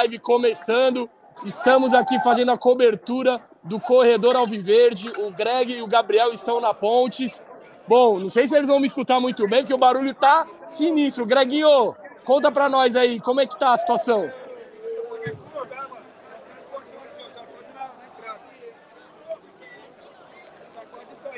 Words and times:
live 0.00 0.18
começando. 0.20 1.08
Estamos 1.44 1.92
aqui 1.92 2.18
fazendo 2.20 2.50
a 2.50 2.56
cobertura 2.56 3.38
do 3.62 3.78
corredor 3.78 4.34
Alviverde. 4.36 5.10
O 5.18 5.30
Greg 5.30 5.70
e 5.74 5.82
o 5.82 5.86
Gabriel 5.86 6.32
estão 6.32 6.62
na 6.62 6.72
Pontes. 6.72 7.42
Bom, 7.86 8.18
não 8.18 8.30
sei 8.30 8.48
se 8.48 8.56
eles 8.56 8.68
vão 8.68 8.80
me 8.80 8.86
escutar 8.86 9.20
muito 9.20 9.46
bem, 9.46 9.60
porque 9.60 9.74
o 9.74 9.78
barulho 9.78 10.14
tá 10.14 10.46
sinistro. 10.64 11.26
Greginho, 11.26 11.94
conta 12.24 12.50
pra 12.50 12.70
nós 12.70 12.96
aí, 12.96 13.20
como 13.20 13.42
é 13.42 13.46
que 13.46 13.58
tá 13.58 13.74
a 13.74 13.76
situação? 13.76 14.32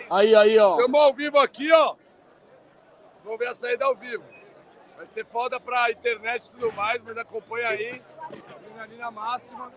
Aí, 0.08 0.32
aí, 0.32 0.56
ó. 0.60 0.76
Estamos 0.76 1.00
ao 1.00 1.12
vivo 1.12 1.38
aqui, 1.40 1.72
ó. 1.72 1.96
Vamos 3.24 3.38
ver 3.40 3.48
a 3.48 3.54
saída 3.54 3.84
ao 3.84 3.96
vivo. 3.96 4.22
Vai 4.96 5.06
ser 5.06 5.26
foda 5.26 5.58
pra 5.58 5.90
internet 5.90 6.46
e 6.46 6.50
tudo 6.52 6.72
mais, 6.72 7.02
mas 7.02 7.18
acompanha 7.18 7.68
aí. 7.68 8.00
Adrenalina 8.54 9.10
máxima. 9.10 9.72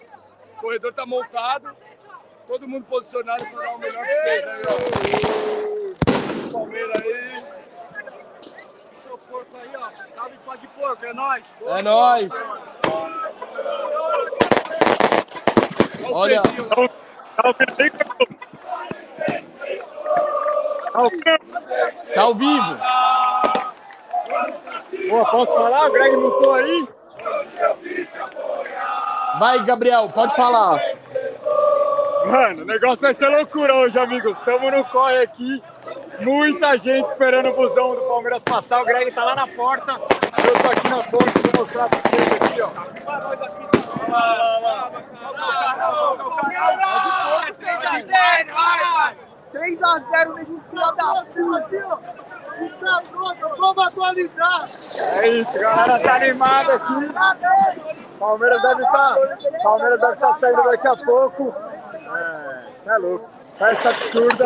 O 0.58 0.62
corredor 0.62 0.94
tá 0.94 1.06
montado. 1.06 1.76
Todo 2.48 2.68
mundo 2.68 2.86
posicionado 2.86 3.46
para 3.46 3.62
dar 3.62 3.76
o 3.76 3.78
melhor 3.78 4.06
que 4.06 4.16
seja 4.16 4.52
aí, 4.52 4.64
ó. 4.68 6.52
Palmeiras 6.52 7.04
aí. 7.04 7.44
Seu 9.04 9.18
porco 9.18 9.58
aí, 9.58 9.70
ó. 9.76 9.92
Salve 10.16 10.38
pó 10.46 10.56
de 10.56 10.68
porco, 10.68 11.06
é 11.06 11.14
nóis. 11.14 11.44
É 11.66 11.82
nóis. 11.82 12.34
Olha. 16.12 16.42
Tá 22.14 22.22
ao 22.22 22.34
vivo. 22.34 22.78
Pô, 25.10 25.26
posso 25.32 25.54
falar? 25.54 25.88
O 25.88 25.92
Greg 25.92 26.16
mutou 26.16 26.54
aí? 26.54 26.88
Vai, 29.40 29.64
Gabriel, 29.64 30.10
pode 30.10 30.36
falar. 30.36 30.80
Mano, 32.26 32.64
o 32.64 32.66
negócio 32.66 33.02
vai 33.02 33.14
ser 33.14 33.30
loucura 33.30 33.76
hoje, 33.76 33.98
amigos. 33.98 34.38
Estamos 34.38 34.72
no 34.72 34.84
corre 34.86 35.22
aqui. 35.22 35.64
Muita 36.20 36.78
gente 36.78 37.08
esperando 37.08 37.50
o 37.50 37.56
busão 37.56 37.96
do 37.96 38.02
Palmeiras 38.02 38.44
passar. 38.44 38.82
O 38.82 38.86
Greg 38.86 39.12
tá 39.12 39.24
lá 39.24 39.36
na 39.36 39.48
porta. 39.48 39.94
Eu 39.94 40.54
tô 40.62 40.70
aqui 40.70 40.90
na 40.90 41.04
ponte, 41.04 41.40
vou 41.40 41.60
mostrar 41.60 41.88
pra 41.90 42.00
vocês 42.00 42.42
aqui, 42.42 42.62
ó. 42.62 42.70
Olha 43.08 44.58
lá, 44.58 44.58
olha 44.58 44.60
lá. 44.62 45.08
3x0 49.54 50.34
nesses 50.36 50.68
filha 50.68 50.92
da 50.92 51.26
puta. 51.34 52.27
Tá 52.80 53.04
vamos 53.58 53.88
atualizar. 53.88 54.66
É 55.20 55.28
isso, 55.28 55.60
galera 55.60 56.00
tá 56.00 56.16
animada 56.16 56.74
aqui. 56.74 58.18
Palmeiras 58.20 58.62
deve 58.62 58.84
estar. 58.84 59.16
Palmeiras 59.64 60.00
deve 60.00 60.14
estar 60.14 60.34
saindo 60.34 60.64
daqui 60.64 60.88
a 60.88 60.96
pouco. 60.96 61.56
É, 61.94 62.64
isso 62.80 62.90
é 62.90 62.98
louco. 62.98 63.30
Festa 63.46 63.90
absurda. 63.90 64.46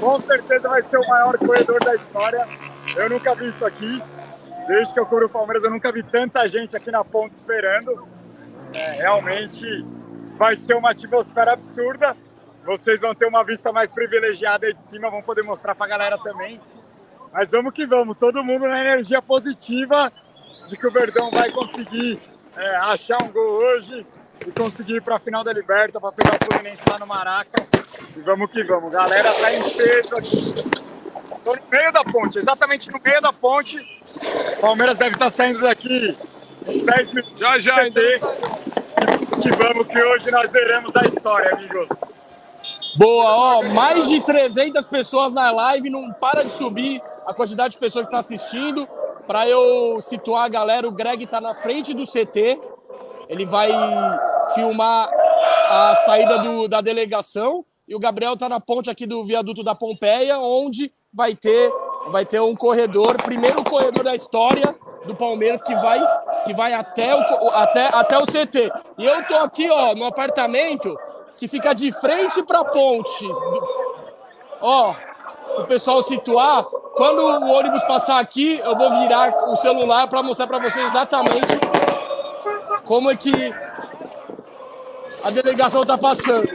Com 0.00 0.20
certeza 0.20 0.68
vai 0.68 0.82
ser 0.82 0.98
o 0.98 1.06
maior 1.06 1.36
corredor 1.36 1.78
da 1.84 1.94
história. 1.94 2.48
Eu 2.96 3.10
nunca 3.10 3.34
vi 3.34 3.48
isso 3.48 3.64
aqui. 3.66 4.02
Desde 4.66 4.94
que 4.94 5.00
eu 5.00 5.06
cubro 5.06 5.26
o 5.26 5.30
Palmeiras, 5.30 5.64
eu 5.64 5.70
nunca 5.70 5.92
vi 5.92 6.02
tanta 6.02 6.46
gente 6.48 6.76
aqui 6.76 6.90
na 6.90 7.04
ponta 7.04 7.34
esperando. 7.34 8.08
É, 8.72 8.92
realmente 8.92 9.84
vai 10.38 10.56
ser 10.56 10.74
uma 10.74 10.90
atmosfera 10.90 11.52
absurda. 11.52 12.16
Vocês 12.64 13.00
vão 13.00 13.14
ter 13.14 13.26
uma 13.26 13.44
vista 13.44 13.72
mais 13.72 13.90
privilegiada 13.90 14.66
aí 14.66 14.72
de 14.72 14.84
cima, 14.84 15.10
vão 15.10 15.20
poder 15.20 15.42
mostrar 15.42 15.74
pra 15.74 15.86
galera 15.86 16.16
também. 16.16 16.60
Mas 17.32 17.50
vamos 17.50 17.72
que 17.72 17.86
vamos, 17.86 18.16
todo 18.18 18.44
mundo 18.44 18.66
na 18.66 18.80
energia 18.80 19.22
positiva 19.22 20.12
de 20.68 20.76
que 20.76 20.86
o 20.86 20.92
Verdão 20.92 21.30
vai 21.30 21.50
conseguir 21.50 22.20
é, 22.56 22.76
achar 22.76 23.16
um 23.22 23.28
gol 23.28 23.54
hoje 23.54 24.06
e 24.46 24.52
conseguir 24.52 24.96
ir 24.96 25.02
para 25.02 25.16
a 25.16 25.18
final 25.18 25.42
da 25.42 25.52
Liberta 25.52 25.98
para 25.98 26.12
pegar 26.12 26.34
o 26.34 26.44
Fluminense 26.44 26.82
lá 26.90 26.98
no 26.98 27.06
Maraca. 27.06 27.66
E 28.14 28.20
vamos 28.20 28.50
que 28.50 28.62
vamos, 28.64 28.92
galera 28.92 29.32
tá 29.32 29.52
em 29.52 29.62
peso 29.62 30.14
aqui. 30.14 30.82
Tô 31.42 31.56
no 31.56 31.62
meio 31.70 31.92
da 31.92 32.04
ponte, 32.04 32.38
exatamente 32.38 32.90
no 32.90 33.00
meio 33.02 33.20
da 33.20 33.32
ponte. 33.32 33.78
Palmeiras 34.60 34.94
deve 34.96 35.14
estar 35.14 35.32
saindo 35.32 35.60
daqui 35.60 36.16
em 36.66 36.84
10 36.84 37.08
minutos. 37.14 37.38
Já, 37.38 37.58
já, 37.58 37.78
ainda. 37.80 38.00
Que 39.42 39.50
vamos 39.56 39.88
que 39.88 40.00
hoje 40.00 40.30
nós 40.30 40.48
veremos 40.50 40.94
a 40.94 41.04
história, 41.04 41.50
amigos. 41.52 41.88
Boa, 42.94 43.24
ó, 43.24 43.62
mais 43.74 44.06
de 44.06 44.20
300 44.20 44.86
pessoas 44.86 45.32
na 45.32 45.50
live, 45.50 45.88
não 45.88 46.12
para 46.12 46.44
de 46.44 46.50
subir 46.50 47.02
a 47.26 47.32
quantidade 47.32 47.72
de 47.72 47.78
pessoas 47.78 48.04
que 48.04 48.08
estão 48.08 48.20
assistindo. 48.20 48.86
Para 49.26 49.48
eu 49.48 49.98
situar 50.02 50.44
a 50.44 50.48
galera, 50.48 50.86
o 50.86 50.92
Greg 50.92 51.24
está 51.24 51.40
na 51.40 51.54
frente 51.54 51.94
do 51.94 52.06
CT, 52.06 52.60
ele 53.30 53.46
vai 53.46 53.70
filmar 54.54 55.08
a 55.70 55.94
saída 56.04 56.38
do, 56.40 56.68
da 56.68 56.82
delegação 56.82 57.64
e 57.88 57.94
o 57.94 57.98
Gabriel 57.98 58.34
está 58.34 58.46
na 58.46 58.60
ponte 58.60 58.90
aqui 58.90 59.06
do 59.06 59.24
viaduto 59.24 59.62
da 59.62 59.74
Pompeia, 59.74 60.38
onde 60.38 60.92
vai 61.10 61.34
ter, 61.34 61.72
vai 62.10 62.26
ter 62.26 62.40
um 62.40 62.54
corredor, 62.54 63.16
primeiro 63.22 63.64
corredor 63.64 64.04
da 64.04 64.14
história 64.14 64.76
do 65.06 65.14
Palmeiras 65.14 65.62
que 65.62 65.74
vai, 65.76 66.00
que 66.44 66.52
vai 66.52 66.74
até, 66.74 67.14
o, 67.14 67.48
até, 67.50 67.86
até 67.86 68.18
o 68.18 68.26
CT. 68.26 68.70
E 68.98 69.06
eu 69.06 69.24
tô 69.26 69.36
aqui, 69.36 69.70
ó, 69.70 69.94
no 69.94 70.04
apartamento 70.04 70.94
que 71.42 71.48
fica 71.48 71.74
de 71.74 71.90
frente 71.90 72.40
para 72.44 72.60
a 72.60 72.64
ponte. 72.64 73.26
Ó, 74.60 74.94
o 75.58 75.64
pessoal 75.64 76.00
situar, 76.00 76.62
quando 76.94 77.18
o 77.18 77.50
ônibus 77.50 77.82
passar 77.82 78.20
aqui, 78.20 78.60
eu 78.60 78.76
vou 78.76 79.00
virar 79.00 79.48
o 79.48 79.56
celular 79.56 80.06
para 80.06 80.22
mostrar 80.22 80.46
para 80.46 80.60
vocês 80.60 80.86
exatamente 80.86 81.48
como 82.84 83.10
é 83.10 83.16
que 83.16 83.32
a 85.24 85.30
delegação 85.30 85.84
tá 85.84 85.98
passando. 85.98 86.48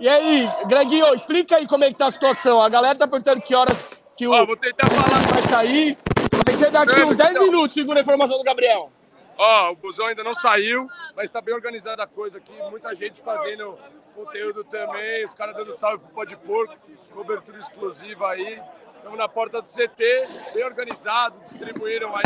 E 0.00 0.08
aí, 0.08 0.48
Greginho, 0.64 1.14
explica 1.14 1.56
aí 1.56 1.66
como 1.66 1.84
é 1.84 1.88
que 1.88 1.94
tá 1.96 2.06
a 2.06 2.10
situação. 2.10 2.62
A 2.62 2.70
galera 2.70 2.94
tá 2.94 3.06
perguntando 3.06 3.42
que 3.42 3.54
horas 3.54 3.86
que 4.16 4.26
o 4.26 4.32
Ó, 4.32 4.46
vou 4.46 4.56
tentar 4.56 4.88
falar. 4.88 5.20
vai 5.30 5.42
sair. 5.42 5.98
Vai 6.46 6.54
ser 6.54 6.70
daqui 6.70 7.02
uns 7.02 7.18
10 7.18 7.30
então. 7.32 7.42
minutos, 7.42 7.74
segundo 7.74 7.98
a 7.98 8.00
informação 8.00 8.38
do 8.38 8.44
Gabriel. 8.44 8.90
Ó, 9.36 9.72
o 9.72 9.76
busão 9.76 10.06
ainda 10.06 10.22
não 10.22 10.34
saiu, 10.34 10.88
mas 11.16 11.28
tá 11.28 11.40
bem 11.40 11.54
organizada 11.54 12.02
a 12.02 12.06
coisa 12.06 12.38
aqui. 12.38 12.52
Muita 12.70 12.94
gente 12.94 13.20
fazendo 13.22 13.78
conteúdo 14.14 14.62
também, 14.64 15.24
os 15.24 15.32
caras 15.32 15.56
dando 15.56 15.72
salve 15.74 16.04
pro 16.04 16.14
pó 16.14 16.24
de 16.24 16.36
porco, 16.36 16.74
cobertura 17.12 17.58
exclusiva 17.58 18.30
aí. 18.30 18.62
Estamos 18.96 19.18
na 19.18 19.28
porta 19.28 19.60
do 19.60 19.68
CT, 19.68 20.28
bem 20.54 20.64
organizado, 20.64 21.38
distribuíram 21.40 22.14
aí 22.16 22.22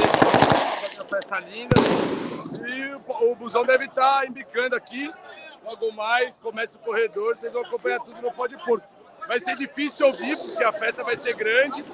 essa 0.84 1.04
festa 1.04 1.40
linda. 1.40 1.74
E 2.68 2.94
o, 3.24 3.34
busão 3.34 3.64
deve 3.64 3.86
estar 3.86 4.26
embicando 4.26 4.76
aqui. 4.76 5.12
Logo 5.64 5.90
mais, 5.92 6.38
começa 6.38 6.78
o 6.78 6.80
corredor, 6.80 7.36
vocês 7.36 7.52
vão 7.52 7.62
acompanhar 7.62 7.98
tudo 8.00 8.22
no 8.22 8.32
pó 8.32 8.46
de 8.46 8.56
porco. 8.64 8.86
Vai 9.28 9.38
ser 9.38 9.56
difícil 9.56 10.06
ouvir, 10.06 10.38
porque 10.38 10.64
a 10.64 10.72
festa 10.72 11.04
vai 11.04 11.14
ser 11.14 11.34
grande, 11.34 11.84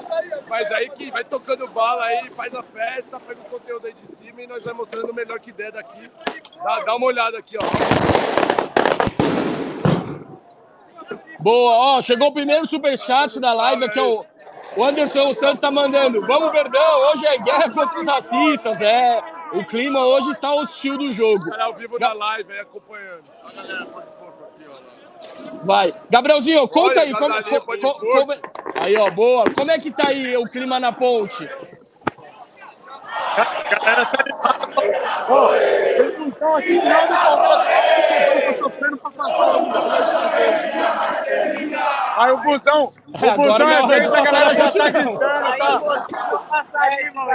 mas 0.48 0.70
aí 0.70 0.88
que 0.88 1.10
vai 1.10 1.24
tocando 1.24 1.66
bala 1.66 2.04
aí, 2.04 2.30
faz 2.30 2.54
a 2.54 2.62
festa, 2.62 3.18
pega 3.18 3.40
o 3.40 3.44
conteúdo 3.46 3.88
aí 3.88 3.92
de 3.92 4.08
cima 4.08 4.40
e 4.40 4.46
nós 4.46 4.62
vamos 4.62 4.78
mostrando 4.78 5.10
o 5.10 5.14
melhor 5.14 5.40
que 5.40 5.50
der 5.50 5.72
daqui. 5.72 6.08
Dá, 6.62 6.78
dá 6.84 6.94
uma 6.94 7.06
olhada 7.06 7.36
aqui, 7.36 7.56
ó. 7.60 7.66
Boa, 11.40 11.72
ó, 11.72 12.00
chegou 12.02 12.28
o 12.28 12.32
primeiro 12.32 12.68
superchat 12.68 13.40
da 13.40 13.52
live 13.52 13.84
aqui, 13.86 13.98
ó. 13.98 14.24
O 14.76 14.84
Anderson 14.84 15.34
Santos 15.34 15.58
tá 15.58 15.72
mandando. 15.72 16.24
Vamos, 16.24 16.52
Verdão, 16.52 17.10
hoje 17.10 17.26
é 17.26 17.36
guerra 17.38 17.68
contra 17.68 17.98
os 17.98 18.06
racistas, 18.06 18.80
é. 18.80 19.20
O 19.52 19.64
clima 19.64 20.06
hoje 20.06 20.30
está 20.30 20.54
hostil 20.54 20.96
do 20.96 21.10
jogo. 21.10 21.50
Cara 21.50 21.64
ao 21.64 21.74
vivo 21.74 21.98
da 21.98 22.12
live 22.12 22.52
aí 22.52 22.60
acompanhando. 22.60 23.24
A 23.42 23.50
galera 23.50 23.86
pode 23.86 24.06
porco 24.20 24.44
aqui, 24.44 24.64
ó. 24.68 24.72
lá. 24.72 25.04
Vai. 25.64 25.94
Gabrielzinho, 26.10 26.68
conta 26.68 27.00
Olha, 27.00 27.08
aí. 27.08 27.12
Como, 27.12 27.34
como 27.98 28.32
é- 28.32 28.40
Aí, 28.80 28.96
ó, 28.96 29.10
boa. 29.10 29.44
Como 29.56 29.70
é 29.70 29.78
que 29.78 29.90
tá 29.90 30.08
aí 30.08 30.36
o 30.36 30.44
clima 30.48 30.78
na 30.78 30.92
ponte? 30.92 31.48
Galera 33.36 34.06
tá. 34.06 34.24
Ó, 35.28 35.48
tem 35.52 36.02
um 36.18 36.30
busão 36.30 36.56
aqui 36.56 36.78
do 36.80 36.88
lado 36.88 37.08
do 37.08 37.14
Palmeiras. 37.14 38.36
O 38.36 38.40
tá 38.46 38.52
sofrendo 38.58 38.96
pra 38.98 39.10
passar. 39.10 39.54
Aí 42.16 42.30
o 42.32 42.36
busão, 42.38 42.84
o 42.84 43.16
Agora 43.16 43.36
busão 43.36 43.58
não 43.58 43.70
é 43.70 43.82
é 43.82 43.86
verde, 43.86 44.06
a 44.08 44.20
galera 44.22 44.54
já 44.54 44.70
tá 44.70 44.90
não. 44.90 45.16
gritando, 45.16 45.56
tá? 45.58 45.80
Passa 46.50 46.78
aí, 46.78 47.04
irmão. 47.04 47.26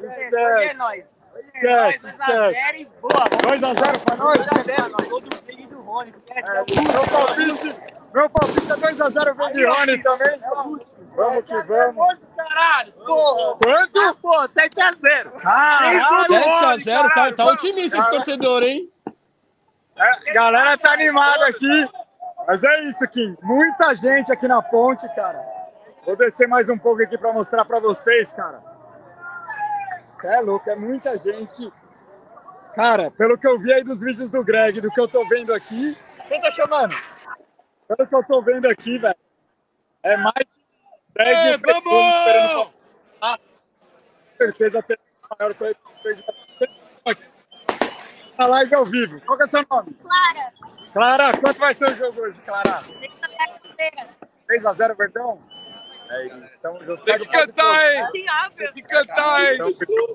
Esquece. 0.00 0.34
É 0.36 0.74
nóis. 0.74 1.04
Esquece, 1.40 2.06
esquece. 2.08 2.50
Série 2.52 2.88
boa. 3.00 3.24
2x0 3.42 3.98
pra 4.04 4.16
nós. 4.16 4.38
2x0, 4.38 5.08
gol 5.08 5.20
do 5.20 5.36
Felipe 5.36 5.62
e 5.62 5.66
do 5.66 5.67
Rony. 5.88 6.10
Esquece. 6.10 6.46
É, 6.46 6.64
meu 6.92 7.02
palpite, 7.10 7.76
meu 8.14 8.30
palpite 8.30 8.72
é 8.72 8.76
2x0 8.76 9.36
vem 9.36 9.52
de 9.52 9.64
Rony 9.64 10.02
também. 10.02 10.40
Vamos 11.16 11.44
que 11.44 11.62
vamos. 11.62 12.18
Caralho, 12.36 12.92
porra. 12.92 13.56
Quanto? 13.64 13.98
Ah, 13.98 14.14
pô, 14.20 14.48
7x0. 14.48 15.32
Ah, 15.44 15.90
7x0, 16.28 17.14
tá, 17.14 17.32
tá 17.32 17.46
otimista 17.46 17.98
esse 17.98 18.10
torcedor, 18.10 18.62
hein? 18.62 18.92
É, 19.96 20.32
galera 20.32 20.78
tá 20.78 20.92
animada 20.92 21.46
aqui. 21.46 21.88
Mas 22.46 22.62
é 22.62 22.84
isso, 22.84 23.06
Kim. 23.08 23.36
Muita 23.42 23.94
gente 23.94 24.30
aqui 24.32 24.46
na 24.46 24.62
ponte, 24.62 25.06
cara. 25.14 25.44
Vou 26.06 26.16
descer 26.16 26.46
mais 26.46 26.68
um 26.68 26.78
pouco 26.78 27.02
aqui 27.02 27.18
pra 27.18 27.32
mostrar 27.32 27.64
pra 27.64 27.80
vocês, 27.80 28.32
cara. 28.32 28.62
Você 30.08 30.26
é 30.26 30.40
louco, 30.40 30.70
é 30.70 30.76
muita 30.76 31.18
gente. 31.18 31.72
Cara, 32.78 33.10
pelo 33.10 33.36
que 33.36 33.44
eu 33.44 33.58
vi 33.58 33.72
aí 33.72 33.82
dos 33.82 34.00
vídeos 34.00 34.30
do 34.30 34.44
Greg, 34.44 34.80
do 34.80 34.88
que 34.88 35.00
eu 35.00 35.08
tô 35.08 35.26
vendo 35.28 35.52
aqui. 35.52 35.96
Quem 36.28 36.40
tá 36.40 36.52
chamando? 36.52 36.94
Pelo 37.88 38.06
que 38.08 38.14
eu 38.14 38.22
tô 38.24 38.40
vendo 38.40 38.66
aqui, 38.68 38.98
velho. 39.00 39.16
É 40.04 40.16
mais 40.16 40.34
de 40.36 40.46
10 41.24 41.28
É, 41.38 41.50
mil 41.50 41.60
pessoas 41.60 41.82
vamos! 41.84 42.14
esperando 42.18 42.70
pra- 42.70 42.70
Ah, 43.20 43.38
com 43.38 44.36
certeza 44.36 44.82
tem 44.84 44.96
maior 45.40 45.54
coisa. 45.56 45.76
A 48.38 48.46
live 48.46 48.74
ao 48.76 48.84
vivo. 48.84 49.20
Qual 49.22 49.36
que 49.36 49.42
é 49.42 49.46
seu 49.48 49.66
nome? 49.68 49.92
Clara, 49.94 50.52
Clara, 50.92 51.38
quanto 51.40 51.58
vai 51.58 51.74
ser 51.74 51.90
o 51.90 51.96
jogo 51.96 52.20
hoje, 52.20 52.40
Clara? 52.42 52.84
Vegas. 53.76 54.16
3x0 54.48 54.96
Verdão? 54.96 55.40
É 56.10 56.26
isso, 56.26 56.58
tamo 56.62 56.82
junto. 56.84 57.04
Tem 57.04 57.18
que 57.18 57.26
cantar, 57.26 57.94
hein? 57.94 58.08
Tem 58.56 58.72
que 58.72 58.82
cantar, 58.82 59.52
hein? 59.52 59.58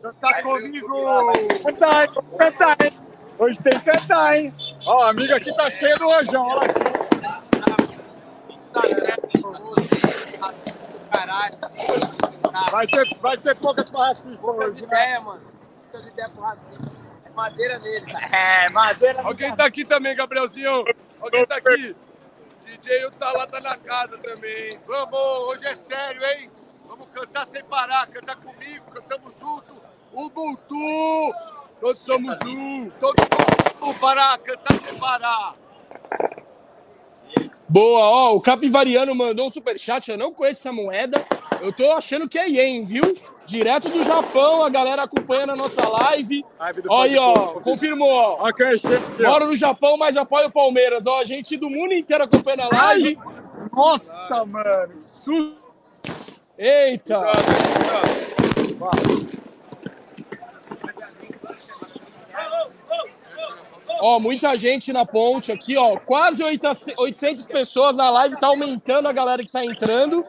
Canta 0.01 0.41
comigo! 0.41 1.31
Cantar, 1.63 2.03
hein? 2.03 2.09
Cantar, 2.37 2.77
hein? 2.83 2.93
Hoje 3.37 3.59
tem 3.59 3.79
que 3.79 3.85
cantar, 3.85 4.37
hein? 4.37 4.53
Ó, 4.85 5.03
a 5.03 5.09
amiga 5.09 5.35
aqui 5.35 5.53
tá 5.55 5.69
cheia 5.69 5.97
do 5.97 6.05
rojão, 6.05 6.47
olha 6.47 6.71
aqui. 6.71 6.93
Vai 12.71 12.87
ser, 12.89 13.19
vai 13.19 13.37
ser 13.37 13.55
poucas 13.55 13.91
pra 13.91 14.07
racista 14.07 14.45
hoje, 14.45 14.81
né? 14.81 14.87
ideia, 14.87 15.21
mano. 15.21 15.41
Muitas 15.91 16.11
ideias 16.11 16.31
pro 16.31 16.41
racismo. 16.41 16.91
É 17.25 17.29
madeira 17.29 17.79
nele, 17.83 18.01
cara. 18.01 18.25
É, 18.35 18.69
madeira. 18.69 19.21
Alguém 19.21 19.55
tá 19.55 19.65
aqui 19.65 19.85
também, 19.85 20.15
Gabrielzinho? 20.15 20.85
Alguém 21.21 21.45
tá 21.45 21.55
aqui? 21.57 21.95
DJ 22.63 23.09
tá 23.19 23.31
lá, 23.31 23.45
tá 23.45 23.59
na 23.59 23.77
casa 23.77 24.17
também. 24.17 24.69
Vamos, 24.87 25.19
hoje 25.19 25.65
é 25.67 25.75
sério, 25.75 26.23
hein? 26.25 26.49
Vamos 26.87 27.07
cantar 27.09 27.45
sem 27.45 27.63
parar, 27.63 28.07
cantar 28.07 28.35
comigo, 28.37 28.85
cantamos 28.91 29.33
junto. 29.39 29.81
Ubuntu! 30.13 31.33
Todos 31.79 32.01
somos 32.01 32.37
um. 32.45 32.89
Todo 32.91 33.15
mundo 33.19 33.53
vamos 33.79 33.97
parar, 33.97 34.37
cantar 34.37 34.81
sem 34.81 34.97
parar. 34.97 35.55
Boa, 37.67 37.99
ó, 38.01 38.35
o 38.35 38.41
Capivariano 38.41 39.13
mandou 39.15 39.47
um 39.47 39.51
superchat, 39.51 40.09
eu 40.09 40.17
não 40.17 40.33
conheço 40.33 40.61
essa 40.61 40.71
moeda. 40.71 41.25
Eu 41.63 41.71
tô 41.71 41.93
achando 41.93 42.27
que 42.27 42.37
é 42.37 42.49
ien, 42.49 42.83
viu? 42.83 43.17
Direto 43.45 43.87
do 43.87 44.03
Japão, 44.03 44.65
a 44.65 44.69
galera 44.69 45.03
acompanhando 45.03 45.51
a 45.51 45.55
nossa 45.55 45.87
live. 45.87 46.43
Live 46.59 46.81
do 46.81 46.91
Ó 46.91 47.01
aí, 47.03 47.17
ó, 47.17 47.33
confirmou, 47.61 48.09
ó. 48.11 48.49
Moro 49.21 49.47
no 49.47 49.55
Japão, 49.55 49.95
mas 49.95 50.17
apoio 50.17 50.47
o 50.47 50.51
Palmeiras. 50.51 51.07
Ó, 51.07 51.23
gente 51.23 51.55
do 51.55 51.69
mundo 51.69 51.93
inteiro 51.93 52.25
acompanhando 52.25 52.63
a 52.63 52.69
live. 52.69 53.17
Nossa, 53.71 54.43
mano. 54.43 55.01
Su... 55.01 55.55
Eita! 56.57 57.31
Ó, 64.01 64.19
muita 64.19 64.57
gente 64.57 64.91
na 64.91 65.05
ponte 65.05 65.49
aqui, 65.49 65.77
ó. 65.77 65.97
Quase 65.97 66.43
800 66.43 67.47
pessoas 67.47 67.95
na 67.95 68.09
live, 68.09 68.37
tá 68.37 68.47
aumentando 68.47 69.07
a 69.07 69.13
galera 69.13 69.41
que 69.41 69.49
tá 69.49 69.63
entrando. 69.63 70.25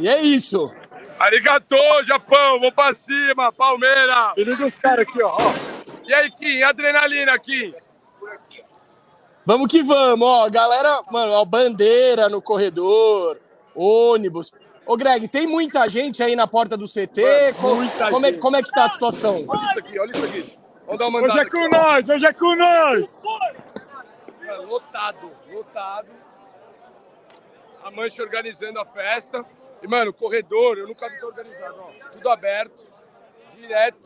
E 0.00 0.08
é 0.08 0.20
isso. 0.22 0.70
Arigatô, 1.18 1.76
Japão, 2.04 2.58
vou 2.60 2.72
pra 2.72 2.94
cima, 2.94 3.52
Palmeiras. 3.52 4.32
Liga 4.38 4.66
os 4.66 4.78
caras 4.78 5.06
aqui, 5.06 5.22
ó. 5.22 5.36
ó. 5.36 5.52
E 6.06 6.14
aí, 6.14 6.30
Kim, 6.30 6.62
adrenalina, 6.62 7.38
Kim? 7.38 7.72
Vamos 9.44 9.68
que 9.68 9.82
vamos, 9.82 10.26
ó. 10.26 10.48
Galera, 10.48 11.02
mano, 11.10 11.32
ó, 11.32 11.44
bandeira 11.44 12.28
no 12.28 12.40
corredor, 12.40 13.38
ônibus. 13.74 14.50
Ô, 14.86 14.96
Greg, 14.96 15.28
tem 15.28 15.46
muita 15.46 15.86
gente 15.88 16.22
aí 16.22 16.34
na 16.34 16.46
porta 16.46 16.76
do 16.76 16.86
CT? 16.88 17.52
Co- 17.60 17.74
muita 17.76 18.10
como, 18.10 18.26
é, 18.26 18.30
gente. 18.30 18.40
como 18.40 18.56
é 18.56 18.62
que 18.62 18.70
tá 18.70 18.84
a 18.86 18.90
situação? 18.90 19.44
Olha 19.46 19.64
isso 19.70 19.78
aqui, 19.78 19.98
olha 20.00 20.10
isso 20.10 20.24
aqui. 20.24 20.58
Vamos 20.86 20.98
dar 20.98 21.06
uma 21.08 21.20
Hoje 21.20 21.38
é 21.38 21.44
com 21.44 21.58
aqui, 21.58 21.76
ó. 21.76 21.78
nós, 21.78 22.08
hoje 22.08 22.26
é 22.26 22.32
com 22.32 22.54
nós. 22.56 23.22
Lotado, 24.66 25.30
lotado. 25.52 26.08
A 27.84 27.90
Mancha 27.90 28.22
organizando 28.22 28.80
a 28.80 28.84
festa. 28.86 29.44
E, 29.82 29.88
mano, 29.88 30.12
corredor, 30.12 30.78
eu 30.78 30.86
nunca 30.86 31.08
vi 31.08 31.18
tão 31.18 31.28
organizado, 31.28 31.80
ó. 31.80 32.10
Tudo 32.12 32.28
aberto, 32.30 32.84
direto. 33.54 34.00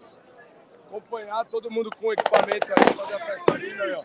Acompanhar 0.86 1.44
todo 1.46 1.70
mundo 1.70 1.90
com 1.96 2.12
equipamento 2.12 2.68
aí, 2.72 2.94
fazer 2.96 3.14
a 3.14 3.18
festa 3.18 3.56
linda 3.56 3.82
aí, 3.82 3.92
ó. 3.92 4.04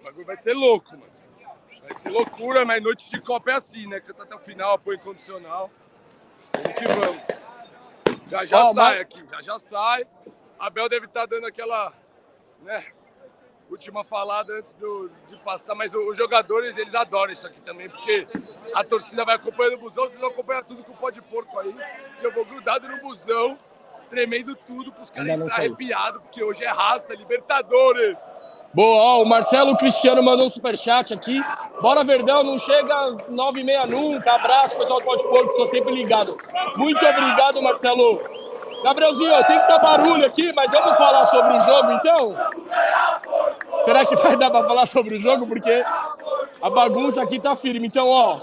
O 0.00 0.04
bagulho 0.04 0.26
vai 0.26 0.36
ser 0.36 0.52
louco, 0.52 0.90
mano. 0.92 1.12
Vai 1.82 1.94
ser 1.94 2.10
loucura, 2.10 2.64
mas 2.66 2.82
noite 2.82 3.08
de 3.08 3.20
Copa 3.20 3.50
é 3.50 3.54
assim, 3.54 3.86
né? 3.86 4.00
Canta 4.00 4.24
até 4.24 4.34
o 4.34 4.38
final, 4.40 4.74
apoio 4.74 4.96
incondicional. 4.96 5.70
Vamos 6.52 6.72
que 6.78 6.86
vamos. 6.86 7.22
Já 8.28 8.44
já 8.44 8.58
Ó, 8.66 8.74
sai 8.74 8.74
mas- 8.74 9.00
aqui, 9.00 9.26
já 9.30 9.42
já 9.42 9.58
sai. 9.58 10.06
A 10.58 10.68
Bel 10.68 10.88
deve 10.88 11.06
estar 11.06 11.24
dando 11.24 11.46
aquela, 11.46 11.94
né? 12.60 12.84
Última 13.70 14.02
falada 14.04 14.52
antes 14.54 14.74
do- 14.74 15.10
de 15.28 15.36
passar, 15.38 15.74
mas 15.74 15.94
os 15.94 16.16
jogadores 16.16 16.76
eles 16.78 16.94
adoram 16.94 17.32
isso 17.32 17.46
aqui 17.46 17.60
também, 17.60 17.88
porque 17.88 18.26
a 18.74 18.82
torcida 18.84 19.24
vai 19.24 19.36
acompanhando 19.36 19.74
o 19.74 19.78
busão, 19.78 20.04
vocês 20.04 20.18
vão 20.20 20.30
acompanhar 20.30 20.64
tudo 20.64 20.82
com 20.84 20.92
o 20.92 20.96
pó 20.96 21.10
de 21.10 21.20
porco 21.22 21.58
aí, 21.58 21.74
que 22.18 22.26
eu 22.26 22.32
vou 22.32 22.44
grudado 22.44 22.88
no 22.88 22.98
busão, 23.00 23.58
tremendo 24.10 24.56
tudo 24.66 24.90
pros 24.92 25.10
caras 25.10 25.24
Ainda 25.28 25.36
não 25.38 25.46
entrar 25.46 25.56
saiu. 25.56 25.74
arrepiados, 25.74 26.22
porque 26.22 26.42
hoje 26.42 26.64
é 26.64 26.70
raça, 26.70 27.14
Libertadores. 27.14 28.16
Boa, 28.72 29.02
ó, 29.02 29.22
o 29.22 29.26
Marcelo 29.26 29.76
Cristiano 29.78 30.22
mandou 30.22 30.46
um 30.46 30.50
superchat 30.50 31.12
aqui. 31.14 31.42
Bora, 31.80 32.04
Verdão, 32.04 32.42
não 32.44 32.58
chega 32.58 32.94
às 32.94 33.16
9h30 33.28 33.86
nunca. 33.86 34.34
Abraço, 34.34 34.76
pessoal 34.76 35.00
do 35.00 35.06
Pode 35.06 35.22
Pouco, 35.24 35.46
estou 35.46 35.66
sempre 35.66 35.94
ligado. 35.94 36.36
Muito 36.76 36.98
obrigado, 37.04 37.62
Marcelo. 37.62 38.20
Gabrielzinho, 38.84 39.34
eu 39.34 39.42
sei 39.42 39.58
que 39.58 39.66
tá 39.68 39.78
barulho 39.78 40.24
aqui, 40.24 40.52
mas 40.52 40.70
vamos 40.70 40.96
falar 40.98 41.24
sobre 41.24 41.56
o 41.56 41.60
jogo, 41.62 41.92
então? 41.92 42.36
Será 43.84 44.04
que 44.04 44.16
vai 44.16 44.36
dar 44.36 44.50
pra 44.50 44.66
falar 44.66 44.86
sobre 44.86 45.16
o 45.16 45.20
jogo? 45.20 45.46
Porque 45.46 45.84
a 46.60 46.70
bagunça 46.70 47.22
aqui 47.22 47.38
tá 47.38 47.56
firme. 47.56 47.86
Então, 47.86 48.08
ó, 48.08 48.38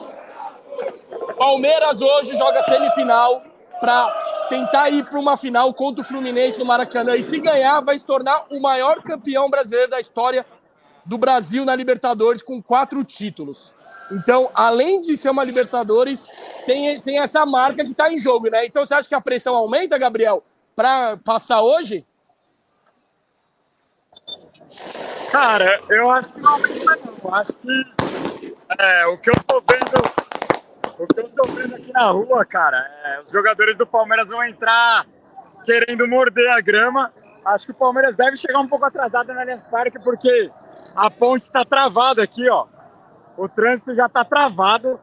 Palmeiras 1.38 2.02
hoje 2.02 2.36
joga 2.36 2.64
semifinal 2.64 3.44
para 3.80 4.08
tentar 4.50 4.90
ir 4.90 5.06
para 5.06 5.20
uma 5.20 5.38
final 5.38 5.74
contra 5.74 6.02
o 6.02 6.06
Fluminense 6.06 6.58
no 6.58 6.66
Maracanã. 6.66 7.16
E 7.16 7.24
se 7.24 7.40
ganhar, 7.40 7.82
vai 7.82 7.98
se 7.98 8.06
tornar 8.06 8.46
o 8.50 8.60
maior 8.60 9.02
campeão 9.02 9.50
brasileiro 9.50 9.92
da 9.92 10.00
história 10.00 10.46
do 11.04 11.18
Brasil 11.18 11.66
na 11.66 11.76
Libertadores 11.76 12.42
com 12.42 12.62
quatro 12.62 13.04
títulos. 13.04 13.76
Então, 14.12 14.50
além 14.54 15.02
de 15.02 15.18
ser 15.18 15.30
uma 15.30 15.44
Libertadores, 15.44 16.28
tem, 16.66 17.00
tem 17.02 17.20
essa 17.20 17.46
marca 17.46 17.84
que 17.84 17.92
está 17.92 18.12
em 18.12 18.20
jogo, 18.20 18.50
né? 18.50 18.66
Então, 18.66 18.86
você 18.86 18.94
acha 18.94 19.10
que 19.10 19.16
a 19.16 19.22
pressão 19.22 19.56
aumenta, 19.56 19.98
Gabriel, 19.98 20.44
para 20.76 21.18
passar 21.18 21.62
hoje? 21.62 22.06
Cara, 25.36 25.82
eu 25.90 26.10
acho 26.12 26.32
que 26.32 26.40
não 26.40 26.54
aumenta 26.54 26.96
não. 26.96 27.14
Eu 27.22 27.36
Acho 27.36 27.52
que 27.52 27.86
é, 28.80 29.06
o 29.08 29.18
que 29.18 29.30
eu 29.30 29.36
tô 29.46 29.62
vendo. 29.70 30.96
O 30.98 31.08
que 31.08 31.20
eu 31.20 31.30
tô 31.30 31.52
vendo 31.52 31.76
aqui 31.76 31.92
na 31.92 32.10
rua, 32.10 32.46
cara, 32.46 32.78
é, 33.04 33.20
os 33.20 33.34
jogadores 33.34 33.76
do 33.76 33.86
Palmeiras 33.86 34.30
vão 34.30 34.42
entrar 34.46 35.06
querendo 35.66 36.08
morder 36.08 36.50
a 36.52 36.62
grama. 36.62 37.12
Acho 37.44 37.66
que 37.66 37.74
o 37.74 37.76
Palmeiras 37.76 38.16
deve 38.16 38.38
chegar 38.38 38.62
um 38.62 38.68
pouco 38.68 38.86
atrasado 38.86 39.34
na 39.34 39.42
Allianz 39.42 39.66
Parque, 39.66 40.00
porque 40.00 40.50
a 40.96 41.12
ponte 41.12 41.52
tá 41.52 41.66
travada 41.66 42.24
aqui, 42.24 42.50
ó. 42.50 42.68
O 43.36 43.50
trânsito 43.50 43.94
já 43.94 44.08
tá 44.08 44.24
travado. 44.24 44.98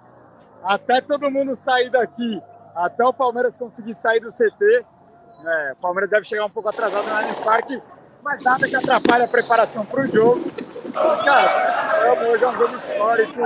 Até 0.65 1.03
todo 1.03 1.31
mundo 1.31 1.55
sair 1.55 1.91
daqui, 1.91 2.41
até 2.75 3.05
o 3.05 3.13
Palmeiras 3.13 3.59
conseguir 3.59 3.93
sair 3.93 4.21
do 4.21 4.31
CT, 4.31 4.87
é, 5.45 5.73
o 5.73 5.77
Palmeiras 5.77 6.09
deve 6.09 6.25
chegar 6.25 6.47
um 6.47 6.51
pouco 6.51 6.71
atrasado 6.71 7.07
na 7.07 7.19
Allianz 7.19 7.39
Parque, 7.41 7.83
mas 8.23 8.43
nada 8.43 8.69
que 8.69 8.77
atrapalhe 8.77 9.25
a 9.25 9.29
preparação 9.29 9.85
para 9.85 10.01
o 10.01 10.05
jogo. 10.05 10.45
Cara, 11.25 12.29
hoje 12.29 12.45
é 12.45 12.49
um 12.49 12.59
jogo 12.59 12.77
histórico, 12.77 13.41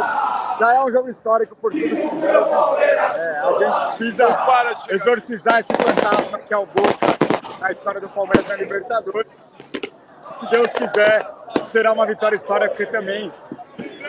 já 0.60 0.74
é 0.74 0.84
um 0.84 0.90
jogo 0.90 1.08
histórico 1.08 1.56
por 1.56 1.72
tudo 1.72 1.88
que 1.88 1.94
envolve. 1.94 2.82
É, 2.82 2.98
a 2.98 3.52
gente 3.58 3.96
precisa 3.96 4.84
exorcizar 4.88 5.58
esse 5.60 5.72
fantasma 5.72 6.38
que 6.38 6.52
é 6.52 6.56
o 6.56 6.66
Boca 6.66 7.06
na 7.60 7.70
história 7.70 8.00
do 8.00 8.08
Palmeiras 8.08 8.46
na 8.46 8.56
Libertadores. 8.56 9.32
Se 10.40 10.50
Deus 10.50 10.68
quiser, 10.68 11.26
será 11.66 11.92
uma 11.92 12.04
vitória 12.04 12.36
histórica, 12.36 12.68
porque 12.68 12.86
também 12.86 13.32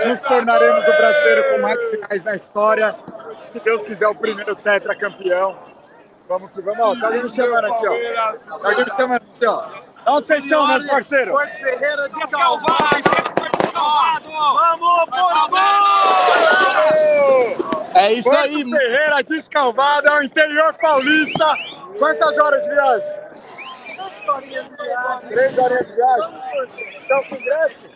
nos 0.06 0.20
tornaremos 0.20 0.84
o 0.84 0.92
brasileiro 0.92 1.56
com 1.56 1.62
mais 1.62 1.80
finais 1.90 2.24
na 2.24 2.36
história. 2.36 2.96
Se 3.54 3.60
Deus 3.60 3.84
quiser, 3.84 4.08
o 4.08 4.16
primeiro 4.16 4.56
tetracampeão. 4.56 5.56
Vamos 6.28 6.52
que 6.52 6.62
vamos. 6.62 6.82
Ó, 6.82 6.96
tá 7.00 7.10
me 7.12 7.30
chamando 7.30 7.66
aqui, 7.66 7.88
ó. 7.88 8.60
Tá 8.60 8.70
me 8.70 8.86
chamando 8.86 9.22
aqui, 9.22 9.46
ó. 9.46 9.87
Onde 10.06 10.28
vocês 10.28 10.48
são, 10.48 10.68
meus 10.68 10.86
parceiros? 10.86 11.34
Porto 11.34 11.54
Ferreira 11.54 12.10
de 12.10 12.28
Calvado. 12.32 13.12
Vamos, 13.74 15.06
Porto! 15.10 15.58
É 17.96 18.14
isso 18.14 18.30
Porto 18.30 18.40
aí. 18.40 18.64
Ferreira, 18.64 19.24
Descalvado, 19.24 20.08
é 20.08 20.20
o 20.20 20.24
interior 20.24 20.74
paulista. 20.76 21.46
Quantas 21.98 22.38
horas 22.38 22.64
de 22.64 22.70
viagem? 22.70 23.10
Três 25.34 25.58
horas 25.58 25.88
de 25.88 25.94
viagem. 25.96 26.34
Então, 27.04 27.24
com 27.24 27.36
ingresso? 27.36 27.88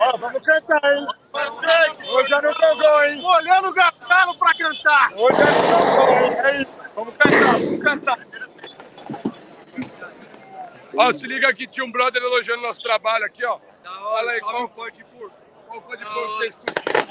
Ó, 0.00 0.16
vamos 0.16 0.42
cantar, 0.42 0.84
hein? 0.84 1.06
Hoje 2.14 2.34
é 2.34 2.40
no 2.40 2.54
gogô, 2.54 3.02
hein? 3.02 3.22
Olhando 3.24 3.68
o 3.68 3.72
gargalo 3.74 4.34
pra 4.36 4.54
cantar. 4.54 5.12
Hoje 5.14 5.40
é 5.40 5.44
no 5.44 5.62
gogô, 5.68 6.08
hein? 6.12 6.36
É 6.44 6.62
isso. 6.62 6.70
Vamos 6.94 7.14
cantar, 7.16 7.52
vamos 7.52 7.82
cantar. 7.82 8.18
Ó, 10.96 11.12
se 11.12 11.26
liga 11.26 11.48
aqui, 11.48 11.66
tinha 11.66 11.84
um 11.84 11.90
brother 11.92 12.22
elogiando 12.22 12.62
nosso 12.62 12.82
trabalho 12.82 13.24
aqui, 13.24 13.44
ó. 13.44 13.58
Fala 13.82 14.32
aí, 14.32 14.40
qual, 14.40 14.52
de 14.90 15.04
porco. 15.04 15.32
qual 15.66 15.80
foi 15.80 15.96
de 15.96 16.04
porco 16.04 16.20
que 16.28 16.36
vocês 16.36 16.54
curtiram? 16.56 17.06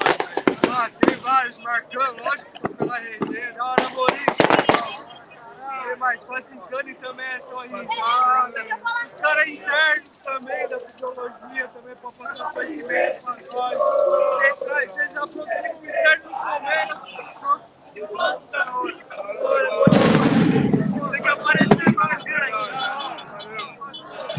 Ah, 0.71 0.89
tem 1.05 1.15
vários, 1.17 1.57
marcando, 1.59 2.23
lógico 2.23 2.51
que 2.51 2.59
só 2.59 2.67
pela 2.69 2.97
resenha. 2.97 3.51
Da 3.53 3.65
hora, 3.65 3.89
Maurício. 3.89 4.25
Tem 5.87 5.95
mais, 5.97 6.23
Facincani 6.23 6.93
também 6.95 7.25
é 7.25 7.39
só 7.41 7.61
risada. 7.61 8.65
Os 9.05 9.21
caras 9.21 9.47
internos 9.47 10.09
também 10.23 10.67
da 10.67 10.79
fisiologia, 10.79 11.67
também 11.69 11.95
pra 11.95 12.11
passar 12.11 12.53
conhecimento 12.53 13.23
pra 13.23 13.35
nós. 13.53 13.77
Tem- 14.39 14.49
Às 14.79 14.95
vezes 14.95 15.17
aproxima 15.17 15.43
o 15.43 15.85
interno 15.85 16.29
comendo. 16.29 16.95
Tem 21.11 21.21
que 21.21 21.27
aparecer 21.27 21.93
mais, 21.95 22.23
cara. 22.23 23.08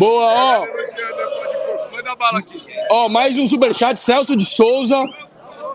Boa, 0.01 0.33
ó. 0.33 0.65
De 0.65 0.71
porco. 1.67 1.93
Manda 1.93 2.15
bala 2.17 2.39
aqui. 2.39 2.63
Ó, 2.91 3.09
mais 3.11 3.37
um 3.39 3.47
superchat, 3.47 4.01
Celso 4.01 4.35
de 4.35 4.47
Souza. 4.47 4.97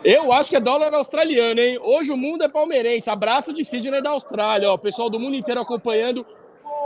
Eu 0.03 0.33
acho 0.33 0.49
que 0.49 0.55
é 0.55 0.59
dólar 0.59 0.93
australiano, 0.95 1.59
hein? 1.59 1.79
Hoje 1.81 2.11
o 2.11 2.17
mundo 2.17 2.43
é 2.43 2.49
palmeirense. 2.49 3.07
Abraço 3.09 3.53
de 3.53 3.63
Sidney 3.63 4.01
da 4.01 4.09
Austrália, 4.09 4.71
ó. 4.71 4.77
Pessoal 4.77 5.09
do 5.11 5.19
mundo 5.19 5.35
inteiro 5.37 5.61
acompanhando. 5.61 6.25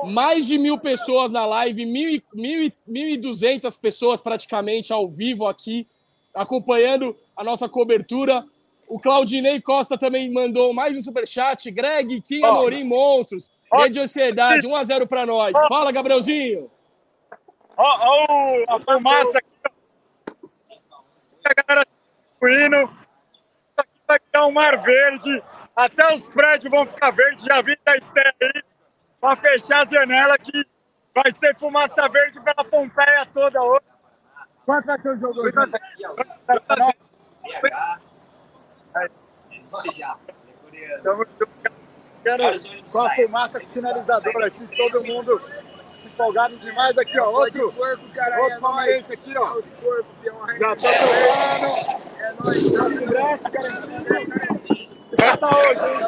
Mais 0.03 0.45
de 0.47 0.57
mil 0.57 0.77
pessoas 0.77 1.31
na 1.31 1.45
live, 1.45 1.85
mil 1.85 2.09
e- 2.09 2.23
mil 2.33 2.63
e- 2.63 2.73
mil 2.85 3.07
e 3.09 3.17
duzentas 3.17 3.75
pessoas 3.77 4.21
praticamente 4.21 4.91
ao 4.93 5.07
vivo 5.09 5.45
aqui, 5.47 5.87
acompanhando 6.33 7.15
a 7.37 7.43
nossa 7.43 7.67
cobertura. 7.69 8.45
O 8.87 8.99
Claudinei 8.99 9.61
Costa 9.61 9.97
também 9.97 10.29
mandou 10.31 10.73
mais 10.73 10.95
um 10.95 11.03
superchat. 11.03 11.71
Greg, 11.71 12.21
Kim 12.21 12.43
Amorim, 12.43 12.83
monstros. 12.83 13.49
Rede 13.71 13.93
de 13.95 13.99
ansiedade, 14.01 14.67
1x0 14.67 15.05
pra 15.07 15.25
nós. 15.25 15.53
Fala, 15.69 15.91
Gabrielzinho. 15.91 16.69
Ó, 17.81 18.65
ó 18.67 18.75
a 18.75 18.79
fumaça 18.81 19.37
aqui. 19.37 19.47
ó. 19.63 19.69
A 21.45 21.53
galera 21.53 21.85
distribuindo. 21.85 22.83
Isso 22.83 23.77
aqui 23.77 24.01
vai 24.05 24.19
criar 24.19 24.45
um 24.47 24.51
mar 24.51 24.77
verde. 24.81 25.43
Até 25.73 26.13
os 26.13 26.27
prédios 26.27 26.69
vão 26.69 26.85
ficar 26.85 27.11
verdes. 27.11 27.45
Já 27.45 27.61
vi 27.61 27.77
da 27.85 27.95
estreia 27.95 28.33
aí. 28.41 28.63
Pra 29.21 29.35
fechar 29.37 29.81
a 29.81 29.85
janela 29.85 30.37
que 30.37 30.65
vai 31.15 31.31
ser 31.31 31.57
fumaça 31.57 32.07
verde 32.09 32.41
pela 32.41 32.65
Pompeia 32.65 33.25
toda 33.33 33.63
hoje. 33.63 33.85
Quanto 34.65 34.85
vai 34.85 35.01
ser 35.01 35.09
o 35.09 35.17
jogo 35.17 35.39
hoje? 35.39 35.47
Estamos 40.97 41.27
jogando 42.25 42.91
com 42.91 42.99
a 42.99 43.15
fumaça 43.15 43.59
com 43.61 43.65
sinalizador 43.65 44.43
aqui. 44.43 44.67
Todo 44.75 45.03
mundo 45.05 45.37
empolgado 46.19 46.57
demais 46.57 46.97
aqui, 46.97 47.17
ó. 47.17 47.29
Outro, 47.29 47.73
outro 47.73 48.59
palmeirense 48.59 49.13
aqui, 49.13 49.33
ó. 49.37 49.55
Já 50.59 50.75
tá 50.75 50.91
tocando. 50.97 51.69
É 52.19 52.33
nóis. 52.43 52.71
Já 52.71 52.83
se 53.37 53.49
garantido. 53.49 54.89
Já 55.17 55.37
tá 55.37 55.49
hoje, 55.49 55.81
hein? 55.85 55.99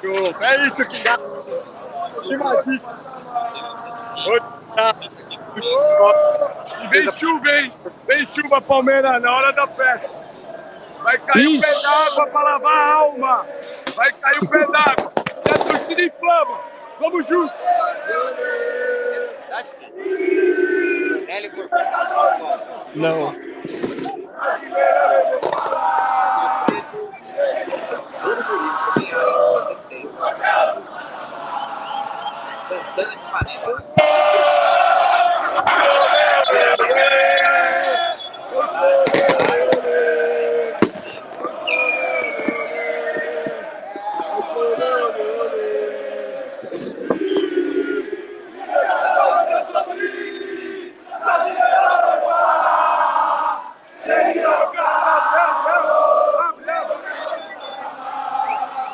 Junto. 0.00 0.44
É 0.44 0.66
isso 0.66 0.84
que 0.86 1.02
dá. 1.02 1.18
Hoje 4.26 4.44
tá. 4.76 4.94
E 6.82 6.88
vem 6.88 7.12
chuva, 7.12 7.50
hein? 7.50 7.72
Vem 8.06 8.28
chuva, 8.34 8.60
Palmeiras, 8.60 9.20
na 9.20 9.34
hora 9.34 9.52
da 9.52 9.66
festa. 9.66 10.10
Vai 11.02 11.18
cair 11.18 11.48
o 11.48 11.60
pé 11.60 11.70
Ixi. 11.70 11.82
d'água 11.82 12.26
pra 12.28 12.42
lavar 12.42 12.74
a 12.74 12.94
alma. 12.94 13.46
Vai 13.94 14.12
cair 14.12 14.38
o 14.38 14.48
pé 14.48 14.66
d'água. 14.66 15.12
E 15.46 15.50
a 15.50 15.54
torcida 15.58 16.02
inflama. 16.02 16.73
Vamos 17.00 17.26
junto. 17.26 17.52
Essa 19.16 19.34
cidade? 19.34 19.72
Hélio 21.28 21.50
Não. 22.94 23.34
Santana 32.52 33.16
de 33.16 33.24
Panela. 33.24 34.53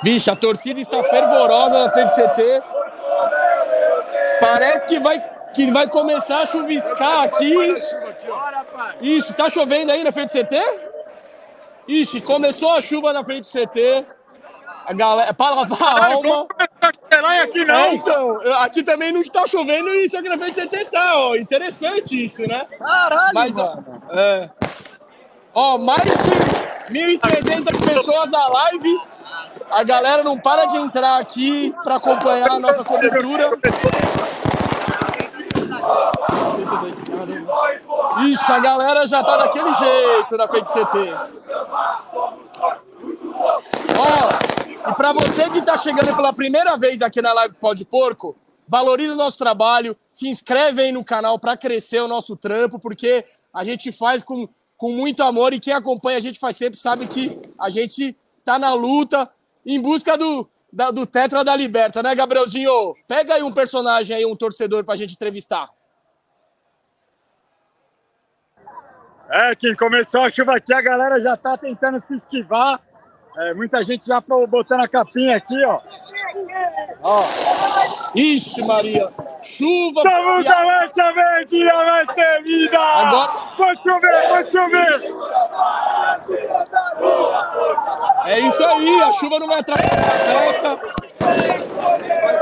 Vixe, 0.02 0.30
a 0.30 0.36
torcida 0.36 0.80
está 0.80 1.02
fervorosa 1.04 1.84
na 1.84 1.90
frente 1.90 2.08
do 2.08 2.22
CT. 2.22 2.62
Parece 4.40 4.86
que 4.86 4.98
vai, 4.98 5.22
que 5.54 5.70
vai 5.70 5.88
começar 5.88 6.40
a 6.40 6.46
chuviscar 6.46 7.24
aqui. 7.24 7.54
Ixi, 9.00 9.34
tá 9.34 9.50
chovendo 9.50 9.92
aí 9.92 10.02
na 10.02 10.10
frente 10.10 10.32
do 10.32 10.44
CT? 10.44 10.56
Ixi, 11.88 12.20
começou 12.22 12.72
a 12.72 12.80
chuva 12.80 13.12
na 13.12 13.22
frente 13.24 13.42
do 13.42 13.66
CT. 13.66 14.06
A 14.86 14.92
galera, 14.94 15.34
para 15.34 15.54
lavar 15.54 15.82
a 15.82 16.06
alma. 16.14 16.46
Aqui 17.42 17.60
É, 17.60 17.64
não. 17.66 17.92
então, 17.92 18.40
aqui 18.62 18.82
também 18.82 19.12
não 19.12 19.20
está 19.20 19.46
chovendo 19.46 19.88
e 19.90 20.06
isso 20.06 20.16
aqui 20.16 20.28
na 20.28 20.38
frente 20.38 20.60
do 20.60 20.68
CT 20.68 20.84
tá, 20.86 21.12
ó. 21.16 21.36
Interessante 21.36 22.24
isso, 22.24 22.42
né? 22.46 22.66
Caralho, 22.78 23.34
Mas, 23.34 23.56
ó, 23.58 23.76
é. 24.10 24.50
Ó, 25.54 25.76
mais 25.78 26.00
de 26.02 26.10
1.300 26.92 27.94
pessoas 27.94 28.30
na 28.30 28.48
live. 28.48 29.00
A 29.70 29.84
galera 29.84 30.24
não 30.24 30.38
para 30.38 30.66
de 30.66 30.76
entrar 30.76 31.18
aqui 31.18 31.72
para 31.84 31.96
acompanhar 31.96 32.50
a 32.50 32.58
nossa 32.58 32.82
cobertura. 32.82 33.50
Ixi, 38.26 38.52
a 38.52 38.58
galera 38.58 39.06
já 39.06 39.22
tá 39.22 39.36
daquele 39.36 39.72
jeito 39.74 40.36
na 40.36 40.48
frente 40.48 40.66
do 40.66 40.72
CT. 40.72 41.14
Ó, 43.96 44.90
e 44.90 44.94
para 44.94 45.12
você 45.12 45.48
que 45.50 45.62
tá 45.62 45.76
chegando 45.76 46.14
pela 46.16 46.32
primeira 46.32 46.76
vez 46.76 47.00
aqui 47.00 47.22
na 47.22 47.32
live 47.32 47.54
do 47.60 47.74
de 47.74 47.84
Porco, 47.84 48.36
valoriza 48.66 49.14
o 49.14 49.16
nosso 49.16 49.38
trabalho, 49.38 49.96
se 50.10 50.28
inscreve 50.28 50.82
aí 50.82 50.92
no 50.92 51.04
canal 51.04 51.38
para 51.38 51.56
crescer 51.56 52.00
o 52.00 52.08
nosso 52.08 52.36
trampo, 52.36 52.78
porque 52.78 53.24
a 53.54 53.64
gente 53.64 53.92
faz 53.92 54.22
com, 54.22 54.48
com 54.76 54.92
muito 54.92 55.22
amor 55.22 55.52
e 55.52 55.60
quem 55.60 55.72
acompanha 55.72 56.18
a 56.18 56.20
gente 56.20 56.38
faz 56.38 56.56
sempre 56.56 56.78
sabe 56.78 57.06
que 57.06 57.38
a 57.58 57.70
gente 57.70 58.16
tá 58.44 58.58
na 58.58 58.72
luta 58.72 59.30
em 59.64 59.80
busca 59.80 60.16
do, 60.16 60.48
da- 60.72 60.90
do 60.90 61.06
Tetra 61.06 61.42
da 61.44 61.54
Liberta, 61.56 62.02
né, 62.02 62.14
Gabrielzinho? 62.14 62.94
Pega 63.08 63.34
aí 63.34 63.42
um 63.42 63.52
personagem 63.52 64.16
aí, 64.16 64.24
um 64.26 64.36
torcedor 64.36 64.84
pra 64.84 64.96
gente 64.96 65.14
entrevistar. 65.14 65.68
É, 69.32 69.54
quem 69.54 69.76
começou 69.76 70.22
a 70.22 70.30
chuva 70.30 70.56
aqui, 70.56 70.74
a 70.74 70.82
galera 70.82 71.20
já 71.20 71.36
tá 71.36 71.56
tentando 71.56 72.00
se 72.00 72.14
esquivar. 72.16 72.80
É, 73.38 73.54
muita 73.54 73.82
gente 73.84 74.04
já 74.04 74.20
botando 74.48 74.80
a 74.80 74.88
capinha 74.88 75.36
aqui, 75.36 75.64
ó. 75.64 75.80
Ó. 77.02 77.22
Ixi, 78.14 78.62
Maria. 78.64 79.08
Chuva. 79.42 80.02
Estamos 80.04 80.46
a- 80.46 80.58
a 80.60 80.64
marcha 80.64 81.12
verde, 81.12 81.68
a 81.70 81.76
mais 81.84 82.08
temida! 82.08 82.78
Agora- 82.78 83.32
Pode 83.56 83.82
chover, 83.82 84.28
pode 84.28 84.50
chover! 84.50 85.14
É 88.26 88.38
isso 88.40 88.64
aí, 88.64 89.02
a 89.02 89.12
chuva 89.12 89.38
não 89.38 89.46
vai 89.46 89.60
atrapalhar 89.60 89.94
a 89.94 90.52
festa. 90.52 91.09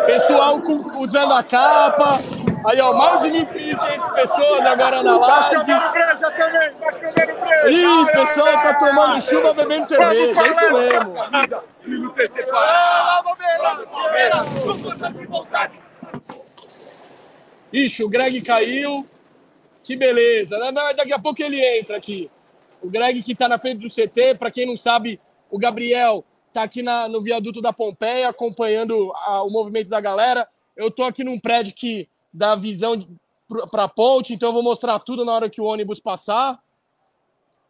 Pessoal 0.06 0.60
com- 0.60 0.98
usando 1.00 1.32
a 1.34 1.42
capa. 1.42 2.18
Aí, 2.66 2.80
ó, 2.80 2.92
mais 2.92 3.22
de 3.22 3.28
1.500 3.30 4.10
pessoas 4.14 4.66
agora 4.66 5.02
na 5.02 5.18
Tá 5.18 5.50
live. 5.50 5.64
breja 5.92 6.30
também, 6.32 6.72
tá 6.74 6.90
breja! 6.90 7.70
Ih, 7.70 8.06
pessoal 8.12 8.52
tá 8.52 8.74
tomando 8.74 9.22
chuva 9.22 9.54
bebendo 9.54 9.86
cerveja, 9.86 10.42
é 10.42 10.48
isso 10.50 10.70
mesmo. 10.72 11.14
Separado. 12.34 13.28
Ixi, 17.72 18.04
o 18.04 18.08
Greg 18.08 18.40
caiu. 18.42 19.06
Que 19.82 19.96
beleza. 19.96 20.58
né? 20.58 20.72
Daqui 20.96 21.12
a 21.12 21.18
pouco 21.18 21.42
ele 21.42 21.60
entra 21.78 21.96
aqui. 21.96 22.30
O 22.82 22.88
Greg 22.90 23.22
que 23.22 23.34
tá 23.34 23.48
na 23.48 23.58
frente 23.58 23.78
do 23.80 23.88
CT, 23.90 24.34
para 24.34 24.50
quem 24.50 24.66
não 24.66 24.76
sabe, 24.76 25.20
o 25.50 25.58
Gabriel 25.58 26.24
tá 26.52 26.62
aqui 26.62 26.82
na- 26.82 27.08
no 27.08 27.20
viaduto 27.20 27.60
da 27.60 27.72
Pompeia 27.72 28.28
acompanhando 28.28 29.12
a- 29.14 29.42
o 29.42 29.50
movimento 29.50 29.88
da 29.88 30.00
galera. 30.00 30.48
Eu 30.76 30.90
tô 30.90 31.04
aqui 31.04 31.22
num 31.24 31.38
prédio 31.38 31.74
que 31.74 32.08
dá 32.32 32.54
visão 32.54 32.94
para 33.70 33.84
a 33.84 33.88
ponte, 33.88 34.34
então 34.34 34.50
eu 34.50 34.52
vou 34.52 34.62
mostrar 34.62 34.98
tudo 34.98 35.24
na 35.24 35.32
hora 35.32 35.48
que 35.50 35.60
o 35.60 35.64
ônibus 35.64 36.00
passar. 36.00 36.58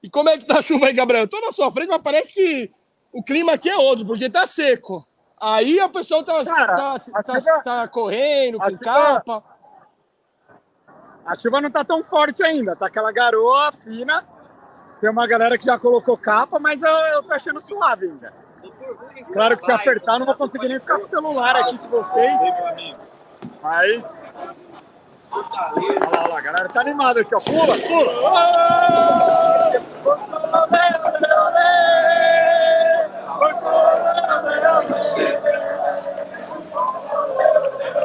E 0.03 0.09
como 0.11 0.29
é 0.29 0.39
que 0.39 0.45
tá 0.47 0.59
a 0.59 0.63
chuva 0.63 0.87
aí, 0.87 0.93
Gabriel? 0.93 1.25
Eu 1.25 1.29
tô 1.29 1.41
na 1.41 1.53
sua 1.53 1.71
frente, 1.71 1.89
mas 1.89 2.03
parece 2.03 2.33
que 2.33 2.71
o 3.13 3.23
clima 3.23 3.53
aqui 3.53 3.69
é 3.69 3.77
outro, 3.77 4.05
porque 4.07 4.29
tá 4.29 4.47
seco. 4.47 5.07
Aí 5.41 5.79
a 5.79 5.89
pessoa 5.89 6.25
tá, 6.25 6.45
Cara, 6.45 6.75
tá, 6.75 6.95
a 7.15 7.23
tá, 7.23 7.41
chuva- 7.41 7.63
tá 7.63 7.89
correndo, 7.89 8.59
com 8.59 8.69
chuva- 8.71 8.85
capa. 8.85 9.45
A 11.25 11.35
chuva 11.37 11.61
não 11.61 11.71
tá 11.71 11.85
tão 11.85 12.03
forte 12.03 12.43
ainda, 12.43 12.75
tá 12.75 12.87
aquela 12.87 13.13
garoa 13.13 13.71
fina. 13.73 14.27
Tem 15.01 15.09
uma 15.11 15.27
galera 15.27 15.57
que 15.59 15.65
já 15.65 15.79
colocou 15.79 16.17
capa, 16.17 16.59
mas 16.59 16.83
eu, 16.83 16.91
eu 16.91 17.23
tô 17.23 17.33
achando 17.33 17.61
suave 17.61 18.07
ainda. 18.07 18.33
Claro 19.33 19.57
que 19.57 19.65
se 19.65 19.73
apertar, 19.73 20.19
não 20.19 20.27
vou 20.27 20.35
conseguir 20.35 20.69
nem 20.69 20.81
ficar 20.81 20.99
com 20.99 21.05
o 21.05 21.09
celular 21.09 21.57
aqui 21.57 21.79
com 21.79 21.89
vocês. 21.89 22.39
Mas. 23.63 24.35
Olha 25.31 25.41
lá, 26.11 26.23
olha 26.23 26.29
lá, 26.29 26.39
a 26.39 26.41
galera 26.41 26.69
tá 26.69 26.81
animada 26.81 27.21
aqui, 27.21 27.35
ó. 27.35 27.41
Pula, 27.41 27.77
pula! 27.77 28.69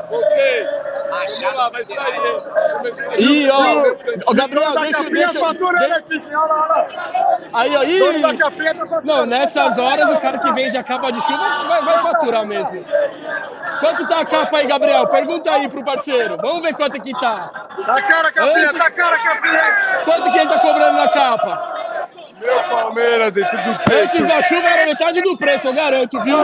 Ok. 0.10 0.68
Lá, 1.56 1.70
vai 1.70 1.84
sair. 1.84 2.20
O 2.20 2.82
você 2.82 3.16
Ih, 3.16 3.50
ó, 3.50 3.84
ó, 4.28 4.34
Gabriel, 4.34 4.72
deixa, 4.80 5.10
deixa, 5.10 5.40
lá. 5.40 5.54
aí, 7.54 8.38
capinha 8.38 8.76
tá 8.76 9.02
não, 9.04 9.26
nessas 9.26 9.78
horas 9.78 10.10
o 10.10 10.20
cara 10.20 10.40
que 10.40 10.52
vende 10.52 10.76
a 10.78 10.84
capa 10.84 11.12
de 11.12 11.22
chuva 11.22 11.64
vai, 11.68 11.82
vai 11.84 12.00
faturar 12.00 12.46
mesmo. 12.46 12.86
Quanto 13.80 14.08
tá 14.08 14.22
a 14.22 14.26
capa 14.26 14.58
aí, 14.58 14.68
Gabriel? 14.68 15.08
Pergunta 15.08 15.52
aí 15.52 15.68
pro 15.70 15.84
parceiro. 15.84 16.38
Vamos 16.38 16.62
ver 16.62 16.74
quanto 16.74 17.00
que 17.02 17.12
tá. 17.14 17.50
Tá 17.86 18.02
cara, 18.02 18.32
capinha, 18.32 18.66
Antes- 18.66 18.78
tá 18.78 18.92
cara, 18.92 19.18
capinha. 19.18 20.02
Quanto 20.06 20.32
que 20.32 20.38
ele 20.38 20.50
tá 20.50 20.60
cobrando 20.60 20.98
na 20.98 21.08
capa? 21.10 21.83
Meu 22.44 22.64
Palmeiras 22.70 23.34
dentro 23.34 23.58
do 23.58 23.80
peito. 23.86 24.04
Antes 24.04 24.26
da 24.28 24.42
chuva 24.42 24.68
era 24.68 24.86
metade 24.86 25.22
do 25.22 25.38
preço, 25.38 25.68
eu 25.68 25.74
garanto, 25.74 26.20
viu? 26.22 26.38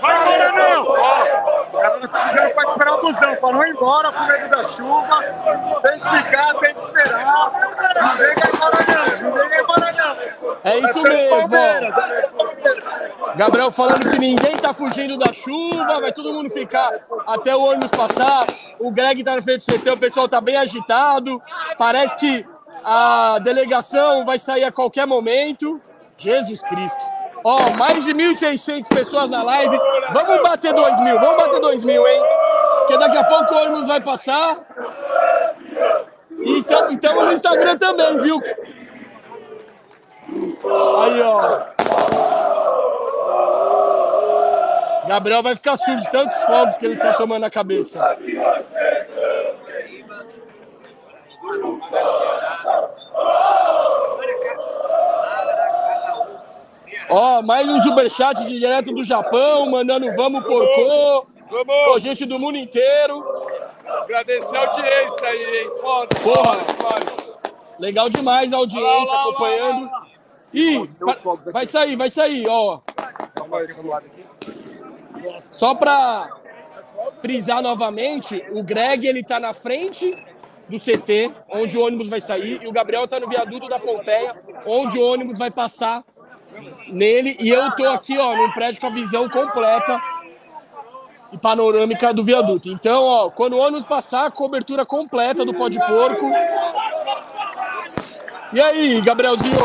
Vai 0.00 0.16
embora 0.16 0.52
não! 0.52 0.86
Ó, 0.86 1.24
o 1.62 1.80
cara 1.80 1.98
não 1.98 2.08
tá 2.08 2.24
dizendo 2.28 2.50
pra 2.54 2.64
esperar 2.64 2.94
o 2.94 3.00
busão, 3.02 3.36
pra 3.36 3.52
não 3.52 3.66
ir 3.66 3.70
embora 3.70 4.12
por 4.12 4.26
medo 4.26 4.48
da 4.48 4.64
chuva. 4.70 5.22
Tem 5.82 6.00
que 6.00 6.08
ficar, 6.08 6.54
tem 6.54 6.74
que 6.74 6.80
esperar. 6.80 7.52
Ninguém 8.12 8.34
vai 8.34 8.50
embora 8.54 8.78
não, 8.88 9.04
ninguém 9.30 9.48
vai 9.48 9.60
embora 9.60 9.80
não. 9.80 9.81
É 10.64 10.78
isso 10.78 11.02
pelo 11.02 11.08
mesmo, 11.08 11.56
é. 11.56 11.92
Gabriel 13.36 13.72
falando 13.72 14.08
que 14.10 14.18
ninguém 14.18 14.56
tá 14.56 14.72
fugindo 14.72 15.18
da 15.18 15.32
chuva, 15.32 16.00
vai 16.00 16.12
todo 16.12 16.32
mundo 16.32 16.50
ficar 16.50 17.00
até 17.26 17.54
o 17.54 17.62
ônibus 17.62 17.90
passar. 17.90 18.46
O 18.78 18.90
Greg 18.90 19.24
tá 19.24 19.34
na 19.34 19.42
frente 19.42 19.66
do 19.66 19.78
CT, 19.78 19.90
o 19.90 19.98
pessoal 19.98 20.28
tá 20.28 20.40
bem 20.40 20.56
agitado. 20.56 21.42
Parece 21.76 22.16
que 22.16 22.46
a 22.84 23.38
delegação 23.42 24.24
vai 24.24 24.38
sair 24.38 24.64
a 24.64 24.72
qualquer 24.72 25.06
momento. 25.06 25.80
Jesus 26.16 26.62
Cristo. 26.62 27.04
Ó, 27.44 27.70
mais 27.70 28.04
de 28.04 28.14
1.600 28.14 28.88
pessoas 28.88 29.28
na 29.28 29.42
live. 29.42 29.76
Vamos 30.12 30.42
bater 30.42 30.72
2 30.72 31.00
mil, 31.00 31.18
vamos 31.18 31.42
bater 31.42 31.60
2 31.60 31.84
mil, 31.84 32.06
hein? 32.06 32.22
Porque 32.78 32.98
daqui 32.98 33.16
a 33.16 33.24
pouco 33.24 33.52
o 33.52 33.58
ônibus 33.58 33.88
vai 33.88 34.00
passar. 34.00 34.58
E 36.38 36.58
estamos 36.58 37.24
no 37.24 37.32
Instagram 37.32 37.76
também, 37.76 38.18
viu? 38.18 38.40
Aí, 41.02 41.20
ó. 41.20 41.72
Gabriel 45.08 45.42
vai 45.42 45.54
ficar 45.54 45.76
surdo 45.76 46.00
de 46.00 46.10
tantos 46.10 46.36
fogos 46.44 46.76
que 46.76 46.86
ele 46.86 46.96
tá 46.96 47.12
tomando 47.14 47.42
na 47.42 47.50
cabeça. 47.50 47.98
Ó, 57.10 57.42
mais 57.42 57.68
um 57.68 57.80
superchat 57.82 58.46
de 58.46 58.58
direto 58.58 58.92
do 58.92 59.04
Japão, 59.04 59.70
mandando 59.70 60.10
vamos 60.14 60.44
porcô. 60.44 61.26
Pô, 61.48 61.64
Vamos! 61.64 62.02
gente 62.02 62.24
do 62.24 62.38
mundo 62.38 62.56
inteiro. 62.56 63.22
Agradecer 63.86 64.56
a 64.56 64.60
audiência 64.60 65.28
aí, 65.28 65.58
hein? 65.58 65.70
Foda, 65.82 66.16
Porra. 66.22 66.54
foda 66.54 67.04
demais. 67.04 67.32
Legal 67.78 68.08
demais 68.08 68.52
a 68.52 68.56
audiência 68.56 69.12
lá, 69.12 69.16
lá, 69.16 69.22
acompanhando. 69.22 69.90
Ih, 70.54 70.88
vai- 71.52 71.66
sair, 71.66 71.96
vai 71.96 72.10
sair, 72.10 72.46
ó. 72.48 72.80
Só 75.50 75.74
pra 75.74 76.28
frisar 77.20 77.62
novamente, 77.62 78.44
o 78.52 78.62
Greg 78.62 79.06
ele 79.06 79.22
tá 79.22 79.38
na 79.40 79.54
frente 79.54 80.10
do 80.68 80.78
CT, 80.78 81.30
onde 81.48 81.76
o 81.78 81.84
ônibus 81.84 82.08
vai 82.08 82.20
sair, 82.20 82.60
e 82.62 82.66
o 82.66 82.72
Gabriel 82.72 83.06
tá 83.06 83.18
no 83.20 83.28
viaduto 83.28 83.68
da 83.68 83.78
Pompeia, 83.78 84.34
onde 84.66 84.98
o 84.98 85.02
ônibus 85.06 85.38
vai 85.38 85.50
passar 85.50 86.02
nele, 86.88 87.36
e 87.40 87.48
eu 87.48 87.70
tô 87.72 87.88
aqui, 87.88 88.16
ó, 88.18 88.34
num 88.36 88.50
prédio 88.52 88.80
com 88.80 88.86
a 88.86 88.90
visão 88.90 89.28
completa 89.28 90.00
e 91.32 91.38
panorâmica 91.38 92.12
do 92.12 92.22
viaduto. 92.22 92.68
Então, 92.68 93.04
ó, 93.04 93.30
quando 93.30 93.54
o 93.54 93.58
ônibus 93.58 93.84
passar, 93.84 94.30
cobertura 94.30 94.84
completa 94.84 95.44
do 95.44 95.54
pó 95.54 95.68
de 95.68 95.78
porco. 95.78 96.30
E 98.52 98.60
aí, 98.60 99.00
Gabrielzinho? 99.00 99.56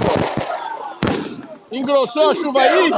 Engrossou 1.72 2.30
a 2.30 2.34
chuva 2.34 2.62
aí? 2.62 2.90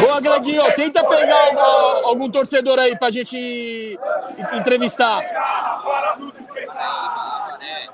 Boa, 0.00 0.20
Greguinho. 0.20 0.74
Tenta 0.74 1.04
pegar 1.04 1.46
algum, 1.46 2.06
algum 2.08 2.30
torcedor 2.30 2.78
aí 2.78 2.96
pra 2.98 3.10
gente 3.10 3.98
entrevistar. 4.52 5.22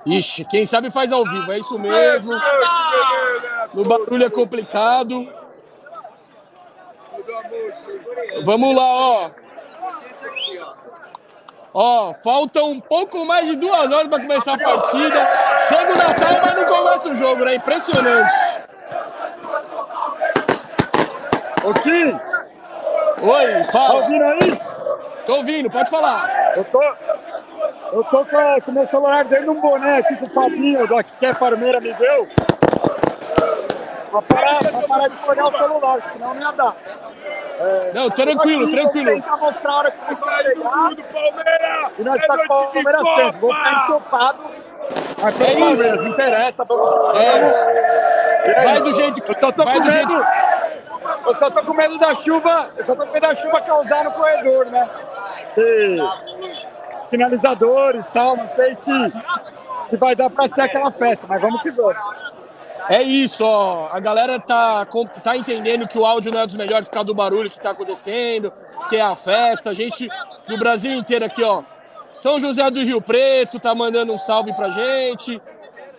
Ixi, 0.06 0.44
quem 0.46 0.64
sabe 0.64 0.90
faz 0.90 1.12
ao 1.12 1.24
vivo, 1.24 1.52
é 1.52 1.58
isso 1.58 1.78
mesmo. 1.78 2.32
O 3.74 3.84
barulho 3.84 4.24
é 4.24 4.30
complicado. 4.30 5.28
Vamos 8.42 8.74
lá, 8.74 8.84
ó. 8.84 9.30
Ó, 11.80 12.12
faltam 12.24 12.72
um 12.72 12.80
pouco 12.80 13.24
mais 13.24 13.46
de 13.46 13.54
duas 13.54 13.92
horas 13.92 14.08
para 14.08 14.20
começar 14.20 14.54
a 14.54 14.58
partida. 14.58 15.28
Chega 15.68 15.92
o 15.92 15.96
Natal, 15.96 16.40
mas 16.44 16.54
não 16.56 16.64
começa 16.64 17.08
o 17.08 17.14
jogo, 17.14 17.44
né? 17.44 17.54
Impressionante. 17.54 18.34
Ô, 21.64 21.72
Kim, 21.74 22.18
Oi, 23.22 23.62
tá 23.62 23.70
fala. 23.72 23.94
ouvindo 23.94 24.24
aí? 24.24 24.60
Tô 25.24 25.36
ouvindo, 25.36 25.70
pode 25.70 25.88
falar. 25.88 26.52
Eu 26.56 26.64
tô, 26.64 26.82
eu 27.92 28.02
tô 28.10 28.24
com, 28.24 28.36
a- 28.36 28.60
com 28.60 28.72
meu 28.72 28.84
celular 28.86 29.24
dentro 29.26 29.44
de 29.44 29.50
um 29.50 29.60
boné 29.60 29.98
aqui 29.98 30.16
que 30.16 30.24
o 30.24 30.34
Fabinho, 30.34 30.84
do 30.84 30.96
Aqui 30.96 31.12
Quer 31.20 31.38
Parmeira, 31.38 31.80
me 31.80 31.92
deu. 31.94 32.26
Pra 34.10 34.22
parar, 34.22 34.58
pra 34.58 34.88
parar 34.88 35.08
de 35.08 35.28
olhar 35.28 35.46
o 35.46 35.58
celular, 35.58 36.02
senão 36.12 36.34
não 36.34 36.40
ia 36.40 36.52
dar. 36.52 36.74
É, 37.60 37.92
Não, 37.92 38.08
tranquilo, 38.10 38.64
aqui, 38.64 38.72
tranquilo. 38.76 39.10
Vou 39.10 39.20
tentar 39.20 39.36
mostrar 39.36 39.72
a 39.72 39.76
hora 39.78 39.90
que 39.90 40.14
vou 40.14 40.30
chegar. 40.36 40.88
Tudo, 40.88 41.04
Palmeiras! 41.04 41.92
E 41.98 42.02
nós 42.02 42.20
É 42.22 42.26
tá 42.26 42.36
com 42.38 42.42
o 42.44 42.72
Palmeiras 42.72 43.02
sempre. 43.14 43.40
Vou 43.40 43.54
ficar 43.54 43.72
ensopado. 43.74 44.38
Mas 45.22 45.34
É 45.34 45.38
pelo 45.44 45.50
isso. 45.50 45.58
Palmeiras, 45.66 46.00
não 46.00 46.06
interessa. 46.08 46.66
É, 48.44 48.64
vai 48.64 48.80
do 48.80 48.92
jeito 48.92 49.20
que 49.22 49.30
Eu 49.32 49.40
só 49.40 49.52
tô 49.52 49.64
vai 49.64 49.74
com 49.74 49.80
do 49.80 49.86
medo. 49.92 50.12
jeito. 50.12 50.26
Eu 51.26 51.38
só 51.38 51.50
tô 51.50 51.62
com 51.64 51.74
medo 51.74 51.98
da 51.98 52.14
chuva. 52.14 52.70
Eu 52.76 52.84
só 52.86 52.94
tô 52.94 53.06
com 53.06 53.12
medo 53.12 53.26
da 53.26 53.34
chuva 53.34 53.60
causar 53.60 54.04
no 54.04 54.12
corredor, 54.12 54.66
né? 54.66 54.88
Ter 55.54 55.98
finalizadores 57.10 58.06
e 58.06 58.12
tal. 58.12 58.36
Não 58.36 58.48
sei 58.50 58.74
se, 58.76 59.12
se 59.88 59.96
vai 59.96 60.14
dar 60.14 60.30
pra 60.30 60.46
ser 60.48 60.62
aquela 60.62 60.90
festa, 60.90 61.26
mas 61.28 61.40
vamos 61.42 61.60
que 61.60 61.70
vamos. 61.70 61.96
É 62.88 63.02
isso, 63.02 63.44
ó. 63.44 63.88
A 63.90 64.00
galera 64.00 64.38
tá, 64.38 64.86
tá 65.22 65.36
entendendo 65.36 65.86
que 65.88 65.98
o 65.98 66.04
áudio 66.06 66.32
não 66.32 66.40
é 66.40 66.46
dos 66.46 66.56
melhores 66.56 66.88
por 66.88 66.94
causa 66.94 67.06
do 67.06 67.14
barulho 67.14 67.50
que 67.50 67.60
tá 67.60 67.70
acontecendo, 67.70 68.52
que 68.88 68.96
é 68.96 69.00
a 69.00 69.16
festa. 69.16 69.70
A 69.70 69.74
gente 69.74 70.08
do 70.46 70.58
Brasil 70.58 70.92
inteiro 70.92 71.24
aqui, 71.24 71.42
ó. 71.42 71.62
São 72.14 72.38
José 72.38 72.68
do 72.70 72.80
Rio 72.80 73.00
Preto 73.00 73.60
tá 73.60 73.74
mandando 73.74 74.12
um 74.12 74.18
salve 74.18 74.54
pra 74.54 74.68
gente. 74.70 75.40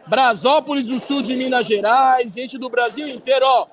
Brasópolis 0.08 0.86
do 0.86 1.00
Sul 1.00 1.22
de 1.22 1.36
Minas 1.36 1.68
Gerais, 1.68 2.34
gente 2.34 2.58
do 2.58 2.70
Brasil 2.70 3.08
inteiro, 3.08 3.46
ó. 3.46 3.68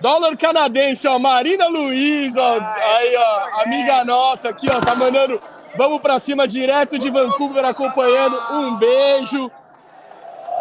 Dólar 0.00 0.36
canadense, 0.36 1.06
ó. 1.06 1.18
Marina 1.18 1.68
Luiz, 1.68 2.36
ó. 2.36 2.58
Aí, 2.58 3.16
ó. 3.16 3.62
Amiga 3.62 4.04
nossa 4.04 4.48
aqui, 4.48 4.66
ó. 4.72 4.80
Tá 4.80 4.94
mandando. 4.94 5.40
Vamos 5.76 6.00
pra 6.00 6.18
cima 6.18 6.48
direto 6.48 6.98
de 6.98 7.10
Vancouver 7.10 7.64
acompanhando. 7.64 8.38
Um 8.52 8.76
beijo. 8.76 9.50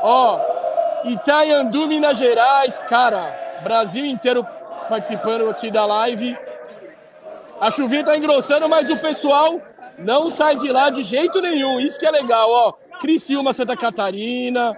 Ó, 0.01 0.39
Itaiandu, 1.05 1.87
Minas 1.87 2.17
Gerais, 2.17 2.79
cara, 2.87 3.61
Brasil 3.63 4.05
inteiro 4.05 4.45
participando 4.87 5.49
aqui 5.49 5.71
da 5.71 5.85
live. 5.85 6.37
A 7.59 7.69
chuvinha 7.69 8.03
tá 8.03 8.17
engrossando, 8.17 8.67
mas 8.67 8.89
o 8.89 8.97
pessoal 8.97 9.61
não 9.97 10.29
sai 10.29 10.55
de 10.55 10.71
lá 10.71 10.89
de 10.89 11.03
jeito 11.03 11.41
nenhum. 11.41 11.79
Isso 11.79 11.99
que 11.99 12.05
é 12.05 12.11
legal, 12.11 12.49
ó. 12.49 12.73
Criciúma, 12.99 13.53
Santa 13.53 13.75
Catarina. 13.75 14.75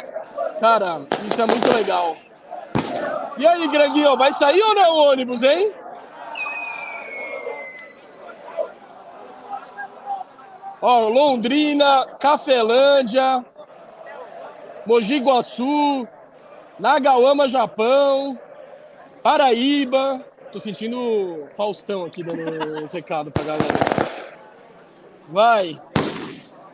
Cara, 0.59 1.01
isso 1.29 1.41
é 1.41 1.45
muito 1.45 1.73
legal. 1.73 2.15
E 3.37 3.47
aí, 3.47 3.67
Greginho, 3.67 4.17
vai 4.17 4.33
sair 4.33 4.61
ou 4.61 4.75
não 4.75 4.83
é 4.83 4.89
o 4.89 5.11
ônibus, 5.11 5.41
hein? 5.43 5.71
Ó, 10.81 11.07
Londrina, 11.07 12.05
Cafelândia, 12.19 13.45
Mogi 14.85 15.19
Guaçu, 15.19 16.07
Nagauama, 16.79 17.47
Japão, 17.47 18.37
Paraíba. 19.23 20.23
Tô 20.51 20.59
sentindo 20.59 21.47
Faustão 21.55 22.05
aqui 22.05 22.23
dando 22.23 22.83
esse 22.83 22.97
recado 22.97 23.31
pra 23.31 23.43
galera. 23.43 23.67
Vai. 25.29 25.79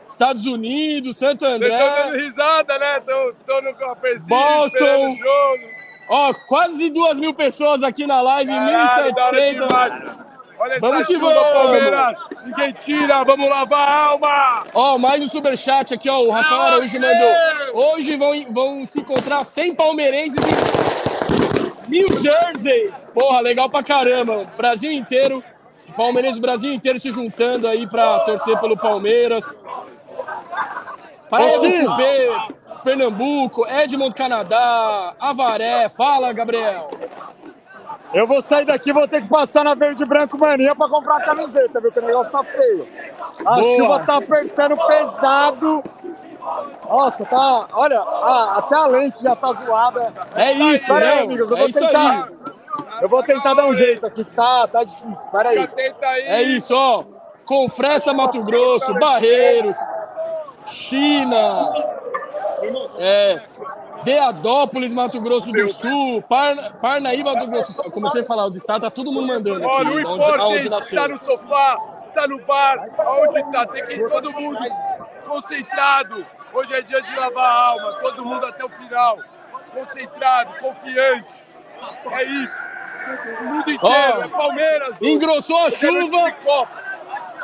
Estados 0.08 0.46
Unidos, 0.46 1.18
Santo 1.18 1.44
Vocês 1.44 1.60
estão 1.60 1.76
André, 1.76 2.02
dando 2.02 2.16
risada, 2.16 2.78
né? 2.78 3.00
Tô, 3.00 3.34
tô 3.46 3.60
no 3.60 3.74
capezinho, 3.74 4.26
Boston. 4.28 5.16
ó, 6.08 6.32
quase 6.46 6.88
duas 6.90 7.20
mil 7.20 7.34
pessoas 7.34 7.82
aqui 7.82 8.06
na 8.06 8.20
live, 8.22 8.50
Caralho, 8.50 9.14
da 9.14 9.24
hora 9.26 9.36
1.700. 9.36 10.27
Olha 10.58 10.78
Vamos 10.80 11.06
que 11.06 11.16
vamos. 11.16 11.52
Palmeiras. 11.52 12.18
Ninguém 12.44 12.72
tira, 12.80 13.22
vamos 13.22 13.48
lavar 13.48 13.88
a 13.88 14.04
alma. 14.06 14.64
Ó, 14.74 14.98
mais 14.98 15.22
um 15.22 15.28
superchat 15.28 15.94
aqui, 15.94 16.08
ó. 16.08 16.20
O 16.20 16.30
Rafael 16.30 16.60
Araújo 16.62 16.98
mandou. 17.00 17.32
Hoje 17.74 18.16
vão, 18.16 18.52
vão 18.52 18.84
se 18.84 19.00
encontrar 19.00 19.44
100 19.44 19.74
palmeirenses 19.74 20.38
em 20.44 21.88
New 21.88 22.08
Jersey. 22.16 22.92
Porra, 23.14 23.40
legal 23.40 23.70
pra 23.70 23.82
caramba. 23.84 24.46
Brasil 24.56 24.90
inteiro, 24.90 25.44
palmeirenses 25.96 26.40
do 26.40 26.42
Brasil 26.42 26.72
inteiro 26.72 26.98
se 26.98 27.10
juntando 27.10 27.68
aí 27.68 27.86
pra 27.86 28.20
torcer 28.20 28.58
pelo 28.58 28.76
Palmeiras. 28.76 29.60
Paraíba 31.30 31.68
do 31.68 31.86
Cupê, 31.86 32.30
Pernambuco, 32.82 33.66
Edmond, 33.68 34.14
Canadá, 34.14 35.14
Avaré. 35.20 35.88
Fala, 35.88 36.32
Gabriel. 36.32 36.88
Eu 38.14 38.26
vou 38.26 38.40
sair 38.40 38.64
daqui, 38.64 38.92
vou 38.92 39.06
ter 39.06 39.22
que 39.22 39.28
passar 39.28 39.64
na 39.64 39.74
Verde 39.74 40.02
e 40.02 40.06
Branco 40.06 40.38
Mania 40.38 40.74
pra 40.74 40.88
comprar 40.88 41.16
a 41.18 41.20
camiseta, 41.24 41.80
viu? 41.80 41.92
Que 41.92 41.98
o 41.98 42.06
negócio 42.06 42.32
tá 42.32 42.42
feio. 42.42 42.88
A 43.44 43.54
Boa. 43.56 43.76
chuva 43.76 44.00
tá 44.00 44.16
apertando 44.16 44.76
pesado. 44.86 45.82
Nossa, 46.88 47.24
tá. 47.26 47.66
Olha, 47.72 48.00
a- 48.00 48.54
até 48.58 48.74
a 48.76 48.86
lente 48.86 49.22
já 49.22 49.36
tá 49.36 49.52
zoada. 49.52 50.12
É 50.34 50.52
isso, 50.52 50.86
Pera 50.86 51.00
né? 51.16 51.20
amigos, 51.22 51.50
eu 51.50 51.56
É 51.56 51.60
vou 51.60 51.68
isso 51.68 51.80
tentar. 51.80 52.24
aí. 52.24 52.38
Eu 53.02 53.08
vou 53.08 53.22
tentar 53.22 53.54
dar 53.54 53.66
um 53.66 53.74
jeito 53.74 54.04
aqui, 54.06 54.24
tá, 54.24 54.66
tá 54.66 54.82
difícil. 54.82 55.30
Pera 55.30 55.50
aí. 55.50 55.68
É 56.24 56.42
isso, 56.42 56.74
ó. 56.74 57.04
Confressa 57.44 58.12
Mato 58.14 58.42
Grosso, 58.42 58.92
Barreiros, 58.94 59.76
China, 60.66 61.72
é, 62.98 63.40
Deadópolis, 64.04 64.92
Mato 64.92 65.20
Grosso 65.20 65.52
do 65.52 65.72
Sul, 65.72 66.22
Parna, 66.22 66.70
Parnaíba, 66.70 67.34
Mato 67.34 67.46
Grosso 67.46 67.72
do 67.72 67.76
Sul. 67.76 67.84
Eu 67.86 67.90
comecei 67.90 68.22
a 68.22 68.24
falar 68.24 68.46
os 68.46 68.56
estados, 68.56 68.82
tá 68.82 68.90
todo 68.90 69.12
mundo 69.12 69.26
mandando 69.26 69.66
aqui, 69.66 69.84
não 69.84 69.92
onde, 69.92 70.00
importa 70.00 70.42
aonde 70.42 70.62
se 70.62 70.68
nasceu. 70.68 71.02
está 71.02 71.08
no 71.08 71.18
sofá, 71.18 71.78
está 72.06 72.28
no 72.28 72.38
bar, 72.44 72.88
aonde 72.98 73.40
está, 73.40 73.66
tem 73.66 73.86
que 73.86 73.92
ir 73.94 74.08
todo 74.08 74.32
mundo 74.32 74.58
concentrado. 75.26 76.26
Hoje 76.52 76.74
é 76.74 76.82
dia 76.82 77.02
de 77.02 77.14
lavar 77.14 77.44
a 77.44 77.66
alma, 77.68 77.92
todo 78.00 78.24
mundo 78.24 78.46
até 78.46 78.64
o 78.64 78.70
final. 78.70 79.18
Concentrado, 79.72 80.58
confiante. 80.60 81.42
É 82.10 82.24
isso. 82.24 82.68
O 83.40 83.44
mundo 83.44 83.70
inteiro, 83.70 84.18
Ó, 84.18 84.22
é 84.22 84.28
Palmeiras. 84.28 84.96
Engrossou 85.00 85.64
a 85.64 85.68
é 85.68 85.70
chuva, 85.70 86.34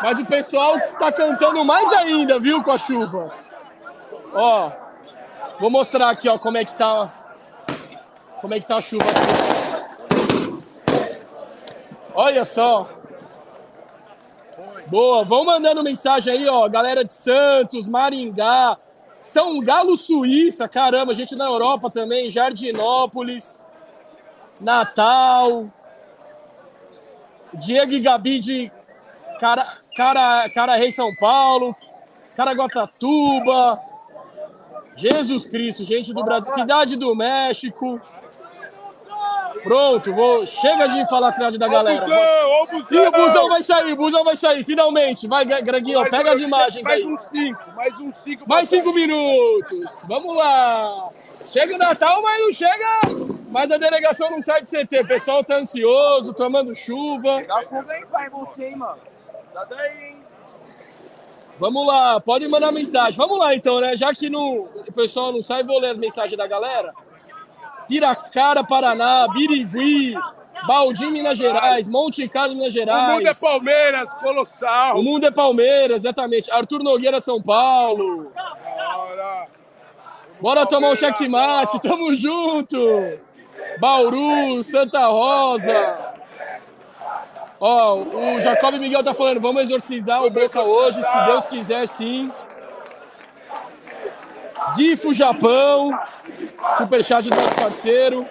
mas 0.02 0.18
o 0.18 0.26
pessoal 0.26 0.78
tá 0.98 1.12
cantando 1.12 1.64
mais 1.64 1.92
ainda, 1.92 2.38
viu, 2.38 2.62
com 2.62 2.72
a 2.72 2.78
chuva. 2.78 3.32
Ó, 4.32 4.72
vou 5.60 5.70
mostrar 5.70 6.10
aqui, 6.10 6.28
ó, 6.28 6.38
como 6.38 6.56
é 6.58 6.64
que 6.64 6.74
tá, 6.74 7.12
como 8.40 8.54
é 8.54 8.60
que 8.60 8.66
tá 8.66 8.76
a 8.76 8.80
chuva 8.80 9.04
aqui. 9.04 9.54
Olha 12.14 12.44
só. 12.44 12.88
Boa, 14.86 15.24
vão 15.24 15.44
mandando 15.44 15.82
mensagem 15.82 16.32
aí, 16.32 16.48
ó, 16.48 16.68
galera 16.68 17.04
de 17.04 17.12
Santos, 17.12 17.86
Maringá, 17.86 18.76
São 19.18 19.58
Galo, 19.60 19.96
Suíça, 19.96 20.68
caramba, 20.68 21.14
gente 21.14 21.34
na 21.34 21.46
Europa 21.46 21.90
também, 21.90 22.28
Jardinópolis, 22.28 23.64
Natal, 24.60 25.66
Diego 27.54 27.92
e 27.92 28.00
Gabi 28.00 28.38
de 28.38 28.72
Cara, 29.40 29.78
Cara, 29.96 30.50
Cara 30.50 30.76
Rei 30.76 30.92
São 30.92 31.14
Paulo, 31.16 31.74
Caraguatatuba, 32.36 33.80
Jesus 34.96 35.44
Cristo, 35.46 35.84
gente 35.84 36.12
do 36.12 36.22
Brasil, 36.24 36.50
Cidade 36.52 36.96
do 36.96 37.14
México. 37.14 38.00
Pronto, 39.62 40.12
vou. 40.12 40.46
Chega 40.46 40.86
de 40.86 41.08
falar 41.08 41.28
a 41.28 41.32
cidade 41.32 41.56
da 41.56 41.66
galera. 41.66 42.02
Busão, 42.02 42.18
ó 42.18 42.64
o 42.64 42.66
busão. 42.66 43.08
O 43.08 43.12
busão 43.12 43.48
vai 43.48 43.62
sair, 43.62 43.92
o 43.92 43.96
busão 43.96 44.24
vai 44.24 44.36
sair, 44.36 44.62
finalmente. 44.62 45.26
Vai, 45.26 45.44
Greguinho, 45.46 46.00
Mais 46.00 46.10
pega 46.10 46.32
as 46.32 46.40
imagens 46.40 46.84
mais 46.84 47.00
aí. 47.00 47.06
um 47.06 47.18
cinco, 47.18 47.70
mais 47.74 47.98
um 47.98 48.12
cinco. 48.12 48.48
Mais 48.48 48.68
cinco 48.68 48.92
minutos. 48.92 50.04
Vamos 50.06 50.36
lá. 50.36 51.08
Chega 51.46 51.74
o 51.74 51.78
Natal, 51.78 52.20
mas 52.22 52.40
não 52.40 52.52
chega. 52.52 53.00
Mas 53.48 53.70
a 53.70 53.78
delegação 53.78 54.30
não 54.30 54.42
sai 54.42 54.60
de 54.62 54.68
CT. 54.68 55.00
O 55.00 55.06
pessoal 55.06 55.42
tá 55.42 55.56
ansioso, 55.56 56.34
tomando 56.34 56.74
chuva. 56.74 57.42
Dá 57.46 57.62
fogo 57.64 57.90
aí, 57.90 58.04
pai, 58.06 58.28
você, 58.28 58.66
hein, 58.66 58.76
mano. 58.76 58.98
Dá 59.54 59.64
daí, 59.64 60.08
hein. 60.08 60.23
Vamos 61.58 61.86
lá, 61.86 62.20
pode 62.20 62.48
mandar 62.48 62.72
mensagem. 62.72 63.16
Vamos 63.16 63.38
lá 63.38 63.54
então, 63.54 63.80
né? 63.80 63.96
Já 63.96 64.12
que 64.12 64.28
não, 64.28 64.68
o 64.86 64.92
pessoal 64.92 65.32
não 65.32 65.42
sai, 65.42 65.62
vou 65.62 65.78
ler 65.78 65.90
as 65.90 65.98
mensagens 65.98 66.36
da 66.36 66.46
galera. 66.46 66.92
Piracara, 67.86 68.64
Paraná, 68.64 69.28
Birigui, 69.32 70.14
Baldim, 70.66 71.10
Minas 71.10 71.38
Gerais, 71.38 71.86
Monte 71.86 72.28
Carlo, 72.28 72.54
Minas 72.54 72.74
O 72.74 72.78
mundo 72.78 72.90
é 72.90 73.20
Gerais. 73.20 73.40
Palmeiras, 73.40 74.14
colossal. 74.14 74.98
O 74.98 75.02
mundo 75.02 75.26
é 75.26 75.30
Palmeiras, 75.30 76.04
exatamente. 76.04 76.50
Arthur 76.50 76.82
Nogueira, 76.82 77.20
São 77.20 77.40
Paulo. 77.40 78.32
Bora. 78.34 79.46
Bora 80.40 80.66
tomar 80.66 80.88
um 80.90 80.96
checkmate, 80.96 81.80
tamo 81.80 82.14
junto! 82.14 82.78
Bauru, 83.78 84.62
Santa 84.62 85.06
Rosa. 85.06 86.13
Ó, 87.60 87.94
o 87.96 88.40
Jacob 88.40 88.74
Miguel 88.78 89.02
tá 89.02 89.14
falando, 89.14 89.40
vamos 89.40 89.62
exorcizar 89.62 90.22
o 90.24 90.30
Boca 90.30 90.62
hoje, 90.62 91.02
se 91.02 91.20
Deus 91.24 91.46
quiser, 91.46 91.86
sim. 91.86 92.30
Difo 94.74 95.12
Japão, 95.12 95.96
superchat 96.76 97.28
do 97.28 97.36
nosso 97.36 97.54
parceiro. 97.54 98.26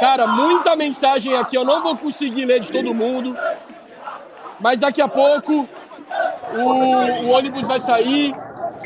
Cara, 0.00 0.26
muita 0.26 0.76
mensagem 0.76 1.36
aqui, 1.36 1.56
eu 1.56 1.64
não 1.64 1.82
vou 1.82 1.96
conseguir 1.96 2.44
ler 2.44 2.60
de 2.60 2.70
todo 2.70 2.94
mundo. 2.94 3.36
Mas 4.60 4.78
daqui 4.78 5.02
a 5.02 5.08
pouco 5.08 5.68
o, 6.54 7.26
o 7.26 7.30
ônibus 7.30 7.66
vai 7.66 7.80
sair. 7.80 8.34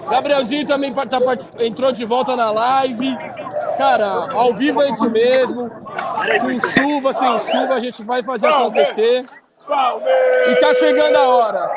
Gabrielzinho 0.08 0.66
também 0.66 0.92
tá 0.92 1.18
entrou 1.58 1.92
de 1.92 2.04
volta 2.04 2.36
na 2.36 2.50
live. 2.50 3.16
Cara, 3.76 4.32
ao 4.32 4.54
vivo 4.54 4.82
é 4.82 4.88
isso 4.90 5.10
mesmo. 5.10 5.70
Com 5.70 6.60
chuva, 6.70 7.12
sem 7.12 7.38
chuva, 7.38 7.74
a 7.74 7.80
gente 7.80 8.02
vai 8.02 8.22
fazer 8.22 8.48
acontecer. 8.48 9.26
E 10.48 10.56
tá 10.56 10.74
chegando 10.74 11.16
a 11.16 11.28
hora. 11.28 11.70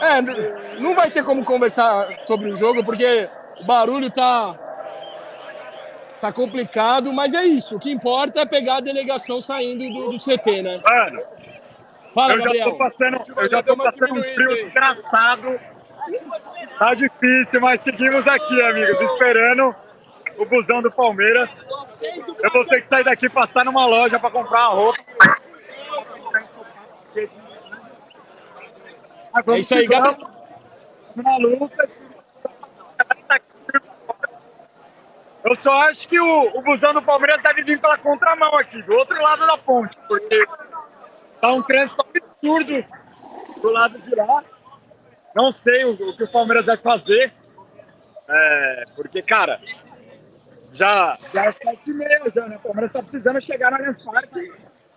É, 0.00 0.80
não 0.80 0.94
vai 0.94 1.10
ter 1.10 1.24
como 1.24 1.44
conversar 1.44 2.08
sobre 2.24 2.50
o 2.50 2.54
jogo, 2.54 2.82
porque 2.84 3.28
o 3.60 3.64
barulho 3.64 4.10
tá. 4.10 4.58
Tá 6.20 6.32
complicado, 6.32 7.12
mas 7.12 7.34
é 7.34 7.42
isso. 7.42 7.76
O 7.76 7.80
que 7.80 7.90
importa 7.90 8.40
é 8.40 8.46
pegar 8.46 8.76
a 8.76 8.80
delegação 8.80 9.42
saindo 9.42 9.92
do, 9.92 10.12
do 10.12 10.18
CT, 10.18 10.62
né? 10.62 10.80
Mano, 10.88 11.20
Fala, 12.14 12.34
eu 12.34 12.38
já 12.38 12.44
Gabriel. 12.44 12.70
tô 12.70 12.78
passando, 12.78 13.18
eu 13.36 13.50
já 13.50 13.62
tô 13.62 13.76
passando 13.76 14.20
um 14.20 14.22
frio 14.22 14.48
desgraçado. 14.48 15.60
Tá 16.82 16.94
difícil, 16.94 17.60
mas 17.60 17.80
seguimos 17.82 18.26
aqui, 18.26 18.60
amigos, 18.60 19.00
esperando 19.00 19.72
o 20.36 20.44
busão 20.44 20.82
do 20.82 20.90
Palmeiras. 20.90 21.64
Eu 22.42 22.50
vou 22.50 22.66
ter 22.66 22.80
que 22.80 22.88
sair 22.88 23.04
daqui 23.04 23.26
e 23.26 23.30
passar 23.30 23.64
numa 23.64 23.86
loja 23.86 24.18
pra 24.18 24.32
comprar 24.32 24.70
uma 24.70 24.74
roupa. 24.74 25.00
Mas 29.32 29.46
É 29.46 29.58
isso 29.60 29.74
aí, 29.76 29.86
Gabriel. 29.86 30.28
Na 31.14 31.36
luta. 31.36 31.88
Eu 35.44 35.54
só 35.62 35.82
acho 35.82 36.08
que 36.08 36.20
o, 36.20 36.58
o 36.58 36.62
busão 36.62 36.92
do 36.94 37.02
Palmeiras 37.02 37.40
deve 37.44 37.62
vir 37.62 37.80
pela 37.80 37.96
contramão 37.96 38.56
aqui, 38.56 38.82
do 38.82 38.92
outro 38.92 39.22
lado 39.22 39.46
da 39.46 39.56
ponte, 39.56 39.96
porque 40.08 40.44
tá 41.40 41.52
um 41.52 41.62
trânsito 41.62 42.04
absurdo 42.04 42.84
do 43.60 43.70
lado 43.70 44.00
de 44.00 44.16
lá. 44.16 44.42
Não 45.34 45.52
sei 45.52 45.84
o, 45.84 45.92
o 45.92 46.16
que 46.16 46.24
o 46.24 46.30
Palmeiras 46.30 46.66
vai 46.66 46.76
fazer. 46.76 47.32
É, 48.28 48.84
porque, 48.94 49.22
cara, 49.22 49.60
já, 50.72 51.18
já 51.32 51.46
é 51.46 51.52
sete 51.52 51.90
e 51.90 51.92
meia 51.92 52.22
já, 52.34 52.48
né? 52.48 52.56
O 52.56 52.60
Palmeiras 52.60 52.92
tá 52.92 53.02
precisando 53.02 53.40
chegar 53.44 53.70
na 53.70 53.78
Allianz 53.78 54.04
Parque. 54.04 54.52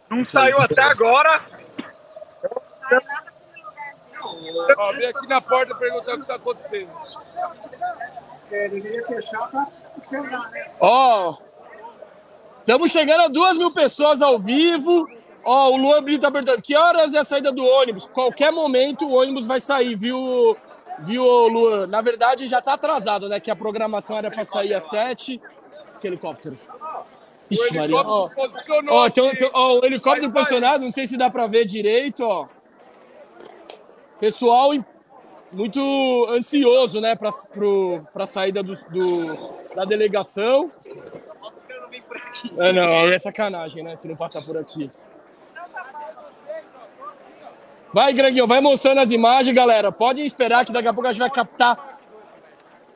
Não 0.09 0.25
saiu 0.25 0.61
até 0.61 0.81
agora. 0.81 1.41
Ó, 4.77 4.91
vem 4.93 5.07
aqui 5.09 5.27
na 5.27 5.41
porta 5.41 5.75
perguntar 5.75 6.15
o 6.15 6.21
que 6.21 6.27
tá 6.27 6.35
acontecendo. 6.35 6.91
Ó, 10.79 11.37
estamos 12.59 12.91
chegando 12.91 13.21
a 13.21 13.27
duas 13.27 13.57
mil 13.57 13.71
pessoas 13.71 14.21
ao 14.21 14.39
vivo. 14.39 15.09
Ó, 15.45 15.69
o 15.71 15.77
Luan 15.77 16.01
Brito 16.03 16.21
tá 16.21 16.31
perguntando, 16.31 16.61
que 16.61 16.75
horas 16.75 17.13
é 17.13 17.19
a 17.19 17.23
saída 17.23 17.51
do 17.51 17.63
ônibus? 17.63 18.05
Qualquer 18.07 18.51
momento 18.51 19.05
o 19.05 19.13
ônibus 19.13 19.45
vai 19.45 19.61
sair, 19.61 19.95
viu, 19.95 20.57
Viu, 20.99 21.23
Luan? 21.49 21.87
Na 21.87 22.01
verdade, 22.01 22.47
já 22.47 22.61
tá 22.61 22.73
atrasado, 22.73 23.27
né? 23.27 23.37
Que 23.39 23.51
a 23.51 23.55
programação 23.55 24.17
era 24.17 24.31
pra 24.31 24.45
sair 24.45 24.73
às 24.73 24.83
7. 24.83 25.41
Que 25.99 26.07
helicóptero. 26.07 26.57
Ixi, 27.51 27.75
Maria. 27.75 27.97
Ó, 27.97 29.09
tem, 29.09 29.35
tem- 29.35 29.51
ó, 29.53 29.79
o 29.79 29.85
helicóptero 29.85 30.31
posicionado, 30.31 30.83
não 30.83 30.89
sei 30.89 31.05
se 31.05 31.17
dá 31.17 31.29
pra 31.29 31.47
ver 31.47 31.65
direito, 31.65 32.23
ó. 32.23 32.47
Pessoal 34.19 34.71
muito 35.51 36.27
ansioso, 36.29 36.99
né, 36.99 37.15
pra, 37.15 37.29
pro, 37.51 38.01
pra 38.13 38.25
saída 38.25 38.63
do, 38.63 38.75
do- 38.89 39.49
da 39.75 39.85
delegação. 39.85 40.71
Só 41.21 41.33
falta 41.35 41.55
os 41.57 41.63
caras 41.65 41.83
não 41.83 41.89
virem 41.89 42.05
por 42.07 42.17
aqui. 42.17 42.53
É, 42.57 42.73
não, 42.73 42.83
é 43.13 43.19
sacanagem, 43.19 43.83
né, 43.83 43.95
se 43.95 44.07
não 44.07 44.15
passar 44.15 44.41
por 44.43 44.57
aqui. 44.57 44.89
Vai, 47.95 48.11
Greguinho, 48.11 48.45
vai 48.45 48.59
mostrando 48.59 48.99
as 48.99 49.09
imagens, 49.09 49.55
galera. 49.55 49.89
Podem 49.89 50.25
esperar 50.25 50.65
que 50.65 50.73
daqui 50.73 50.85
a 50.85 50.93
pouco 50.93 51.07
a 51.07 51.13
gente 51.13 51.21
vai 51.21 51.29
captar 51.29 51.97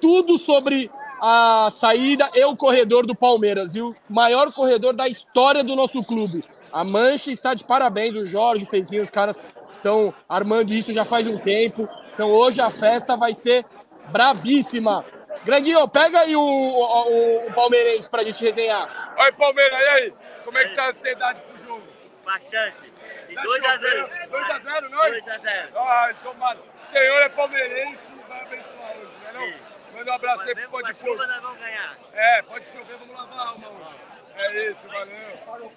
tudo 0.02 0.38
sobre 0.38 0.92
a 1.22 1.70
saída 1.72 2.30
e 2.34 2.44
o 2.44 2.54
corredor 2.54 3.06
do 3.06 3.16
Palmeiras, 3.16 3.76
viu? 3.76 3.96
Maior 4.10 4.52
corredor 4.52 4.92
da 4.92 5.08
história 5.08 5.64
do 5.64 5.74
nosso 5.74 6.04
clube. 6.04 6.44
A 6.70 6.84
Mancha 6.84 7.32
está 7.32 7.54
de 7.54 7.64
parabéns, 7.64 8.14
o 8.14 8.26
Jorge, 8.26 8.66
o 8.66 8.68
Fezinho, 8.68 9.02
os 9.02 9.10
caras 9.10 9.42
estão 9.72 10.14
armando 10.28 10.74
isso 10.74 10.92
já 10.92 11.06
faz 11.06 11.26
um 11.26 11.38
tempo. 11.38 11.88
Então 12.14 12.30
hoje 12.30 12.60
a 12.60 12.70
festa 12.70 13.16
vai 13.16 13.34
ser 13.34 13.66
brabíssima. 14.12 15.06
Greguinho, 15.46 15.88
pega 15.88 16.20
aí 16.20 16.36
o, 16.36 16.42
o, 16.42 17.48
o 17.48 17.54
palmeirense 17.54 18.10
pra 18.10 18.22
gente 18.26 18.44
resenhar. 18.44 19.16
Oi, 19.18 19.32
Palmeiras, 19.32 19.80
e 19.80 19.90
aí? 19.92 20.14
Como 20.44 20.58
é 20.58 20.66
que 20.66 20.76
tá 20.76 20.88
a 20.88 20.90
ansiedade 20.90 21.42
pro 21.44 21.66
jogo? 21.66 21.84
Bastante. 22.26 22.89
E 23.30 23.36
Tá 23.36 23.42
2x0. 23.44 24.10
2x0, 24.30 24.90
nós? 24.90 25.24
2x0. 25.24 25.70
Ai, 25.76 26.16
tomado. 26.24 26.60
O 26.60 26.90
senhor 26.90 27.22
é 27.22 27.30
palmeirense 27.30 28.02
e 28.12 28.30
vai 28.30 28.42
abençoar 28.42 28.92
hoje, 28.98 29.12
né 29.24 29.32
não? 29.34 29.42
Sim. 29.42 29.54
Manda 29.96 30.12
um 30.12 30.16
abraço 30.16 30.48
aí 30.48 30.56
pro 30.56 30.70
Pode 30.70 30.92
a 30.92 30.94
chuva, 30.94 31.06
Força. 31.08 31.28
nós 31.28 31.42
vamos 31.42 31.60
ganhar. 31.60 31.98
É, 32.14 32.42
pode 32.44 32.72
chover, 32.72 32.98
vamos 32.98 33.16
lavar 33.16 33.40
a 33.40 33.50
alma 33.50 33.68
hoje. 33.68 33.96
É 34.36 34.72
isso, 34.72 34.88
valeu. 34.88 35.72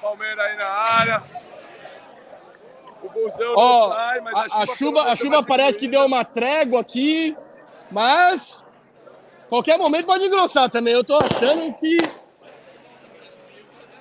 Palmeiras 0.00 0.44
aí 0.44 0.56
na 0.56 0.66
área. 0.66 1.22
O 3.02 3.08
busão 3.08 3.54
Ó, 3.56 3.88
não 3.88 3.94
sai, 3.96 4.20
mas 4.20 4.34
a, 4.52 4.62
a 4.62 4.66
chuva, 4.66 5.02
a 5.12 5.16
chuva 5.16 5.36
vai 5.36 5.44
parece 5.46 5.78
que 5.78 5.88
deu 5.88 6.04
uma 6.04 6.24
trégua 6.24 6.80
aqui, 6.80 7.36
mas 7.90 8.66
qualquer 9.48 9.78
momento 9.78 10.06
pode 10.06 10.24
engrossar 10.24 10.68
também. 10.70 10.94
Eu 10.94 11.04
tô 11.04 11.16
achando 11.16 11.72
que 11.74 11.96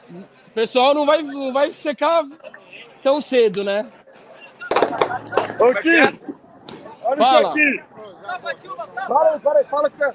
o 0.10 0.52
pessoal 0.54 0.94
não 0.94 1.06
vai, 1.06 1.22
não 1.22 1.52
vai 1.54 1.72
secar 1.72 2.24
tão 3.04 3.22
cedo, 3.22 3.64
né? 3.64 3.92
Ô, 5.60 5.74
Kim, 5.82 6.20
olha 7.04 7.18
Fala. 7.18 7.40
isso 7.40 7.48
aqui. 7.50 7.84
Fala 9.08 9.30
aí, 9.34 9.40
fala 9.40 9.60
aí, 9.60 9.66
fala 9.66 9.90
que 9.90 9.96
você... 9.98 10.12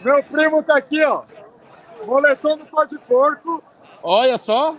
Meu 0.00 0.22
primo 0.24 0.62
tá 0.62 0.76
aqui, 0.76 1.02
ó. 1.04 1.22
Moletom 2.04 2.56
do 2.58 2.66
pó 2.66 2.84
de 2.84 2.98
porco. 2.98 3.62
Olha 4.02 4.36
só. 4.36 4.76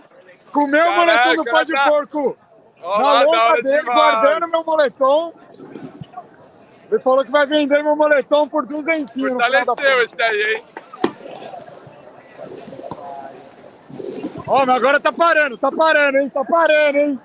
Comeu 0.52 0.86
o 0.90 0.94
moletom 0.94 1.34
do 1.36 1.44
pó 1.44 1.62
de 1.62 1.72
tá- 1.72 1.84
porco 1.88 2.36
Ó 2.82 2.98
na 3.00 3.26
hora 3.26 3.62
dele, 3.62 3.78
demais. 3.78 3.94
guardando 3.98 4.48
meu 4.48 4.62
moletom. 4.62 5.32
Ele 6.90 7.00
falou 7.00 7.24
que 7.24 7.30
vai 7.30 7.46
vender 7.46 7.82
meu 7.82 7.96
moletom 7.96 8.46
por 8.46 8.66
duzentinho. 8.66 9.30
Fortaleceu 9.30 10.02
esse 10.04 10.22
aí, 10.22 10.42
hein? 10.56 10.64
Ó, 14.46 14.66
mas 14.66 14.76
agora 14.76 15.00
tá 15.00 15.10
parando, 15.10 15.56
tá 15.56 15.72
parando, 15.72 16.18
hein? 16.18 16.28
Tá 16.28 16.44
parando, 16.44 16.98
hein? 16.98 17.20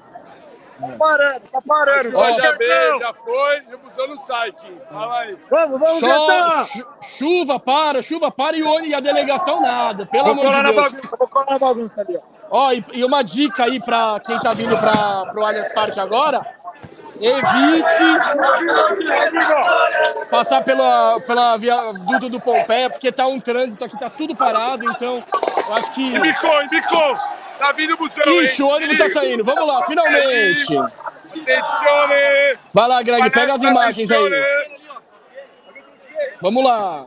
Tá 0.80 0.88
parando, 0.98 1.42
tá 1.52 1.62
parando. 1.68 2.12
Vai, 2.12 2.36
Já 2.36 2.52
veio, 2.54 3.00
já 3.00 3.14
foi, 3.14 3.64
e 3.70 3.76
o 3.76 3.78
busão 3.80 4.08
não 4.08 4.18
sai, 4.24 4.52
Kim. 4.54 4.78
Fala 4.92 5.20
aí. 5.20 5.38
Vamos, 5.50 5.80
vamos, 5.80 6.70
chu- 6.70 6.88
chuva 7.02 7.60
para, 7.60 8.02
chuva 8.02 8.32
para 8.32 8.56
e, 8.56 8.64
o- 8.64 8.80
e 8.86 8.94
a 8.96 9.00
delegação 9.00 9.60
nada. 9.62 10.06
Pelo 10.06 10.24
Vou 10.26 10.34
amor 10.34 10.44
colar 10.46 10.58
de 10.58 10.64
na 10.64 10.72
Deus. 10.72 10.92
bagunça, 10.92 11.16
vou 11.18 11.28
colar 11.28 11.46
na 11.52 11.60
bagunça 11.60 12.02
ali, 12.02 12.18
ó. 12.18 12.22
Ó, 12.52 12.72
e, 12.72 12.84
e 12.94 13.04
uma 13.04 13.22
dica 13.24 13.66
aí 13.66 13.80
pra 13.80 14.20
quem 14.26 14.40
tá 14.40 14.54
vindo 14.54 14.78
para 14.78 15.26
pro 15.32 15.46
Allianz 15.46 15.68
Parque 15.74 16.00
agora. 16.00 16.46
Evite 17.22 18.04
passar 20.30 20.64
pela, 20.64 21.20
pela 21.22 21.58
viaduto 21.58 22.30
do 22.30 22.40
Pompeia, 22.40 22.90
porque 22.90 23.12
tá 23.12 23.28
um 23.28 23.40
trânsito 23.40 23.84
aqui, 23.84 24.00
tá 24.00 24.10
tudo 24.10 24.36
parado, 24.36 24.90
então 24.92 25.24
eu 25.68 25.74
acho 25.74 25.92
que. 25.92 26.16
Embicou, 26.16 26.62
embicou. 26.64 27.18
Tá 27.60 27.74
vindo 27.74 27.94
o 27.94 27.98
busão, 27.98 28.42
Ixi, 28.42 28.64
hein? 28.64 28.70
o 28.70 28.72
ônibus 28.74 28.98
tá 28.98 29.10
saindo. 29.10 29.44
Vamos 29.44 29.68
lá, 29.68 29.84
finalmente. 29.84 30.78
Attenzione! 30.78 32.58
Vai 32.74 32.88
lá, 32.88 33.04
Greg, 33.04 33.30
pega 33.32 33.54
as 33.54 33.62
imagens 33.62 34.10
aí. 34.10 34.80
Vamos 36.42 36.64
lá. 36.64 37.06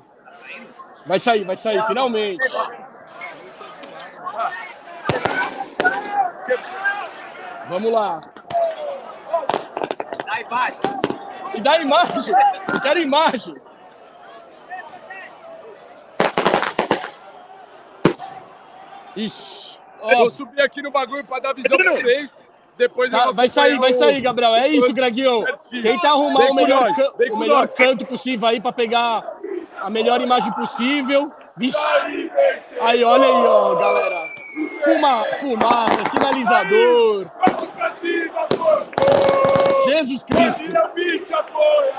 Vai 1.06 1.18
sair, 1.18 1.44
vai 1.44 1.56
sair, 1.56 1.82
finalmente. 1.84 2.46
Vamos 7.70 7.90
lá. 7.90 8.20
Dá 10.26 10.40
embaixo. 10.42 10.80
E 11.54 11.60
dá 11.62 11.78
imagens. 11.78 12.28
Eu 12.28 12.80
quero 12.82 13.00
imagens. 13.00 13.80
Ixi. 19.16 19.71
Eu 20.02 20.08
Ó, 20.08 20.16
vou 20.20 20.30
subir 20.30 20.60
aqui 20.60 20.82
no 20.82 20.90
bagulho 20.90 21.24
pra 21.24 21.38
dar 21.38 21.52
visão 21.54 21.76
pra 21.76 21.92
vocês. 21.92 22.30
Depois 22.76 23.12
eu 23.12 23.18
tá, 23.18 23.30
vai 23.32 23.48
sair, 23.48 23.78
vai 23.78 23.92
sair, 23.92 24.20
Gabriel. 24.20 24.54
É 24.54 24.66
isso, 24.68 24.92
Greguinho. 24.92 25.44
Tenta 25.82 26.08
arrumar 26.08 26.40
Vem 26.40 26.50
o 26.50 26.54
melhor, 26.54 26.88
nós, 26.88 26.96
can- 26.96 27.12
o 27.32 27.36
melhor 27.38 27.66
nós. 27.66 27.76
canto 27.76 28.04
possível 28.06 28.48
aí 28.48 28.60
pra 28.60 28.72
pegar 28.72 29.22
a 29.80 29.90
melhor 29.90 30.20
imagem 30.20 30.50
possível. 30.52 31.30
Vixe. 31.56 31.78
Aí, 32.80 33.04
olha 33.04 33.26
aí, 33.26 33.32
ó, 33.32 33.74
galera. 33.74 34.16
Fuma, 34.84 35.24
fumaça, 35.40 36.04
sinalizador. 36.10 37.26
Jesus 39.86 40.22
Cristo. 40.24 40.64
Tira 40.64 40.86
o 40.86 40.94
bicho, 40.94 41.34
apoia! 41.34 41.92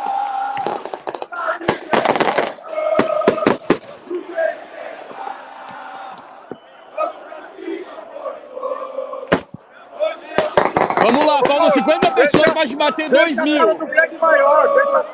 Vamos 11.02 11.26
lá, 11.26 11.42
faltam 11.46 11.70
50 11.72 12.12
pessoas 12.12 12.52
pra 12.52 12.66
gente 12.66 12.78
bater 12.78 13.10
2 13.10 13.26
Deixa 13.26 13.42
a 13.42 13.46
mil. 13.46 13.58
cara 13.60 13.74
do 13.76 13.86
Greg 13.86 14.18
maior, 14.18 14.74
deixa, 14.76 15.06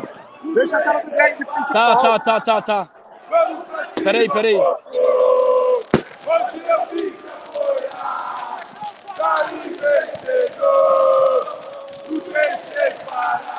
deixa 0.56 0.78
a 0.78 0.82
cara 0.82 1.00
do 1.00 1.12
Greg 1.12 1.38
de 1.38 1.46
principal. 1.46 1.74
Tá, 1.74 1.96
tá, 1.96 2.20
tá, 2.20 2.40
tá, 2.42 2.62
tá. 2.62 2.90
Peraí, 4.04 4.30
peraí. 4.30 4.58
Sai 9.16 9.48
vencedor! 9.80 11.44
O 12.10 12.12
vencer 12.32 12.96
para! 13.06 13.59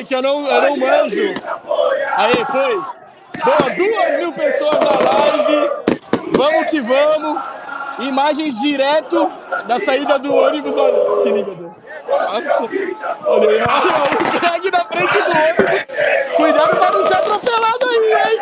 Peraí 0.00 0.04
que 0.04 0.14
eu 0.14 0.22
não, 0.22 0.46
eu 0.46 0.62
não 0.62 0.76
manjo. 0.76 1.34
Aí, 2.16 2.44
foi. 2.46 2.80
Boa, 3.44 3.70
duas 3.76 4.16
mil 4.16 4.32
pessoas 4.32 4.78
na 4.80 4.92
live. 5.10 5.70
Vamos 6.32 6.70
que 6.70 6.80
vamos. 6.80 7.42
Imagens 7.98 8.58
direto 8.60 9.30
da 9.66 9.78
saída 9.78 10.18
do 10.18 10.34
ônibus. 10.34 10.74
Olha, 10.76 11.22
se 11.22 11.30
liga, 11.30 11.54
Deus. 11.54 11.72
Olha 13.26 13.50
aí, 13.50 13.62
o 13.62 13.68
Greg 14.38 14.70
na 14.70 14.84
frente 14.86 15.22
do 15.22 15.30
ônibus. 15.30 15.86
Cuidado 16.36 16.76
pra 16.76 16.90
não 16.92 17.06
ser 17.06 17.14
atropelado 17.14 17.86
aí, 17.88 18.12
hein? 18.24 18.40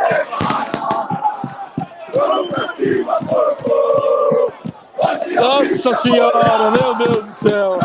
Nossa 5.34 5.94
senhora, 5.94 6.70
meu 6.70 6.94
Deus 6.94 7.26
do 7.26 7.32
céu. 7.32 7.78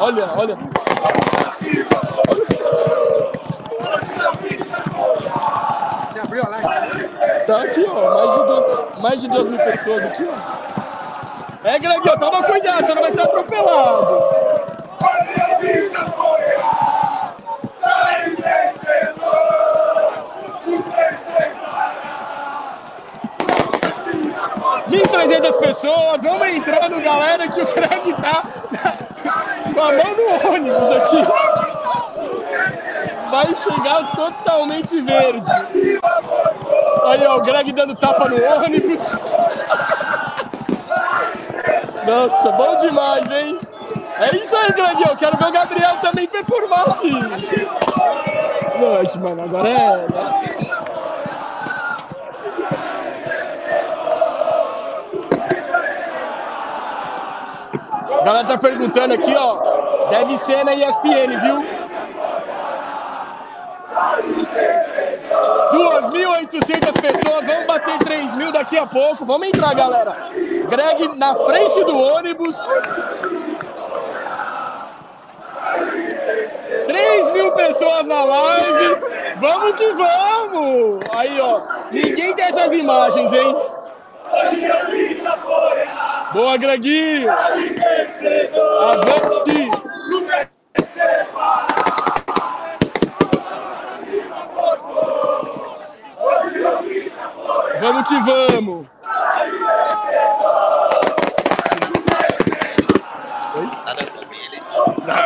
Olha, 0.00 0.28
olha. 0.36 0.56
Você 6.10 6.20
abriu 6.20 6.42
a 6.44 6.48
live? 6.48 7.08
Tá 7.46 7.62
aqui, 7.62 7.86
ó. 7.86 8.14
Mais 8.14 8.32
de, 8.32 8.46
duas, 8.46 9.02
mais 9.02 9.20
de 9.20 9.28
duas 9.28 9.48
mil 9.48 9.58
pessoas 9.58 10.04
aqui, 10.04 10.26
ó. 10.26 11.68
É, 11.68 11.78
Greg, 11.78 12.08
ó, 12.08 12.16
toma 12.16 12.42
cuidado, 12.44 12.86
você 12.86 12.94
não 12.94 13.02
vai 13.02 13.10
ser 13.10 13.20
atropelado. 13.20 14.22
Mil 24.86 25.02
trezentas 25.02 25.56
pessoas, 25.58 26.22
vamos 26.22 26.48
entrando, 26.48 27.00
galera, 27.02 27.46
que 27.48 27.60
o 27.60 27.66
Greg 27.66 28.14
tá 28.14 28.42
com 29.78 29.84
a 29.84 29.92
no 29.92 30.54
ônibus 30.54 30.96
aqui. 30.96 31.22
Vai 33.30 33.46
chegar 33.56 34.16
totalmente 34.16 35.00
verde. 35.00 35.50
Aí, 37.04 37.26
ó, 37.26 37.36
o 37.36 37.42
Greg 37.42 37.70
dando 37.72 37.94
tapa 37.94 38.28
no 38.28 38.36
ônibus. 38.64 39.18
Nossa, 42.04 42.52
bom 42.52 42.76
demais, 42.76 43.30
hein? 43.30 43.60
É 44.18 44.36
isso 44.36 44.56
aí, 44.56 44.72
Greg. 44.72 45.02
Eu 45.08 45.16
quero 45.16 45.36
ver 45.36 45.46
o 45.46 45.52
Gabriel 45.52 45.96
também 46.00 46.26
performar 46.26 46.88
assim. 46.88 47.12
Não, 48.80 48.96
é 48.96 49.06
que, 49.06 49.18
mano, 49.18 49.44
agora 49.44 49.68
é. 49.68 50.06
Galera 58.28 58.46
tá 58.46 58.58
perguntando 58.58 59.14
aqui, 59.14 59.34
ó. 59.34 60.08
Deve 60.10 60.36
ser 60.36 60.62
na 60.62 60.74
ESPN, 60.74 61.38
viu? 61.40 61.64
2.800 65.72 67.00
pessoas, 67.00 67.46
vamos 67.46 67.66
bater 67.66 67.98
3 67.98 68.34
mil 68.36 68.52
daqui 68.52 68.76
a 68.76 68.86
pouco. 68.86 69.24
Vamos 69.24 69.48
entrar, 69.48 69.74
galera. 69.74 70.14
Greg 70.68 71.16
na 71.16 71.34
frente 71.34 71.82
do 71.84 71.96
ônibus. 71.98 72.56
3 76.86 77.30
mil 77.32 77.52
pessoas 77.52 78.04
na 78.04 78.24
live. 78.24 78.96
Vamos 79.40 79.74
que 79.74 79.92
vamos! 79.92 81.00
Aí, 81.16 81.40
ó. 81.40 81.60
Ninguém 81.90 82.34
tem 82.34 82.44
essas 82.44 82.72
imagens, 82.74 83.32
hein? 83.32 83.56
Boa, 86.32 86.56
Greguinho! 86.58 87.28
Avante! 88.78 89.68
Vamos 97.80 98.08
que 98.08 98.18
vamos! 98.20 98.86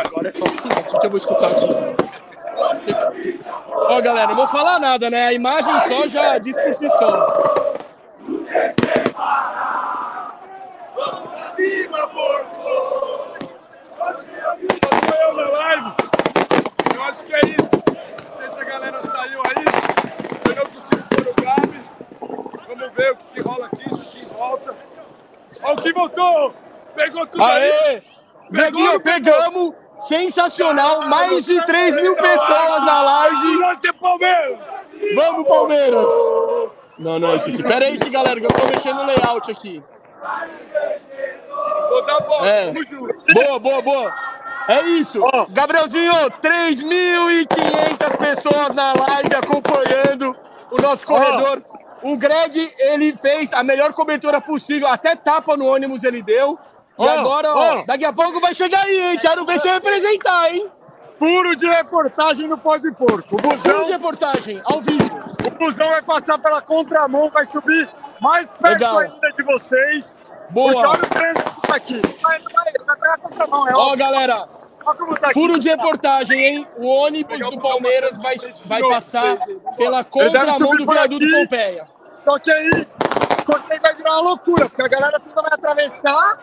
Agora 0.05 0.27
é 0.27 0.31
só 0.31 0.45
aqui 0.45 0.99
que 0.99 1.05
eu 1.05 1.09
vou 1.09 1.17
escutar 1.17 1.47
aqui. 1.47 1.67
Que- 2.85 3.39
Ó, 3.71 4.01
galera, 4.01 4.27
não 4.27 4.35
vou 4.35 4.47
falar 4.47 4.79
nada, 4.79 5.09
né? 5.09 5.27
A 5.27 5.33
imagem 5.33 5.79
só 5.81 6.07
já 6.07 6.37
diz 6.37 6.55
por 6.55 6.73
si 6.73 6.87
só. 6.89 7.73
Eu 14.03 15.33
na 15.33 15.47
live. 15.49 15.91
Eu 16.95 17.03
acho 17.03 17.23
que 17.23 17.33
é 17.33 17.39
isso. 17.39 17.69
Não 18.29 18.35
sei 18.37 18.49
se 18.49 18.59
a 18.59 18.63
galera 18.63 19.01
saiu 19.09 19.41
aí. 19.47 19.65
Eu 20.49 20.55
não 20.55 20.65
consigo 20.65 21.03
pôr 21.09 21.27
o 21.27 21.33
grave. 21.33 21.79
Vamos 22.67 22.93
ver 22.93 23.11
o 23.11 23.15
que, 23.15 23.23
que 23.33 23.41
rola 23.41 23.65
aqui, 23.67 23.89
se 23.89 23.95
o 23.95 24.25
Kim 24.27 24.35
volta. 24.35 24.75
Ó, 25.63 25.73
o 25.73 25.75
Kim 25.77 25.93
voltou! 25.93 26.53
Pegou 26.95 27.25
tudo 27.27 27.32
aí! 27.32 27.32
Aê! 27.45 28.01
Greguinho, 28.49 28.99
pegamos! 28.99 29.73
Sensacional! 29.95 31.07
Mais 31.07 31.45
de 31.45 31.63
3 31.65 31.95
mil 31.95 32.15
pessoas 32.15 32.85
na 32.85 33.01
live! 33.01 33.57
Nós 33.59 33.79
que 33.79 33.93
Palmeiras! 33.93 34.59
Vamos, 35.15 35.47
Palmeiras! 35.47 36.11
Não, 36.97 37.19
não, 37.19 37.35
esse 37.35 37.49
aqui. 37.49 37.63
Pera 37.63 37.85
aí, 37.85 37.97
que 37.97 38.09
galera, 38.09 38.39
que 38.39 38.45
eu 38.45 38.51
tô 38.51 38.65
mexendo 38.67 38.97
no 38.97 39.05
layout 39.05 39.49
aqui. 39.51 39.83
É. 42.43 42.71
Boa, 43.33 43.59
boa, 43.59 43.81
boa. 43.81 44.13
É 44.67 44.81
isso. 44.83 45.19
Gabrielzinho, 45.49 46.13
3.500 46.41 48.17
pessoas 48.17 48.75
na 48.75 48.93
live 48.93 49.35
acompanhando 49.35 50.35
o 50.71 50.81
nosso 50.81 51.05
corredor. 51.05 51.61
O 52.03 52.17
Greg, 52.17 52.73
ele 52.77 53.15
fez 53.15 53.51
a 53.53 53.63
melhor 53.63 53.93
cobertura 53.93 54.41
possível, 54.41 54.87
até 54.87 55.15
tapa 55.15 55.55
no 55.55 55.65
ônibus 55.65 56.03
ele 56.03 56.21
deu. 56.21 56.57
E 56.99 57.07
agora, 57.07 57.53
ó, 57.55 57.83
daqui 57.85 58.05
a 58.05 58.13
pouco 58.13 58.39
vai 58.39 58.53
chegar 58.53 58.83
aí, 58.83 58.99
hein? 58.99 59.19
Quero 59.19 59.45
ver 59.45 59.59
você 59.59 59.71
representar, 59.71 60.53
hein? 60.53 60.69
Puro 61.17 61.55
de 61.55 61.65
reportagem 61.67 62.47
no 62.47 62.57
Pó 62.57 62.77
de 62.77 62.91
Porco. 62.91 63.35
O 63.35 63.41
busão, 63.41 63.85
de 63.85 63.91
reportagem, 63.91 64.61
ao 64.65 64.81
vivo. 64.81 65.03
o 65.45 65.49
busão 65.51 65.89
vai 65.89 66.01
passar 66.01 66.37
pela 66.37 66.61
contramão, 66.61 67.29
vai 67.31 67.45
subir 67.45 67.87
mais 68.21 68.45
perto 68.45 68.73
Legal. 68.73 68.99
ainda 68.99 69.31
de 69.35 69.43
vocês. 69.43 70.05
Boa. 70.49 70.71
Porque 70.73 70.87
olha 70.87 71.03
o 71.03 71.09
trânsito 71.09 71.61
tá 71.67 71.75
aqui. 71.75 72.01
Vai, 72.21 72.39
vai, 72.39 72.73
vai 72.85 72.95
pegar 72.95 73.13
a 73.13 73.17
contramão, 73.17 73.67
é 73.67 73.73
Ó, 73.73 73.79
óbvio. 73.79 73.97
galera, 73.97 74.47
tá 75.19 75.29
furo 75.33 75.57
de 75.57 75.69
reportagem, 75.69 76.39
hein? 76.39 76.67
O 76.77 76.85
ônibus 76.87 77.39
do 77.39 77.59
Palmeiras 77.59 78.19
vai, 78.19 78.35
vai 78.65 78.81
passar 78.81 79.37
pela 79.77 80.03
contramão 80.03 80.75
do 80.75 80.85
viaduto. 80.85 81.25
Pompeia. 81.31 81.87
Só 82.23 82.37
que 82.37 82.51
aí, 82.51 82.87
só 83.45 83.59
que 83.59 83.73
aí 83.73 83.79
vai 83.79 83.95
virar 83.95 84.11
uma 84.11 84.21
loucura, 84.21 84.69
porque 84.69 84.81
a 84.81 84.87
galera 84.87 85.19
toda 85.19 85.41
vai 85.41 85.53
atravessar 85.53 86.37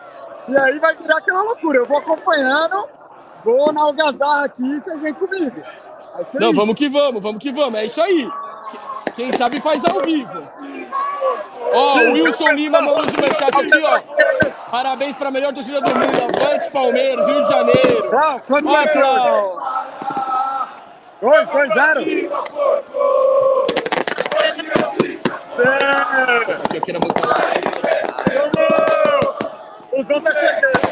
e 0.47 0.57
aí 0.57 0.79
vai 0.79 0.95
virar 0.95 1.17
aquela 1.17 1.41
loucura. 1.43 1.77
Eu 1.79 1.87
vou 1.87 1.97
acompanhando, 1.97 2.87
vou 3.43 3.71
na 3.71 3.81
algazarra 3.81 4.45
aqui 4.45 4.79
vocês 4.79 5.01
vêm 5.01 5.13
comigo. 5.13 5.61
Não, 6.35 6.49
isso. 6.49 6.59
vamos 6.59 6.75
que 6.75 6.89
vamos, 6.89 7.21
vamos 7.21 7.41
que 7.41 7.51
vamos. 7.51 7.79
É 7.79 7.85
isso 7.85 8.01
aí. 8.01 8.29
Que- 8.69 9.11
Quem 9.13 9.31
sabe 9.33 9.61
faz 9.61 9.83
ao 9.85 10.01
vivo. 10.01 10.43
Ó, 11.73 11.99
o 11.99 12.13
Wilson 12.13 12.49
Lima 12.51 12.81
mandou 12.81 13.03
superchat 13.05 13.59
aqui, 13.59 13.83
ó. 13.83 14.01
Parabéns 14.71 15.15
para 15.15 15.27
a 15.29 15.31
melhor 15.31 15.53
torcida 15.53 15.79
do 15.81 15.87
mundo. 15.89 16.37
Avante 16.37 16.69
Palmeiras, 16.71 17.25
Rio 17.25 17.41
de 17.43 17.49
Janeiro. 17.49 18.09
Clau, 18.09 18.41
quanto 18.47 18.69
hoje? 18.69 18.89
Clau. 18.89 19.61
Dois, 21.21 21.47
dois, 21.49 21.73
zero. 21.73 22.01
É. 25.59 26.91
Na 26.93 26.99
boca. 26.99 27.21
Vamos! 28.33 29.00
Tá 29.91 29.97
chegando. 29.97 29.99
Os 29.99 30.09
outros 30.09 30.23
tá 30.23 30.39
chegando. 30.39 30.91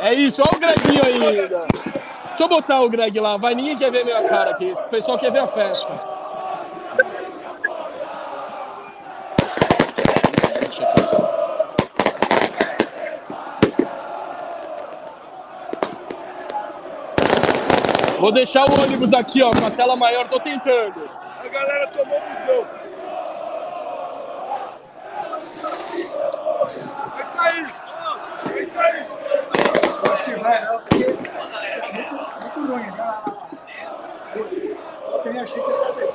É 0.00 0.14
isso, 0.14 0.42
ó 0.42 0.56
o 0.56 0.58
Greginho 0.58 1.04
ainda. 1.04 1.66
Deixa 2.28 2.44
eu 2.44 2.48
botar 2.48 2.80
o 2.80 2.88
Greg 2.88 3.18
lá, 3.18 3.36
vai, 3.36 3.54
ninguém 3.54 3.76
quer 3.76 3.90
ver 3.90 4.04
minha 4.04 4.22
cara 4.28 4.52
aqui. 4.52 4.72
O 4.72 4.84
pessoal 4.84 5.18
quer 5.18 5.32
ver 5.32 5.40
a 5.40 5.48
festa. 5.48 6.00
Deixa 10.60 10.84
aqui. 10.84 11.27
Vou 18.18 18.32
deixar 18.32 18.68
o 18.68 18.82
ônibus 18.82 19.14
aqui, 19.14 19.40
ó, 19.42 19.50
com 19.50 19.64
a 19.64 19.70
tela 19.70 19.94
maior, 19.94 20.28
tô 20.28 20.40
tentando. 20.40 21.08
A 21.38 21.48
galera 21.48 21.86
tomou 21.88 22.20
busão. 22.20 22.66
Vai 27.14 27.32
cair! 27.36 27.74
Vai 28.44 28.66
cair! 28.66 29.06
Acho 30.12 30.24
que 30.24 30.34
vai, 30.34 30.64
não, 30.64 30.80
porque 30.80 31.04
é 31.04 31.92
muito, 31.92 32.14
muito 32.40 32.72
ruim, 32.72 32.90
né? 32.90 33.22
Eu 34.34 35.18
também 35.22 35.40
achei 35.40 35.62
que 35.62 35.70
ia 35.70 35.76
fazer. 35.76 36.12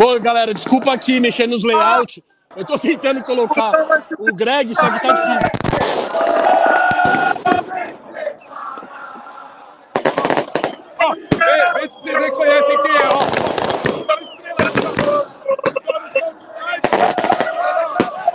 Pô, 0.00 0.18
galera, 0.18 0.54
desculpa 0.54 0.94
aqui 0.94 1.20
mexer 1.20 1.46
nos 1.46 1.62
layouts. 1.62 2.22
Eu 2.56 2.64
tô 2.64 2.78
tentando 2.78 3.22
colocar 3.22 3.70
o 4.18 4.34
Greg, 4.34 4.74
só 4.74 4.90
que 4.90 5.02
tá 5.02 5.12
difícil. 5.12 5.38
Ó, 10.98 11.14
vê, 11.36 11.80
vê 11.80 11.86
se 11.86 12.00
vocês 12.00 12.18
reconhecem 12.18 12.80
quem 12.80 12.92
é, 12.92 13.08
ó. 13.12 13.18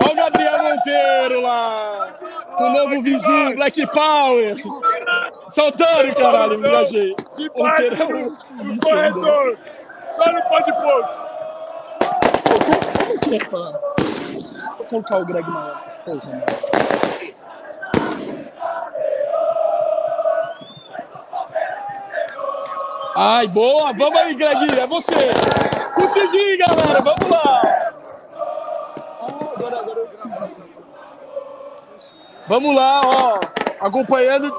Olha 0.04 0.12
o 0.12 0.16
Gabriel 0.16 0.64
Monteiro 0.64 1.42
lá. 1.42 2.16
Com 2.58 2.64
o 2.64 2.74
novo 2.74 3.02
vizinho, 3.02 3.56
Black 3.56 3.88
Power. 3.88 4.56
Soltando, 5.50 6.14
caralho, 6.14 6.60
me 6.60 6.68
engajei. 6.68 7.16
Monteiro 7.58 7.96
é 7.96 8.06
um 8.06 8.78
corredor. 8.78 9.58
Só 10.12 10.32
não 10.32 10.42
pode 10.44 10.72
pôr. 10.72 11.25
Vou 14.78 14.86
colocar 14.88 15.18
o 15.20 15.26
Greg 15.26 15.50
maior. 15.50 15.78
essa 15.78 15.90
porra, 15.90 16.20
mano. 16.28 16.46
Ai, 23.16 23.48
boa! 23.48 23.94
Vamos 23.94 24.20
aí, 24.20 24.36
Greg! 24.36 24.80
É 24.80 24.88
você! 24.88 25.14
Consegui, 25.94 26.58
galera! 26.58 27.02
Vamos 27.02 27.30
lá! 27.30 27.62
Ah. 29.22 30.50
Vamos 32.48 32.76
lá, 32.76 33.02
ó. 33.04 33.40
Acompanhando 33.80 34.54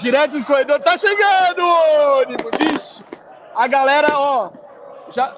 direto 0.00 0.38
do 0.38 0.44
corredor. 0.44 0.80
Tá 0.80 0.96
chegando 0.96 1.60
ônibus. 2.18 2.60
Ixi. 2.60 3.04
A 3.54 3.66
galera, 3.66 4.08
ó. 4.18 4.50
Já. 5.10 5.34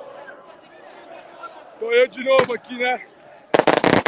Sou 1.79 1.93
eu 1.93 2.07
de 2.09 2.25
novo 2.25 2.55
aqui, 2.55 2.75
né? 2.79 3.05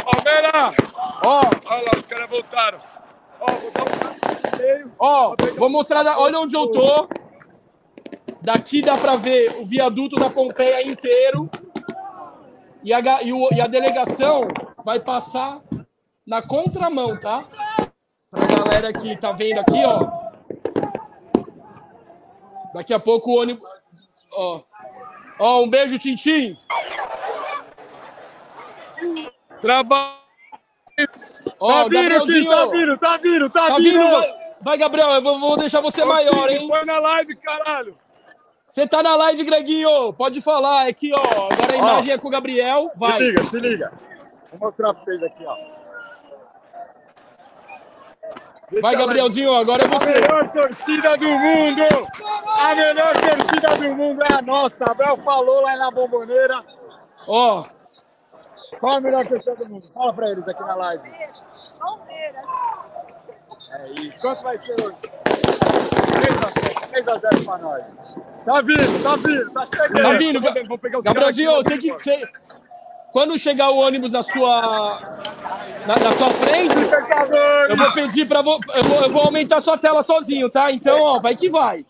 Palmeiras! 0.03 0.75
Ó, 1.23 1.41
Olha 1.65 1.81
lá, 1.83 1.91
os 1.95 2.01
caras 2.05 2.29
voltaram. 2.29 2.79
Ó, 3.39 3.45
vou 3.45 3.71
dar 3.71 3.83
um 3.83 4.57
meio. 4.57 4.91
ó. 4.99 5.35
Vou 5.57 5.69
mostrar. 5.69 6.03
da- 6.03 6.19
Olha 6.19 6.39
onde 6.39 6.55
eu 6.55 6.67
tô. 6.71 7.07
Daqui 8.41 8.81
dá 8.81 8.97
pra 8.97 9.15
ver 9.15 9.55
o 9.57 9.65
viaduto 9.65 10.15
da 10.15 10.29
Pompeia 10.29 10.85
inteiro. 10.87 11.49
E 12.83 12.93
a, 12.93 13.21
e 13.21 13.31
o- 13.33 13.49
e 13.53 13.61
a 13.61 13.67
delegação 13.67 14.47
vai 14.83 14.99
passar 14.99 15.59
na 16.25 16.41
contramão, 16.41 17.19
tá? 17.19 17.43
Pra 18.31 18.45
galera 18.45 18.93
que 18.93 19.15
tá 19.17 19.31
vendo 19.31 19.59
aqui, 19.59 19.83
ó. 19.85 20.07
Daqui 22.73 22.93
a 22.93 22.99
pouco 22.99 23.31
o 23.31 23.41
ônibus. 23.41 23.63
Ó. 24.31 24.61
Ó, 25.39 25.61
um 25.63 25.69
beijo, 25.69 25.97
Tintim. 25.99 26.57
Trabalho. 29.61 30.13
Ó, 31.59 31.83
Tá 31.83 31.87
vindo, 31.89 32.09
tá 32.19 32.25
vindo, 32.65 32.97
tá 32.97 33.17
vindo, 33.17 33.49
tá, 33.49 33.67
Tá 33.67 33.77
vindo. 33.77 34.09
Vai, 34.09 34.33
vai, 34.61 34.77
Gabriel. 34.77 35.09
Eu 35.11 35.21
vou, 35.21 35.39
vou 35.39 35.57
deixar 35.57 35.81
você 35.81 36.03
maior, 36.03 36.49
hein? 36.49 36.67
Põe 36.67 36.85
na 36.85 36.99
live, 36.99 37.35
caralho. 37.37 37.97
Você 38.71 38.85
tá 38.87 39.01
na 39.01 39.15
live, 39.15 39.43
Greguinho. 39.43 40.13
Pode 40.13 40.41
falar. 40.41 40.85
É 40.85 40.89
aqui, 40.89 41.11
ó. 41.13 41.19
Agora 41.19 41.73
a 41.73 41.77
imagem 41.77 42.13
é 42.13 42.17
com 42.17 42.27
o 42.27 42.31
Gabriel. 42.31 42.89
Se 42.93 42.99
Vai. 42.99 43.19
liga, 43.19 43.43
se 43.43 43.59
liga. 43.59 43.91
Vou 44.51 44.59
mostrar 44.59 44.93
pra 44.93 45.03
vocês 45.03 45.23
aqui, 45.23 45.43
ó. 45.45 45.55
Vai, 48.81 48.95
Gabrielzinho. 48.95 49.53
Agora 49.55 49.81
é 49.83 49.85
A 49.85 49.89
você. 49.89 50.11
melhor 50.11 50.51
torcida 50.51 51.17
do 51.17 51.27
mundo! 51.27 51.81
A 52.59 52.75
melhor 52.75 53.13
torcida 53.13 53.75
do 53.77 53.95
mundo 53.95 54.21
é 54.23 54.33
a 54.33 54.41
nossa. 54.41 54.85
Abel 54.85 55.17
falou 55.17 55.61
lá 55.61 55.75
na 55.75 55.89
bomboneira. 55.89 56.63
Ó. 57.27 57.65
Qual 58.79 58.97
a 58.97 59.01
melhor 59.01 59.25
torcida 59.27 59.55
do 59.55 59.67
mundo? 59.69 59.85
Fala 59.93 60.13
pra 60.13 60.29
eles 60.29 60.47
aqui 60.47 60.61
na 60.61 60.75
live. 60.75 61.03
Palmeiras. 61.79 62.45
É 63.79 64.01
isso. 64.01 64.21
Quanto 64.21 64.43
vai 64.43 64.61
ser 64.61 64.75
hoje? 64.81 64.95
3 66.91 67.07
a 67.07 67.17
0 67.17 67.43
pra 67.45 67.57
nós. 67.59 67.85
Tá 68.45 68.61
vindo, 68.61 69.03
tá 69.03 69.15
vindo, 69.15 69.53
tá 69.53 69.67
chegando. 69.67 70.01
Tá 70.01 70.13
vindo. 70.13 70.67
Vou 70.67 70.77
pegar 70.77 70.99
os 70.99 71.03
Gabrielzinho, 71.03 71.51
você 71.53 71.77
que. 71.77 71.91
você- 71.91 72.21
Quando 73.11 73.37
chegar 73.39 73.69
o 73.71 73.77
ônibus 73.77 74.11
na 74.11 74.21
sua. 74.21 74.99
Na, 75.87 75.95
na 75.97 76.11
sua 76.11 76.29
frente, 76.31 76.75
eu 77.69 77.77
vou 77.77 77.91
pedir 77.93 78.27
pra. 78.27 78.41
vo- 78.41 78.59
Eu 78.75 78.83
vou, 78.83 79.01
eu 79.01 79.09
vou 79.09 79.21
aumentar 79.23 79.61
sua 79.61 79.77
tela 79.77 80.03
sozinho, 80.03 80.49
tá? 80.49 80.71
Então, 80.71 80.99
ó, 81.01 81.19
vai 81.19 81.35
que 81.35 81.49
vai. 81.49 81.85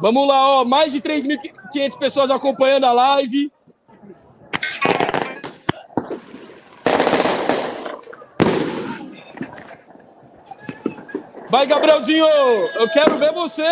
Vamos 0.00 0.28
lá, 0.28 0.60
ó. 0.60 0.64
Mais 0.64 0.92
de 0.92 1.00
3.500 1.00 1.98
pessoas 1.98 2.30
acompanhando 2.30 2.84
a 2.84 2.92
live. 2.92 3.50
Vai, 11.50 11.66
Gabrielzinho! 11.66 12.26
Eu 12.26 12.88
quero 12.90 13.16
ver 13.16 13.32
você 13.32 13.64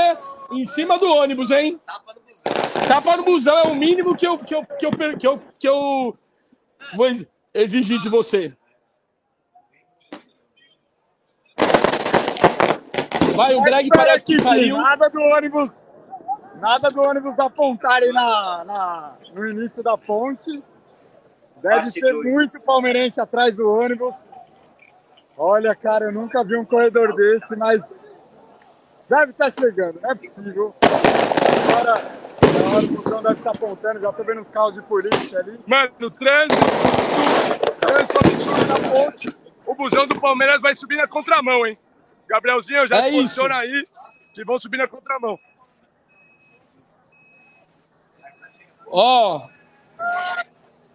em 0.50 0.64
cima 0.64 0.98
do 0.98 1.06
ônibus, 1.12 1.50
hein? 1.50 1.78
Tapa 1.86 2.14
no 2.14 2.20
busão. 2.22 2.52
Tapa 2.88 3.16
no 3.16 3.24
busão 3.24 3.58
é 3.58 3.62
o 3.64 3.74
mínimo 3.74 4.16
que 4.16 4.26
eu, 4.26 4.38
que 4.38 4.54
eu, 4.54 4.64
que 4.64 4.86
eu, 4.86 4.90
que 5.18 5.26
eu, 5.26 5.42
que 5.58 5.68
eu 5.68 6.16
vou 6.94 7.06
ex- 7.06 7.26
exigir 7.52 7.98
de 8.00 8.08
você. 8.08 8.52
Vai, 13.34 13.54
o 13.54 13.60
Greg 13.62 13.90
parece 13.90 14.24
que 14.24 14.42
caiu. 14.42 14.78
Nada 14.78 15.10
do 15.10 15.20
ônibus. 15.20 15.85
Nada 16.60 16.90
do 16.90 17.00
ônibus 17.00 17.38
apontarem 17.38 18.12
na, 18.12 18.64
na, 18.64 19.14
no 19.32 19.46
início 19.46 19.82
da 19.82 19.96
ponte. 19.96 20.62
Deve 21.62 21.84
ser 21.84 22.12
muito 22.12 22.64
palmeirense 22.64 23.20
atrás 23.20 23.56
do 23.56 23.68
ônibus. 23.70 24.28
Olha, 25.36 25.74
cara, 25.74 26.06
eu 26.06 26.12
nunca 26.12 26.42
vi 26.44 26.56
um 26.56 26.64
corredor 26.64 27.14
desse, 27.14 27.54
mas 27.56 28.12
deve 29.08 29.32
estar 29.32 29.50
chegando, 29.50 30.00
não 30.02 30.10
é 30.10 30.14
possível. 30.14 30.74
Agora, 31.68 31.92
agora 31.94 32.84
o 32.84 32.88
busão 32.88 33.22
deve 33.22 33.34
estar 33.34 33.50
apontando, 33.50 34.00
já 34.00 34.12
tô 34.12 34.24
vendo 34.24 34.40
os 34.40 34.50
carros 34.50 34.74
de 34.74 34.82
polícia 34.82 35.38
ali. 35.40 35.60
Mano, 35.66 35.92
o 36.00 36.10
trânsito, 36.10 36.56
trânsito 37.80 38.18
absurdo 38.18 38.66
na 38.66 38.90
ponte. 38.90 39.36
O 39.66 39.74
busão 39.74 40.06
do 40.06 40.18
Palmeiras 40.20 40.60
vai 40.62 40.74
subir 40.74 40.96
na 40.96 41.06
contramão, 41.06 41.66
hein? 41.66 41.78
Gabrielzinho, 42.28 42.86
já 42.86 42.96
É 42.98 43.02
se 43.02 43.08
isso. 43.10 43.16
posiciona 43.22 43.56
aí 43.56 43.86
que 44.32 44.44
vão 44.44 44.58
subir 44.58 44.78
na 44.78 44.88
contramão. 44.88 45.38
Ó. 48.88 49.46